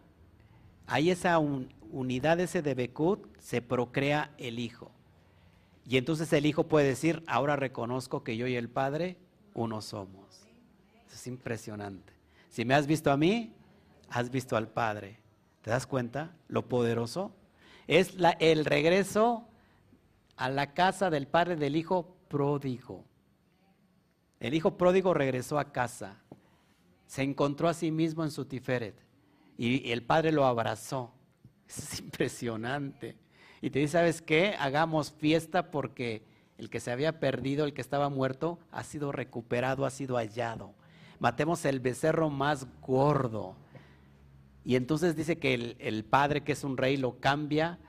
hay 0.88 1.12
esa 1.12 1.40
unidad, 1.40 2.40
ese 2.40 2.62
de 2.62 2.76
Bekut, 2.76 3.38
se 3.40 3.62
procrea 3.62 4.32
el 4.38 4.60
Hijo. 4.60 4.92
Y 5.86 5.98
entonces 5.98 6.32
el 6.34 6.46
Hijo 6.46 6.68
puede 6.68 6.88
decir, 6.88 7.24
ahora 7.28 7.56
reconozco 7.56 8.24
que 8.24 8.38
yo 8.38 8.48
y 8.48 8.56
el 8.56 8.70
Padre 8.70 9.18
uno 9.54 9.82
somos. 9.82 10.48
es 11.12 11.28
impresionante. 11.28 12.14
Si 12.50 12.64
me 12.64 12.76
has 12.76 12.88
visto 12.88 13.12
a 13.12 13.18
mí, 13.18 13.54
has 14.10 14.30
visto 14.30 14.56
al 14.56 14.68
Padre. 14.68 15.20
¿Te 15.62 15.72
das 15.72 15.86
cuenta 15.86 16.36
lo 16.48 16.68
poderoso? 16.68 17.34
Es 17.88 18.16
el 18.40 18.66
regreso 18.66 19.48
a 20.38 20.50
la 20.50 20.74
casa 20.74 21.10
del 21.10 21.28
Padre 21.28 21.56
del 21.56 21.76
Hijo 21.76 22.16
pródigo. 22.28 23.04
El 24.40 24.54
Hijo 24.54 24.78
pródigo 24.78 25.14
regresó 25.14 25.60
a 25.60 25.72
casa. 25.72 26.18
Se 27.06 27.24
encontró 27.24 27.68
a 27.68 27.74
sí 27.74 27.92
mismo 27.92 28.24
en 28.24 28.32
su 28.32 28.46
tiferet. 28.46 28.96
Y 29.58 29.92
el 29.92 30.04
Padre 30.04 30.32
lo 30.32 30.46
abrazó. 30.46 31.12
Es 31.68 32.00
impresionante 32.00 33.16
y 33.62 33.70
te 33.70 33.80
dice, 33.80 33.94
¿sabes 33.94 34.22
qué? 34.22 34.56
Hagamos 34.58 35.12
fiesta 35.12 35.72
porque 35.72 36.24
el 36.58 36.70
que 36.70 36.80
se 36.80 36.92
había 36.92 37.20
perdido, 37.20 37.66
el 37.66 37.74
que 37.74 37.82
estaba 37.82 38.10
muerto, 38.10 38.60
ha 38.72 38.84
sido 38.84 39.12
recuperado, 39.12 39.86
ha 39.86 39.90
sido 39.90 40.16
hallado. 40.18 40.74
Matemos 41.20 41.66
el 41.66 41.80
becerro 41.80 42.30
más 42.30 42.68
gordo. 42.82 43.56
Y 44.64 44.76
entonces 44.76 45.16
dice 45.16 45.38
que 45.38 45.76
el, 45.78 46.06
padre, 46.06 46.42
que 46.42 46.54
es 46.54 46.64
un 46.64 46.78
rey, 46.78 46.96
lo 46.96 47.20
cambia, 47.20 47.80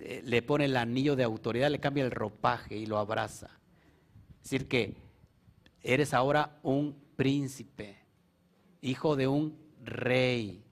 eh, 0.00 0.22
le 0.24 0.42
pone 0.42 0.66
el 0.66 0.76
anillo 0.76 1.16
de 1.16 1.24
autoridad, 1.24 1.70
le 1.70 1.80
cambia 1.80 2.04
el 2.04 2.10
ropaje 2.10 2.76
y 2.76 2.86
lo 2.86 2.98
abraza. 2.98 3.50
Es 4.42 4.50
decir, 4.50 4.68
que 4.68 4.94
eres 5.84 6.12
ahora 6.12 6.58
un 6.64 7.00
príncipe, 7.14 7.96
hijo 8.80 9.14
de 9.14 9.28
un 9.28 9.56
rey. 9.84 10.64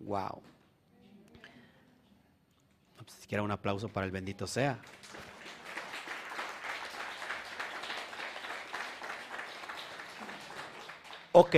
Wow 0.00 0.42
siquiera 3.26 3.42
un 3.42 3.50
aplauso 3.50 3.88
para 3.88 4.06
el 4.06 4.12
bendito 4.12 4.46
sea. 4.46 4.78
Ok. 11.32 11.56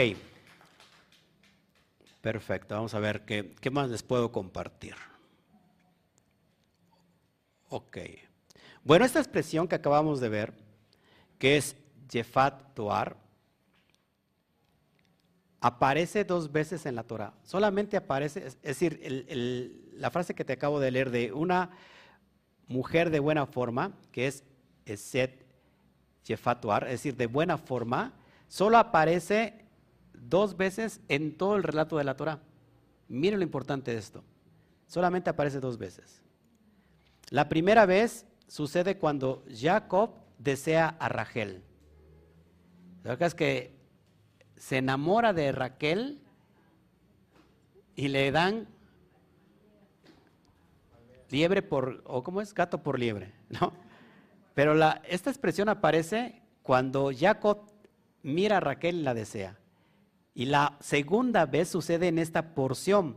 Perfecto. 2.22 2.74
Vamos 2.74 2.94
a 2.94 3.00
ver 3.00 3.26
qué, 3.26 3.54
qué 3.60 3.70
más 3.70 3.90
les 3.90 4.02
puedo 4.02 4.32
compartir. 4.32 4.94
Ok. 7.68 7.98
Bueno, 8.82 9.04
esta 9.04 9.18
expresión 9.18 9.68
que 9.68 9.74
acabamos 9.74 10.20
de 10.20 10.30
ver, 10.30 10.54
que 11.38 11.58
es 11.58 11.76
Jefat 12.11 12.74
Toar, 12.74 13.16
aparece 15.61 16.24
dos 16.24 16.52
veces 16.52 16.86
en 16.86 16.94
la 16.94 17.02
Torah. 17.02 17.34
Solamente 17.42 17.96
aparece, 17.96 18.46
es 18.46 18.62
decir, 18.62 19.26
la 19.94 20.11
frase 20.11 20.34
que 20.34 20.44
te 20.44 20.52
acabo 20.52 20.80
de 20.80 20.90
leer 20.90 21.11
de 21.11 21.32
una 21.32 21.70
mujer 22.68 23.11
de 23.11 23.18
buena 23.18 23.46
forma, 23.46 23.92
que 24.12 24.26
es 24.26 24.44
Eset 24.84 25.44
Yefatuar, 26.24 26.84
es 26.84 26.90
decir, 26.90 27.16
de 27.16 27.26
buena 27.26 27.59
forma, 27.59 28.12
solo 28.48 28.78
aparece 28.78 29.64
dos 30.12 30.56
veces 30.56 31.00
en 31.09 31.36
todo 31.36 31.56
el 31.56 31.62
relato 31.62 31.96
de 31.96 32.04
la 32.04 32.16
Torah. 32.16 32.40
Miren 33.09 33.40
lo 33.40 33.44
importante 33.44 33.92
de 33.92 33.98
esto. 33.98 34.22
Solamente 34.86 35.30
aparece 35.30 35.61
dos 35.61 35.78
veces. 35.78 36.20
La 37.30 37.48
primera 37.48 37.86
vez 37.86 38.26
sucede 38.46 38.98
cuando 38.98 39.44
Jacob 39.54 40.11
desea 40.38 40.96
a 40.98 41.09
Rachel. 41.09 41.62
La 43.09 43.14
verdad 43.14 43.28
es 43.28 43.34
que 43.34 43.74
se 44.59 44.76
enamora 44.76 45.32
de 45.32 45.50
Raquel 45.50 46.20
y 47.96 48.09
le 48.09 48.30
dan 48.30 48.68
liebre 51.30 51.62
por, 51.62 52.02
o 52.04 52.22
cómo 52.22 52.42
es, 52.42 52.52
gato 52.52 52.82
por 52.82 52.98
liebre, 52.98 53.32
¿no? 53.48 53.72
Pero 54.52 54.74
esta 55.04 55.30
expresión 55.30 55.70
aparece 55.70 56.42
cuando 56.62 57.11
Jacob 57.18 57.70
mira 58.22 58.59
a 58.59 58.61
Raquel 58.61 58.96
y 58.96 59.02
la 59.04 59.14
desea. 59.14 59.59
Y 60.34 60.44
la 60.44 60.76
segunda 60.78 61.46
vez 61.46 61.70
sucede 61.70 62.09
en 62.09 62.18
esta 62.18 62.54
porción, 62.54 63.16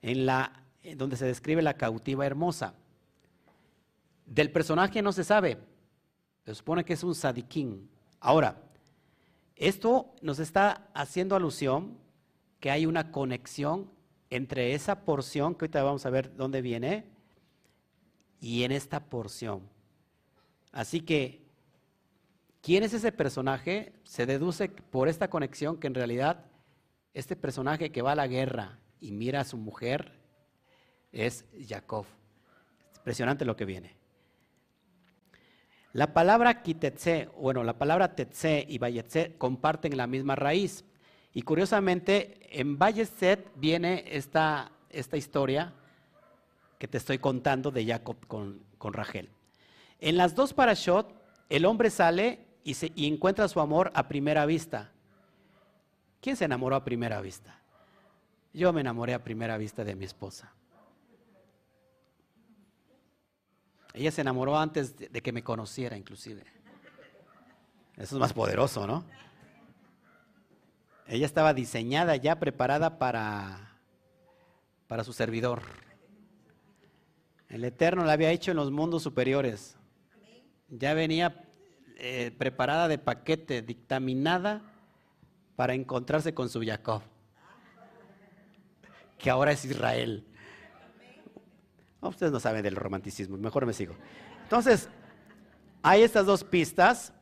en 0.00 0.26
la 0.26 0.62
donde 0.94 1.16
se 1.16 1.26
describe 1.26 1.60
la 1.60 1.74
cautiva 1.74 2.24
hermosa. 2.24 2.74
Del 4.26 4.52
personaje 4.52 5.02
no 5.02 5.10
se 5.10 5.24
sabe, 5.24 5.58
se 6.44 6.54
supone 6.54 6.84
que 6.84 6.92
es 6.92 7.02
un 7.02 7.16
sadiquín. 7.16 7.90
Ahora, 8.20 8.62
esto 9.56 10.14
nos 10.20 10.38
está 10.38 10.88
haciendo 10.94 11.34
alusión 11.34 11.98
que 12.60 12.70
hay 12.70 12.86
una 12.86 13.10
conexión 13.10 13.90
entre 14.28 14.74
esa 14.74 15.04
porción, 15.04 15.54
que 15.54 15.64
ahorita 15.64 15.82
vamos 15.82 16.06
a 16.06 16.10
ver 16.10 16.36
dónde 16.36 16.62
viene, 16.62 17.06
y 18.40 18.62
en 18.64 18.72
esta 18.72 19.00
porción. 19.00 19.68
Así 20.72 21.00
que, 21.00 21.42
¿quién 22.62 22.84
es 22.84 22.92
ese 22.92 23.10
personaje? 23.10 23.92
Se 24.04 24.26
deduce 24.26 24.68
por 24.68 25.08
esta 25.08 25.28
conexión 25.28 25.78
que 25.78 25.88
en 25.88 25.94
realidad 25.94 26.44
este 27.12 27.36
personaje 27.36 27.90
que 27.90 28.02
va 28.02 28.12
a 28.12 28.16
la 28.16 28.28
guerra 28.28 28.78
y 29.00 29.12
mira 29.12 29.40
a 29.40 29.44
su 29.44 29.56
mujer 29.56 30.20
es 31.12 31.44
Jacob. 31.66 32.06
impresionante 32.98 33.44
lo 33.44 33.56
que 33.56 33.64
viene. 33.64 33.99
La 35.92 36.12
palabra 36.12 36.62
kitetse, 36.62 37.28
bueno, 37.36 37.64
la 37.64 37.76
palabra 37.76 38.14
tetse 38.14 38.64
y 38.68 38.78
bayetse 38.78 39.34
comparten 39.38 39.96
la 39.96 40.06
misma 40.06 40.36
raíz. 40.36 40.84
Y 41.34 41.42
curiosamente, 41.42 42.38
en 42.50 42.78
Bayetset 42.78 43.50
viene 43.56 44.04
esta, 44.06 44.70
esta 44.88 45.16
historia 45.16 45.72
que 46.78 46.88
te 46.88 46.98
estoy 46.98 47.18
contando 47.18 47.70
de 47.70 47.84
Jacob 47.84 48.16
con, 48.26 48.60
con 48.78 48.92
Rachel. 48.92 49.30
En 50.00 50.16
las 50.16 50.34
dos 50.34 50.54
parashot, 50.54 51.12
el 51.48 51.64
hombre 51.66 51.90
sale 51.90 52.46
y, 52.64 52.74
se, 52.74 52.92
y 52.94 53.06
encuentra 53.06 53.48
su 53.48 53.60
amor 53.60 53.90
a 53.94 54.08
primera 54.08 54.46
vista. 54.46 54.92
¿Quién 56.20 56.36
se 56.36 56.44
enamoró 56.44 56.76
a 56.76 56.84
primera 56.84 57.20
vista? 57.20 57.60
Yo 58.52 58.72
me 58.72 58.80
enamoré 58.80 59.14
a 59.14 59.24
primera 59.24 59.58
vista 59.58 59.84
de 59.84 59.94
mi 59.94 60.04
esposa. 60.04 60.52
Ella 63.92 64.10
se 64.10 64.20
enamoró 64.20 64.58
antes 64.58 64.96
de 64.96 65.20
que 65.22 65.32
me 65.32 65.42
conociera, 65.42 65.96
inclusive. 65.96 66.44
Eso 67.96 68.16
es 68.16 68.20
más 68.20 68.32
poderoso, 68.32 68.86
¿no? 68.86 69.04
Ella 71.06 71.26
estaba 71.26 71.52
diseñada 71.52 72.14
ya, 72.16 72.38
preparada 72.38 72.98
para, 72.98 73.78
para 74.86 75.02
su 75.02 75.12
servidor. 75.12 75.62
El 77.48 77.64
Eterno 77.64 78.04
la 78.04 78.12
había 78.12 78.30
hecho 78.30 78.52
en 78.52 78.56
los 78.56 78.70
mundos 78.70 79.02
superiores. 79.02 79.76
Ya 80.68 80.94
venía 80.94 81.44
eh, 81.96 82.30
preparada 82.38 82.86
de 82.86 82.98
paquete, 82.98 83.60
dictaminada 83.60 84.62
para 85.56 85.74
encontrarse 85.74 86.32
con 86.32 86.48
su 86.48 86.62
Jacob, 86.62 87.02
que 89.18 89.28
ahora 89.28 89.50
es 89.50 89.64
Israel 89.64 90.29
ustedes 92.08 92.32
no 92.32 92.40
saben 92.40 92.62
del 92.62 92.76
romanticismo, 92.76 93.36
mejor 93.36 93.66
me 93.66 93.72
sigo. 93.72 93.94
Entonces, 94.42 94.88
hay 95.82 96.02
estas 96.02 96.26
dos 96.26 96.44
pistas. 96.44 97.12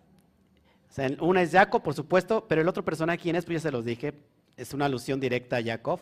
una 1.21 1.43
es 1.43 1.53
Jacob, 1.53 1.83
por 1.83 1.95
supuesto, 1.95 2.47
pero 2.49 2.61
el 2.61 2.69
otro 2.69 2.85
personaje, 2.85 3.19
¿quién 3.19 3.37
es? 3.37 3.45
Pues 3.45 3.63
ya 3.63 3.69
se 3.69 3.73
los 3.73 3.85
dije, 3.85 4.15
es 4.57 4.75
una 4.75 4.87
alusión 4.87 5.21
directa 5.21 5.57
a 5.57 5.63
Jacob. 5.63 6.01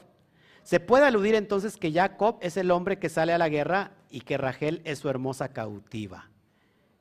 Se 0.62 0.81
puede 0.81 1.07
aludir 1.07 1.35
entonces 1.35 1.77
que 1.77 1.93
Jacob 1.93 2.39
es 2.41 2.57
el 2.57 2.70
hombre 2.70 2.99
que 2.99 3.09
sale 3.09 3.33
a 3.33 3.39
la 3.39 3.49
guerra 3.49 3.93
y 4.11 4.20
que 4.20 4.37
Rachel 4.37 4.83
es 4.85 4.99
su 4.99 5.09
hermosa 5.09 5.53
cautiva. 5.53 6.31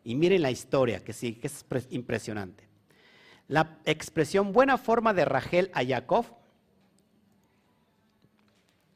Y 0.04 0.16
miren 0.16 0.44
la 0.44 0.52
historia, 0.52 1.04
que 1.04 1.14
sí, 1.14 1.34
que 1.34 1.48
es 1.48 1.66
impresionante. 1.90 2.68
La 3.48 3.80
expresión 3.86 4.54
buena 4.54 4.78
forma 4.78 5.14
de 5.14 5.26
Rachel 5.26 5.72
a 5.74 5.84
Jacob 5.84 6.26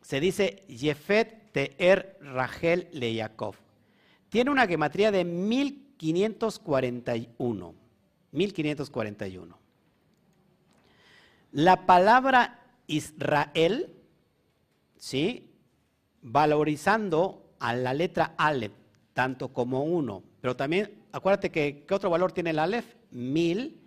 se 0.01 0.19
dice 0.19 0.65
Jefet 0.69 1.38
Teer 1.51 2.17
Rachel 2.21 2.87
Le 2.91 3.13
Yaakov. 3.13 3.55
Tiene 4.29 4.51
una 4.51 4.67
gematría 4.67 5.11
de 5.11 5.25
1541. 5.25 7.75
1541. 8.31 9.57
La 11.51 11.87
palabra 11.87 12.59
Israel, 12.85 13.95
¿sí? 14.97 15.49
Valorizando 16.21 17.55
a 17.59 17.73
la 17.73 17.93
letra 17.93 18.35
Aleph, 18.37 18.73
tanto 19.13 19.51
como 19.51 19.83
uno, 19.83 20.23
pero 20.41 20.55
también, 20.55 21.03
acuérdate 21.11 21.51
que, 21.51 21.83
¿qué 21.87 21.93
otro 21.93 22.09
valor 22.09 22.31
tiene 22.31 22.51
el 22.51 22.59
Aleph? 22.59 22.95
Mil. 23.11 23.81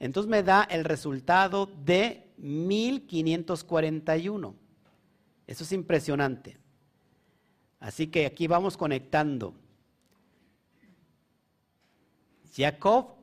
Entonces 0.00 0.28
me 0.28 0.42
da 0.42 0.64
el 0.64 0.84
resultado 0.84 1.66
de 1.66 2.26
1541. 2.38 4.56
Eso 5.46 5.64
es 5.64 5.72
impresionante. 5.72 6.61
Así 7.82 8.06
que 8.06 8.26
aquí 8.26 8.46
vamos 8.46 8.76
conectando. 8.76 9.54
Jacob 12.54 13.16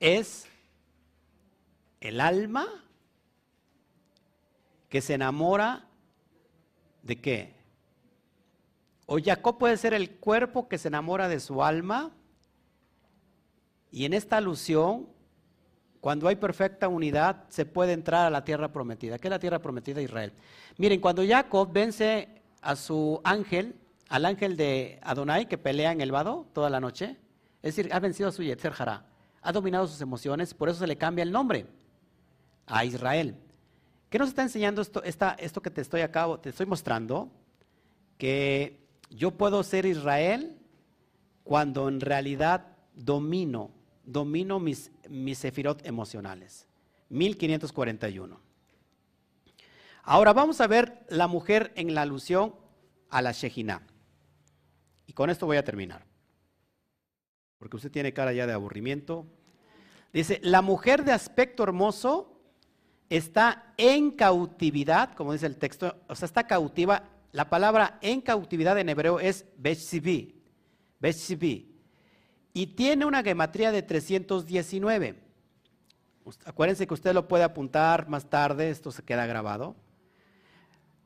es 0.00 0.48
el 2.00 2.20
alma 2.20 2.66
que 4.88 5.00
se 5.00 5.14
enamora 5.14 5.86
de 7.04 7.20
qué? 7.20 7.54
O 9.06 9.18
Jacob 9.22 9.58
puede 9.58 9.76
ser 9.76 9.94
el 9.94 10.16
cuerpo 10.16 10.68
que 10.68 10.76
se 10.76 10.88
enamora 10.88 11.28
de 11.28 11.38
su 11.38 11.62
alma. 11.62 12.10
Y 13.92 14.06
en 14.06 14.12
esta 14.12 14.38
alusión, 14.38 15.06
cuando 16.00 16.26
hay 16.26 16.34
perfecta 16.34 16.88
unidad, 16.88 17.44
se 17.48 17.64
puede 17.64 17.92
entrar 17.92 18.26
a 18.26 18.30
la 18.30 18.42
tierra 18.42 18.72
prometida. 18.72 19.20
¿Qué 19.20 19.28
es 19.28 19.30
la 19.30 19.38
tierra 19.38 19.60
prometida 19.60 19.98
de 19.98 20.02
Israel? 20.02 20.32
Miren, 20.78 21.00
cuando 21.00 21.24
Jacob 21.24 21.72
vence 21.72 22.37
a 22.60 22.76
su 22.76 23.20
ángel, 23.24 23.76
al 24.08 24.24
ángel 24.24 24.56
de 24.56 24.98
Adonai 25.02 25.48
que 25.48 25.58
pelea 25.58 25.92
en 25.92 26.00
el 26.00 26.12
vado 26.12 26.46
toda 26.52 26.70
la 26.70 26.80
noche. 26.80 27.16
Es 27.62 27.76
decir, 27.76 27.92
ha 27.92 28.00
vencido 28.00 28.28
a 28.28 28.32
su 28.32 28.42
Yetzer 28.42 28.72
Hará, 28.78 29.06
ha 29.42 29.52
dominado 29.52 29.86
sus 29.86 30.00
emociones, 30.00 30.54
por 30.54 30.68
eso 30.68 30.80
se 30.80 30.86
le 30.86 30.96
cambia 30.96 31.22
el 31.22 31.32
nombre 31.32 31.66
a 32.66 32.84
Israel. 32.84 33.36
¿Qué 34.10 34.18
nos 34.18 34.28
está 34.28 34.42
enseñando 34.42 34.80
esto, 34.80 35.02
esto 35.02 35.60
que 35.60 35.70
te 35.70 35.80
estoy 35.80 36.00
acá, 36.00 36.26
te 36.40 36.50
estoy 36.50 36.66
mostrando? 36.66 37.30
Que 38.16 38.86
yo 39.10 39.32
puedo 39.32 39.62
ser 39.62 39.86
Israel 39.86 40.58
cuando 41.44 41.88
en 41.88 42.00
realidad 42.00 42.76
domino, 42.94 43.70
domino 44.04 44.60
mis, 44.60 44.90
mis 45.08 45.44
emocionales. 45.44 46.66
1541. 47.10 48.47
Ahora 50.10 50.32
vamos 50.32 50.58
a 50.62 50.66
ver 50.66 51.04
la 51.10 51.26
mujer 51.26 51.70
en 51.76 51.94
la 51.94 52.00
alusión 52.00 52.54
a 53.10 53.20
la 53.20 53.32
Shejina. 53.32 53.82
Y 55.06 55.12
con 55.12 55.28
esto 55.28 55.44
voy 55.44 55.58
a 55.58 55.64
terminar. 55.64 56.06
Porque 57.58 57.76
usted 57.76 57.90
tiene 57.90 58.14
cara 58.14 58.32
ya 58.32 58.46
de 58.46 58.54
aburrimiento. 58.54 59.26
Dice, 60.10 60.40
la 60.42 60.62
mujer 60.62 61.04
de 61.04 61.12
aspecto 61.12 61.62
hermoso 61.62 62.40
está 63.10 63.74
en 63.76 64.12
cautividad, 64.12 65.12
como 65.12 65.34
dice 65.34 65.44
el 65.44 65.58
texto, 65.58 65.94
o 66.08 66.14
sea, 66.14 66.24
está 66.24 66.46
cautiva. 66.46 67.02
La 67.32 67.50
palabra 67.50 67.98
en 68.00 68.22
cautividad 68.22 68.78
en 68.78 68.88
hebreo 68.88 69.20
es 69.20 69.44
Beshzibi. 69.58 70.42
Y 72.54 72.66
tiene 72.68 73.04
una 73.04 73.22
gematría 73.22 73.72
de 73.72 73.82
319. 73.82 75.22
Acuérdense 76.46 76.86
que 76.86 76.94
usted 76.94 77.12
lo 77.12 77.28
puede 77.28 77.44
apuntar 77.44 78.08
más 78.08 78.24
tarde, 78.30 78.70
esto 78.70 78.90
se 78.90 79.02
queda 79.02 79.26
grabado. 79.26 79.76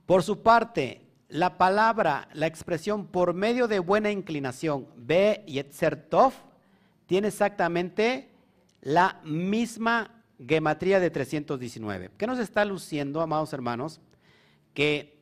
Por 0.06 0.22
su 0.22 0.42
parte, 0.42 1.02
la 1.28 1.56
palabra, 1.56 2.28
la 2.34 2.46
expresión 2.46 3.06
por 3.06 3.34
medio 3.34 3.68
de 3.68 3.78
buena 3.78 4.10
inclinación, 4.10 4.86
be 4.96 5.44
yetzertov, 5.46 6.32
tiene 7.06 7.28
exactamente 7.28 8.30
la 8.80 9.20
misma 9.24 10.22
gematría 10.46 11.00
de 11.00 11.10
319. 11.10 12.10
¿Qué 12.16 12.26
nos 12.26 12.38
está 12.38 12.64
luciendo, 12.64 13.20
amados 13.20 13.52
hermanos? 13.52 14.00
Que 14.74 15.18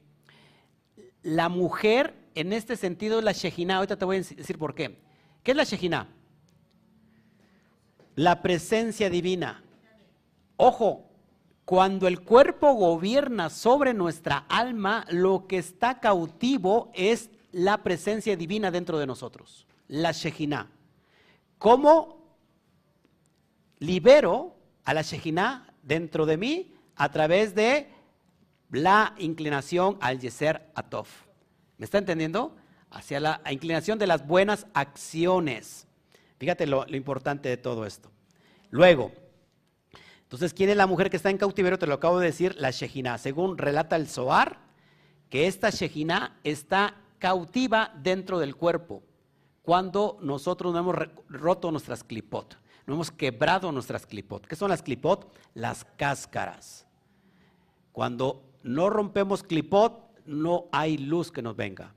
la 1.23 1.49
mujer, 1.49 2.15
en 2.35 2.53
este 2.53 2.77
sentido, 2.77 3.19
es 3.19 3.25
la 3.25 3.33
Shejina. 3.33 3.77
Ahorita 3.77 3.97
te 3.97 4.05
voy 4.05 4.17
a 4.17 4.21
decir 4.21 4.59
por 4.59 4.75
qué. 4.75 4.99
¿Qué 5.43 5.51
es 5.51 5.57
la 5.57 5.65
Shejina? 5.65 6.09
La 8.15 8.43
presencia 8.43 9.11
divina. 9.11 9.63
Ojo, 10.57 11.10
cuando 11.65 12.09
el 12.09 12.21
cuerpo 12.21 12.75
gobierna 12.75 13.51
sobre 13.51 13.95
nuestra 13.95 14.45
alma, 14.49 15.05
lo 15.11 15.47
que 15.47 15.59
está 15.59 16.01
cautivo 16.01 16.91
es 16.95 17.31
la 17.53 17.83
presencia 17.83 18.37
divina 18.37 18.71
dentro 18.71 18.99
de 18.99 19.07
nosotros, 19.07 19.67
la 19.89 20.13
Shejina. 20.13 20.71
¿Cómo 21.59 22.37
libero 23.79 24.57
a 24.85 24.95
la 24.95 25.03
Shejina 25.03 25.75
dentro 25.83 26.27
de 26.27 26.37
mí? 26.37 26.75
A 26.97 27.11
través 27.11 27.55
de 27.55 27.89
la 28.71 29.15
inclinación 29.19 29.97
al 30.01 30.19
Yeser 30.19 30.71
Atov. 30.75 31.07
¿Me 31.79 31.85
está 31.85 31.99
entendiendo? 31.99 32.57
hacia 32.91 33.21
la 33.21 33.41
inclinación 33.51 33.99
de 33.99 34.07
las 34.07 34.27
buenas 34.27 34.67
acciones. 34.75 35.87
Fíjate 36.39 36.67
lo, 36.67 36.87
importante 36.89 37.49
de 37.49 37.57
todo 37.57 37.87
esto. 37.87 38.11
Luego, 38.71 39.13
entonces, 40.31 40.55
¿quién 40.55 40.71
es 40.71 40.77
la 40.77 40.87
mujer 40.87 41.11
que 41.11 41.17
está 41.17 41.29
en 41.29 41.39
cautiverio? 41.39 41.77
Te 41.77 41.89
lo 41.89 41.95
acabo 41.95 42.21
de 42.21 42.27
decir, 42.27 42.55
la 42.57 42.71
Shejina. 42.71 43.19
Según 43.19 43.59
relata 43.59 43.97
el 43.97 44.07
Zohar, 44.07 44.61
que 45.29 45.49
esta 45.49 45.71
Shejina 45.71 46.39
está 46.45 46.95
cautiva 47.19 47.93
dentro 48.01 48.39
del 48.39 48.55
cuerpo 48.55 49.03
cuando 49.63 50.19
nosotros 50.23 50.73
no 50.73 50.79
hemos 50.79 50.95
roto 51.29 51.73
nuestras 51.73 52.05
clipot, 52.05 52.57
no 52.87 52.95
hemos 52.95 53.11
quebrado 53.11 53.73
nuestras 53.73 54.07
clipot. 54.07 54.47
¿Qué 54.47 54.55
son 54.55 54.71
las 54.71 54.83
clipot? 54.83 55.35
Las 55.55 55.85
cáscaras. 55.97 56.87
Cuando 57.91 58.41
no 58.63 58.89
rompemos 58.89 59.43
clipot, 59.43 60.17
no 60.27 60.67
hay 60.71 60.97
luz 60.97 61.33
que 61.33 61.43
nos 61.43 61.57
venga. 61.57 61.93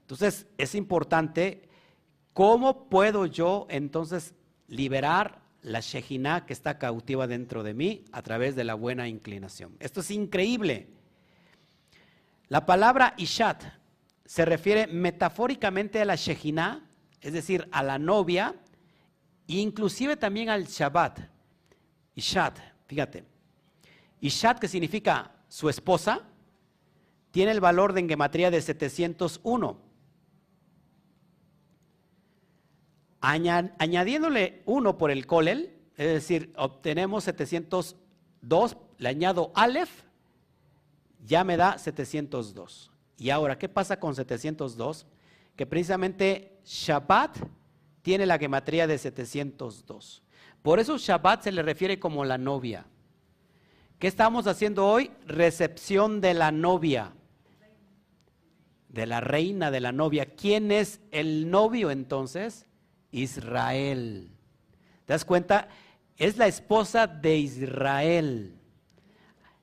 Entonces, 0.00 0.46
es 0.56 0.74
importante, 0.74 1.68
¿cómo 2.32 2.88
puedo 2.88 3.26
yo 3.26 3.66
entonces 3.68 4.32
liberar 4.68 5.43
la 5.64 5.80
Shejina 5.80 6.46
que 6.46 6.52
está 6.52 6.78
cautiva 6.78 7.26
dentro 7.26 7.62
de 7.62 7.74
mí 7.74 8.04
a 8.12 8.22
través 8.22 8.54
de 8.54 8.64
la 8.64 8.74
buena 8.74 9.08
inclinación? 9.08 9.74
Esto 9.80 10.00
es 10.00 10.10
increíble. 10.10 10.88
La 12.48 12.66
palabra 12.66 13.14
Ishat 13.16 13.64
se 14.24 14.44
refiere 14.44 14.86
metafóricamente 14.86 16.00
a 16.00 16.04
la 16.04 16.16
Shejina, 16.16 16.88
es 17.20 17.32
decir, 17.32 17.66
a 17.72 17.82
la 17.82 17.98
novia, 17.98 18.54
e 19.48 19.54
inclusive 19.56 20.16
también 20.16 20.50
al 20.50 20.66
Shabbat. 20.66 21.20
Ishat, 22.14 22.58
fíjate. 22.86 23.24
Ishat, 24.20 24.58
que 24.58 24.68
significa 24.68 25.32
su 25.48 25.68
esposa, 25.68 26.22
tiene 27.30 27.52
el 27.52 27.60
valor 27.60 27.94
de 27.94 28.00
engematría 28.00 28.50
de 28.50 28.60
701. 28.60 29.83
Añadiéndole 33.24 34.62
uno 34.66 34.98
por 34.98 35.10
el 35.10 35.26
colel, 35.26 35.74
es 35.96 36.06
decir, 36.08 36.52
obtenemos 36.56 37.24
702, 37.24 38.76
le 38.98 39.08
añado 39.08 39.50
Aleph, 39.54 40.02
ya 41.24 41.42
me 41.42 41.56
da 41.56 41.78
702. 41.78 42.90
Y 43.16 43.30
ahora, 43.30 43.58
¿qué 43.58 43.68
pasa 43.68 43.98
con 43.98 44.14
702? 44.14 45.06
Que 45.56 45.66
precisamente 45.66 46.58
Shabbat 46.64 47.38
tiene 48.02 48.26
la 48.26 48.38
gematría 48.38 48.86
de 48.86 48.98
702. 48.98 50.22
Por 50.62 50.80
eso 50.80 50.98
Shabbat 50.98 51.44
se 51.44 51.52
le 51.52 51.62
refiere 51.62 51.98
como 51.98 52.24
la 52.24 52.36
novia. 52.36 52.86
¿Qué 53.98 54.06
estamos 54.06 54.46
haciendo 54.46 54.86
hoy? 54.86 55.10
Recepción 55.26 56.20
de 56.20 56.34
la 56.34 56.52
novia, 56.52 57.14
de 58.90 59.06
la 59.06 59.20
reina 59.20 59.70
de 59.70 59.80
la 59.80 59.92
novia. 59.92 60.26
¿Quién 60.26 60.70
es 60.70 61.00
el 61.10 61.50
novio 61.50 61.90
entonces? 61.90 62.66
Israel. 63.14 64.28
¿Te 65.06 65.12
das 65.12 65.24
cuenta? 65.24 65.68
Es 66.16 66.36
la 66.36 66.46
esposa 66.46 67.06
de 67.06 67.36
Israel. 67.38 68.58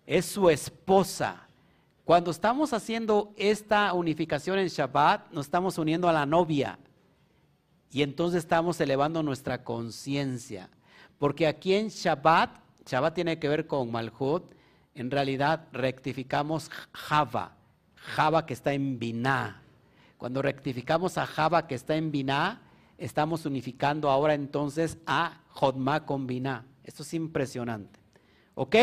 Es 0.06 0.26
su 0.26 0.50
esposa. 0.50 1.48
Cuando 2.06 2.32
estamos 2.32 2.74
haciendo 2.74 3.34
esta 3.38 3.94
unificación 3.94 4.58
en 4.58 4.68
Shabbat, 4.68 5.32
nos 5.32 5.46
estamos 5.46 5.78
uniendo 5.78 6.08
a 6.08 6.14
la 6.14 6.26
novia. 6.26 6.80
Y 7.92 8.02
entonces 8.02 8.40
estamos 8.40 8.80
elevando 8.80 9.22
nuestra 9.22 9.64
conciencia. 9.64 10.70
Porque 11.20 11.46
aquí 11.46 11.74
en 11.74 11.90
Shabbat, 11.90 12.58
Shabbat 12.86 13.14
tiene 13.14 13.38
que 13.38 13.50
ver 13.50 13.68
con 13.68 13.92
Malhut, 13.92 14.44
en 14.96 15.12
realidad 15.12 15.68
rectificamos 15.72 16.70
Java, 16.92 17.56
Java 17.96 18.46
que 18.46 18.54
está 18.54 18.74
en 18.74 18.98
Binah. 19.00 19.62
Cuando 20.18 20.42
rectificamos 20.42 21.18
a 21.18 21.26
Java 21.26 21.68
que 21.68 21.76
está 21.76 21.96
en 21.96 22.12
Binah, 22.12 22.62
estamos 23.02 23.46
unificando 23.46 24.10
ahora 24.10 24.36
entonces 24.36 24.98
a 25.08 25.42
Jodma 25.50 26.06
con 26.06 26.28
Binah. 26.28 26.66
Esto 26.84 27.04
es 27.04 27.14
impresionante. 27.14 28.00
¿Ok? 28.54 28.76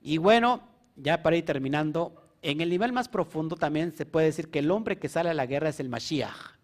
Y 0.00 0.18
bueno, 0.18 0.62
ya 0.96 1.22
para 1.22 1.36
ir 1.36 1.44
terminando, 1.44 2.30
en 2.42 2.60
el 2.60 2.70
nivel 2.70 2.92
más 2.92 3.08
profundo 3.08 3.56
también 3.56 3.92
se 3.92 4.06
puede 4.06 4.26
decir 4.26 4.50
que 4.50 4.60
el 4.60 4.70
hombre 4.70 4.98
que 4.98 5.08
sale 5.08 5.30
a 5.30 5.34
la 5.34 5.46
guerra 5.46 5.68
es 5.68 5.80
el 5.80 5.88
Mashiach. 5.88 6.56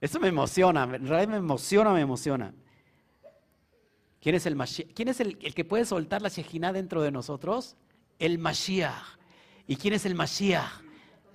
Eso 0.00 0.18
me 0.18 0.28
emociona, 0.28 0.84
en 0.84 1.06
realidad 1.06 1.28
me 1.28 1.36
emociona, 1.36 1.92
me 1.92 2.00
emociona. 2.00 2.54
¿Quién 4.20 4.34
es 4.34 4.46
el 4.46 4.56
Mashiach? 4.56 4.92
¿Quién 4.94 5.08
es 5.08 5.20
el, 5.20 5.36
que 5.38 5.64
puede 5.64 5.84
soltar 5.84 6.22
la 6.22 6.28
Shejina 6.28 6.72
dentro 6.72 7.02
de 7.02 7.10
nosotros? 7.10 7.76
El 8.18 8.38
Mashiach. 8.38 9.18
¿Y 9.66 9.76
quién 9.76 9.92
es 9.92 10.06
el 10.06 10.14
Mashiach? 10.14 10.82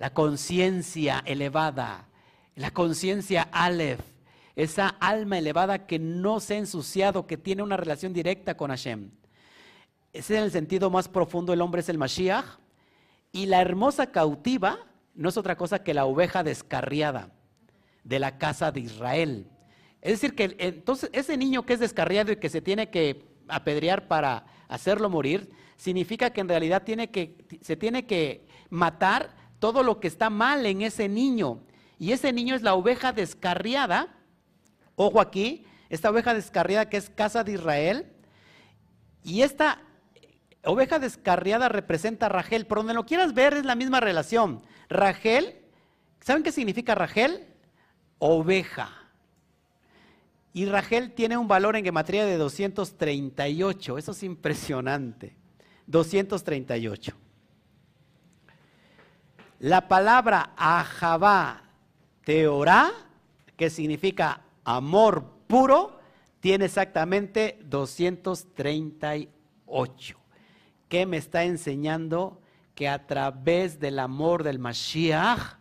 La 0.00 0.12
conciencia 0.12 1.22
elevada, 1.24 2.08
la 2.56 2.70
conciencia 2.70 3.48
Aleph, 3.52 4.00
esa 4.56 4.88
alma 4.88 5.38
elevada 5.38 5.86
que 5.86 5.98
no 5.98 6.40
se 6.40 6.54
ha 6.54 6.58
ensuciado, 6.58 7.26
que 7.26 7.36
tiene 7.36 7.62
una 7.62 7.76
relación 7.76 8.12
directa 8.12 8.56
con 8.56 8.70
Hashem. 8.70 9.10
Ese 10.12 10.36
es 10.36 10.44
el 10.44 10.52
sentido 10.52 10.90
más 10.90 11.08
profundo, 11.08 11.52
el 11.52 11.60
hombre 11.60 11.80
es 11.80 11.88
el 11.88 11.98
Mashiach. 11.98 12.44
Y 13.32 13.46
la 13.46 13.60
hermosa 13.60 14.12
cautiva 14.12 14.78
no 15.14 15.28
es 15.28 15.36
otra 15.36 15.56
cosa 15.56 15.82
que 15.82 15.92
la 15.92 16.04
oveja 16.04 16.44
descarriada 16.44 17.32
de 18.04 18.20
la 18.20 18.38
casa 18.38 18.70
de 18.70 18.80
Israel. 18.80 19.48
Es 20.00 20.12
decir, 20.12 20.36
que 20.36 20.54
entonces 20.60 21.10
ese 21.12 21.36
niño 21.36 21.66
que 21.66 21.72
es 21.72 21.80
descarriado 21.80 22.30
y 22.30 22.36
que 22.36 22.48
se 22.48 22.60
tiene 22.60 22.90
que 22.90 23.24
apedrear 23.48 24.06
para 24.06 24.46
hacerlo 24.68 25.10
morir, 25.10 25.50
significa 25.76 26.30
que 26.30 26.40
en 26.40 26.48
realidad 26.48 26.84
tiene 26.84 27.10
que, 27.10 27.44
se 27.60 27.76
tiene 27.76 28.06
que 28.06 28.46
matar 28.70 29.34
todo 29.58 29.82
lo 29.82 29.98
que 29.98 30.08
está 30.08 30.30
mal 30.30 30.64
en 30.66 30.82
ese 30.82 31.08
niño. 31.08 31.60
Y 31.98 32.12
ese 32.12 32.32
niño 32.32 32.54
es 32.54 32.62
la 32.62 32.74
oveja 32.74 33.12
descarriada. 33.12 34.08
Ojo 34.96 35.20
aquí, 35.20 35.66
esta 35.88 36.10
oveja 36.10 36.34
descarriada 36.34 36.88
que 36.88 36.96
es 36.96 37.10
casa 37.10 37.44
de 37.44 37.52
Israel. 37.52 38.12
Y 39.22 39.42
esta 39.42 39.80
Oveja 40.64 40.98
descarriada 40.98 41.68
representa 41.68 42.26
a 42.26 42.30
Rachel. 42.30 42.66
Por 42.66 42.78
donde 42.78 42.94
lo 42.94 43.04
quieras 43.04 43.34
ver 43.34 43.54
es 43.54 43.64
la 43.64 43.74
misma 43.74 44.00
relación. 44.00 44.62
Rachel, 44.88 45.56
¿saben 46.20 46.42
qué 46.42 46.52
significa 46.52 46.94
Rachel? 46.94 47.46
Oveja. 48.18 48.90
Y 50.52 50.66
Rachel 50.66 51.12
tiene 51.12 51.36
un 51.36 51.48
valor 51.48 51.76
en 51.76 51.84
gematría 51.84 52.24
de 52.24 52.36
238. 52.38 53.98
Eso 53.98 54.12
es 54.12 54.22
impresionante. 54.22 55.36
238. 55.86 57.12
La 59.60 59.88
palabra 59.88 60.54
Ahabá 60.56 61.63
Teorá, 62.24 62.92
que 63.56 63.70
significa 63.70 64.42
amor 64.64 65.24
puro, 65.46 66.00
tiene 66.40 66.64
exactamente 66.66 67.58
238 67.64 70.24
qué 70.94 71.06
me 71.06 71.16
está 71.16 71.42
enseñando? 71.42 72.40
Que 72.76 72.88
a 72.88 73.08
través 73.08 73.80
del 73.80 73.98
amor 73.98 74.44
del 74.44 74.60
Mashiach, 74.60 75.58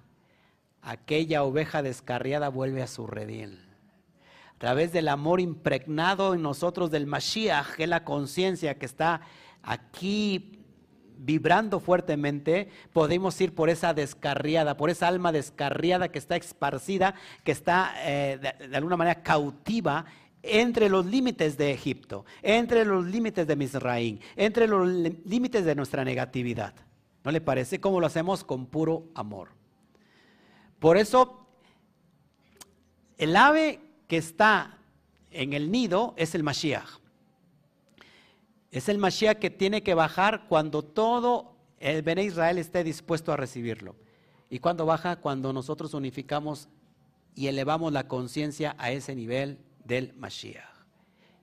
aquella 0.83 1.41
oveja 1.41 1.81
descarriada 1.81 2.49
vuelve 2.49 2.83
a 2.83 2.87
su 2.87 3.07
redil. 3.07 3.67
A 4.55 4.59
través 4.59 4.93
del 4.93 5.07
amor 5.07 5.39
impregnado 5.39 6.35
en 6.35 6.43
nosotros 6.43 6.91
del 6.91 7.07
Mashiach, 7.07 7.73
que 7.75 7.85
es 7.85 7.89
la 7.89 8.03
conciencia 8.03 8.77
que 8.77 8.85
está 8.85 9.21
aquí 9.63 10.62
vibrando 11.17 11.79
fuertemente, 11.79 12.69
podemos 12.91 13.39
ir 13.41 13.53
por 13.53 13.69
esa 13.69 13.93
descarriada, 13.93 14.77
por 14.77 14.89
esa 14.89 15.07
alma 15.07 15.31
descarriada 15.31 16.09
que 16.09 16.19
está 16.19 16.35
esparcida, 16.35 17.15
que 17.43 17.51
está 17.51 17.93
eh, 18.03 18.39
de, 18.41 18.75
alguna 18.75 18.97
manera 18.97 19.21
cautiva 19.21 20.05
entre 20.41 20.89
los 20.89 21.05
límites 21.05 21.57
de 21.57 21.71
Egipto, 21.71 22.25
entre 22.41 22.85
los 22.85 23.05
límites 23.05 23.47
de 23.47 23.55
Misraín, 23.55 24.19
entre 24.35 24.67
los 24.67 24.87
límites 24.87 25.63
de 25.63 25.75
nuestra 25.75 26.03
negatividad. 26.03 26.73
¿No 27.23 27.31
le 27.31 27.39
parece? 27.39 27.79
cómo 27.79 27.99
lo 28.01 28.07
hacemos 28.07 28.43
con 28.43 28.65
puro 28.65 29.05
amor. 29.15 29.49
Por 30.79 30.97
eso, 30.97 31.47
el 33.17 33.35
ave 33.37 33.79
que 34.07 34.17
está 34.17 34.79
en 35.31 35.53
el 35.53 35.71
nido 35.71 36.13
es 36.17 36.35
el 36.35 36.43
Mashiach. 36.43 37.02
Es 38.73 38.89
el 38.89 38.97
Mashiach 38.97 39.37
que 39.37 39.51
tiene 39.51 39.83
que 39.83 39.93
bajar 39.93 40.47
cuando 40.47 40.81
todo 40.81 41.55
el 41.79 42.01
Bene 42.01 42.23
Israel 42.23 42.57
esté 42.57 42.83
dispuesto 42.83 43.31
a 43.31 43.37
recibirlo. 43.37 43.95
¿Y 44.49 44.57
cuando 44.57 44.87
baja? 44.87 45.17
Cuando 45.17 45.53
nosotros 45.53 45.93
unificamos 45.93 46.69
y 47.35 47.45
elevamos 47.45 47.93
la 47.93 48.07
conciencia 48.07 48.75
a 48.79 48.89
ese 48.89 49.13
nivel 49.13 49.59
del 49.85 50.15
Mashiach. 50.15 50.65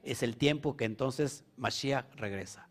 Es 0.02 0.24
el 0.24 0.36
tiempo 0.36 0.76
que 0.76 0.86
entonces 0.86 1.44
Mashiach 1.56 2.04
regresa. 2.16 2.66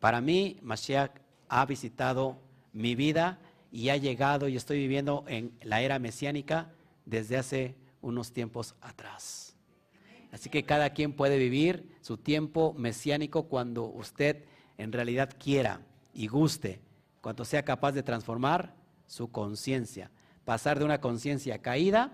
Para 0.00 0.20
mí, 0.20 0.58
Mashiach 0.60 1.12
ha 1.48 1.64
visitado 1.64 2.36
mi 2.74 2.94
vida 2.94 3.38
y 3.72 3.88
ha 3.88 3.96
llegado 3.96 4.48
y 4.48 4.56
estoy 4.56 4.80
viviendo 4.80 5.24
en 5.28 5.56
la 5.62 5.80
era 5.80 5.98
mesiánica 5.98 6.74
desde 7.06 7.38
hace 7.38 7.74
unos 8.02 8.32
tiempos 8.32 8.74
atrás. 8.82 9.47
Así 10.32 10.50
que 10.50 10.64
cada 10.64 10.90
quien 10.90 11.12
puede 11.14 11.38
vivir 11.38 11.96
su 12.00 12.16
tiempo 12.18 12.74
mesiánico 12.76 13.44
cuando 13.44 13.84
usted 13.84 14.44
en 14.76 14.92
realidad 14.92 15.30
quiera 15.38 15.80
y 16.12 16.26
guste, 16.28 16.80
cuando 17.20 17.44
sea 17.44 17.64
capaz 17.64 17.92
de 17.92 18.02
transformar 18.02 18.74
su 19.06 19.30
conciencia. 19.30 20.10
pasar 20.44 20.78
de 20.78 20.84
una 20.86 21.00
conciencia 21.00 21.58
caída 21.58 22.12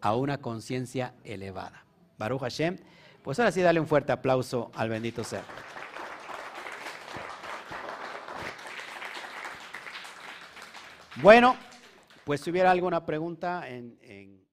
a 0.00 0.14
una 0.14 0.38
conciencia 0.38 1.14
elevada. 1.24 1.84
Baruch 2.16 2.40
Hashem. 2.40 2.78
Pues 3.22 3.40
ahora 3.40 3.50
sí, 3.50 3.60
dale 3.60 3.80
un 3.80 3.88
fuerte 3.88 4.12
aplauso 4.12 4.70
al 4.74 4.88
bendito 4.88 5.24
ser. 5.24 5.42
Bueno, 11.16 11.56
pues 12.24 12.40
si 12.40 12.50
hubiera 12.50 12.70
alguna 12.70 13.04
pregunta 13.04 13.68
en, 13.68 13.98
en 14.02 14.45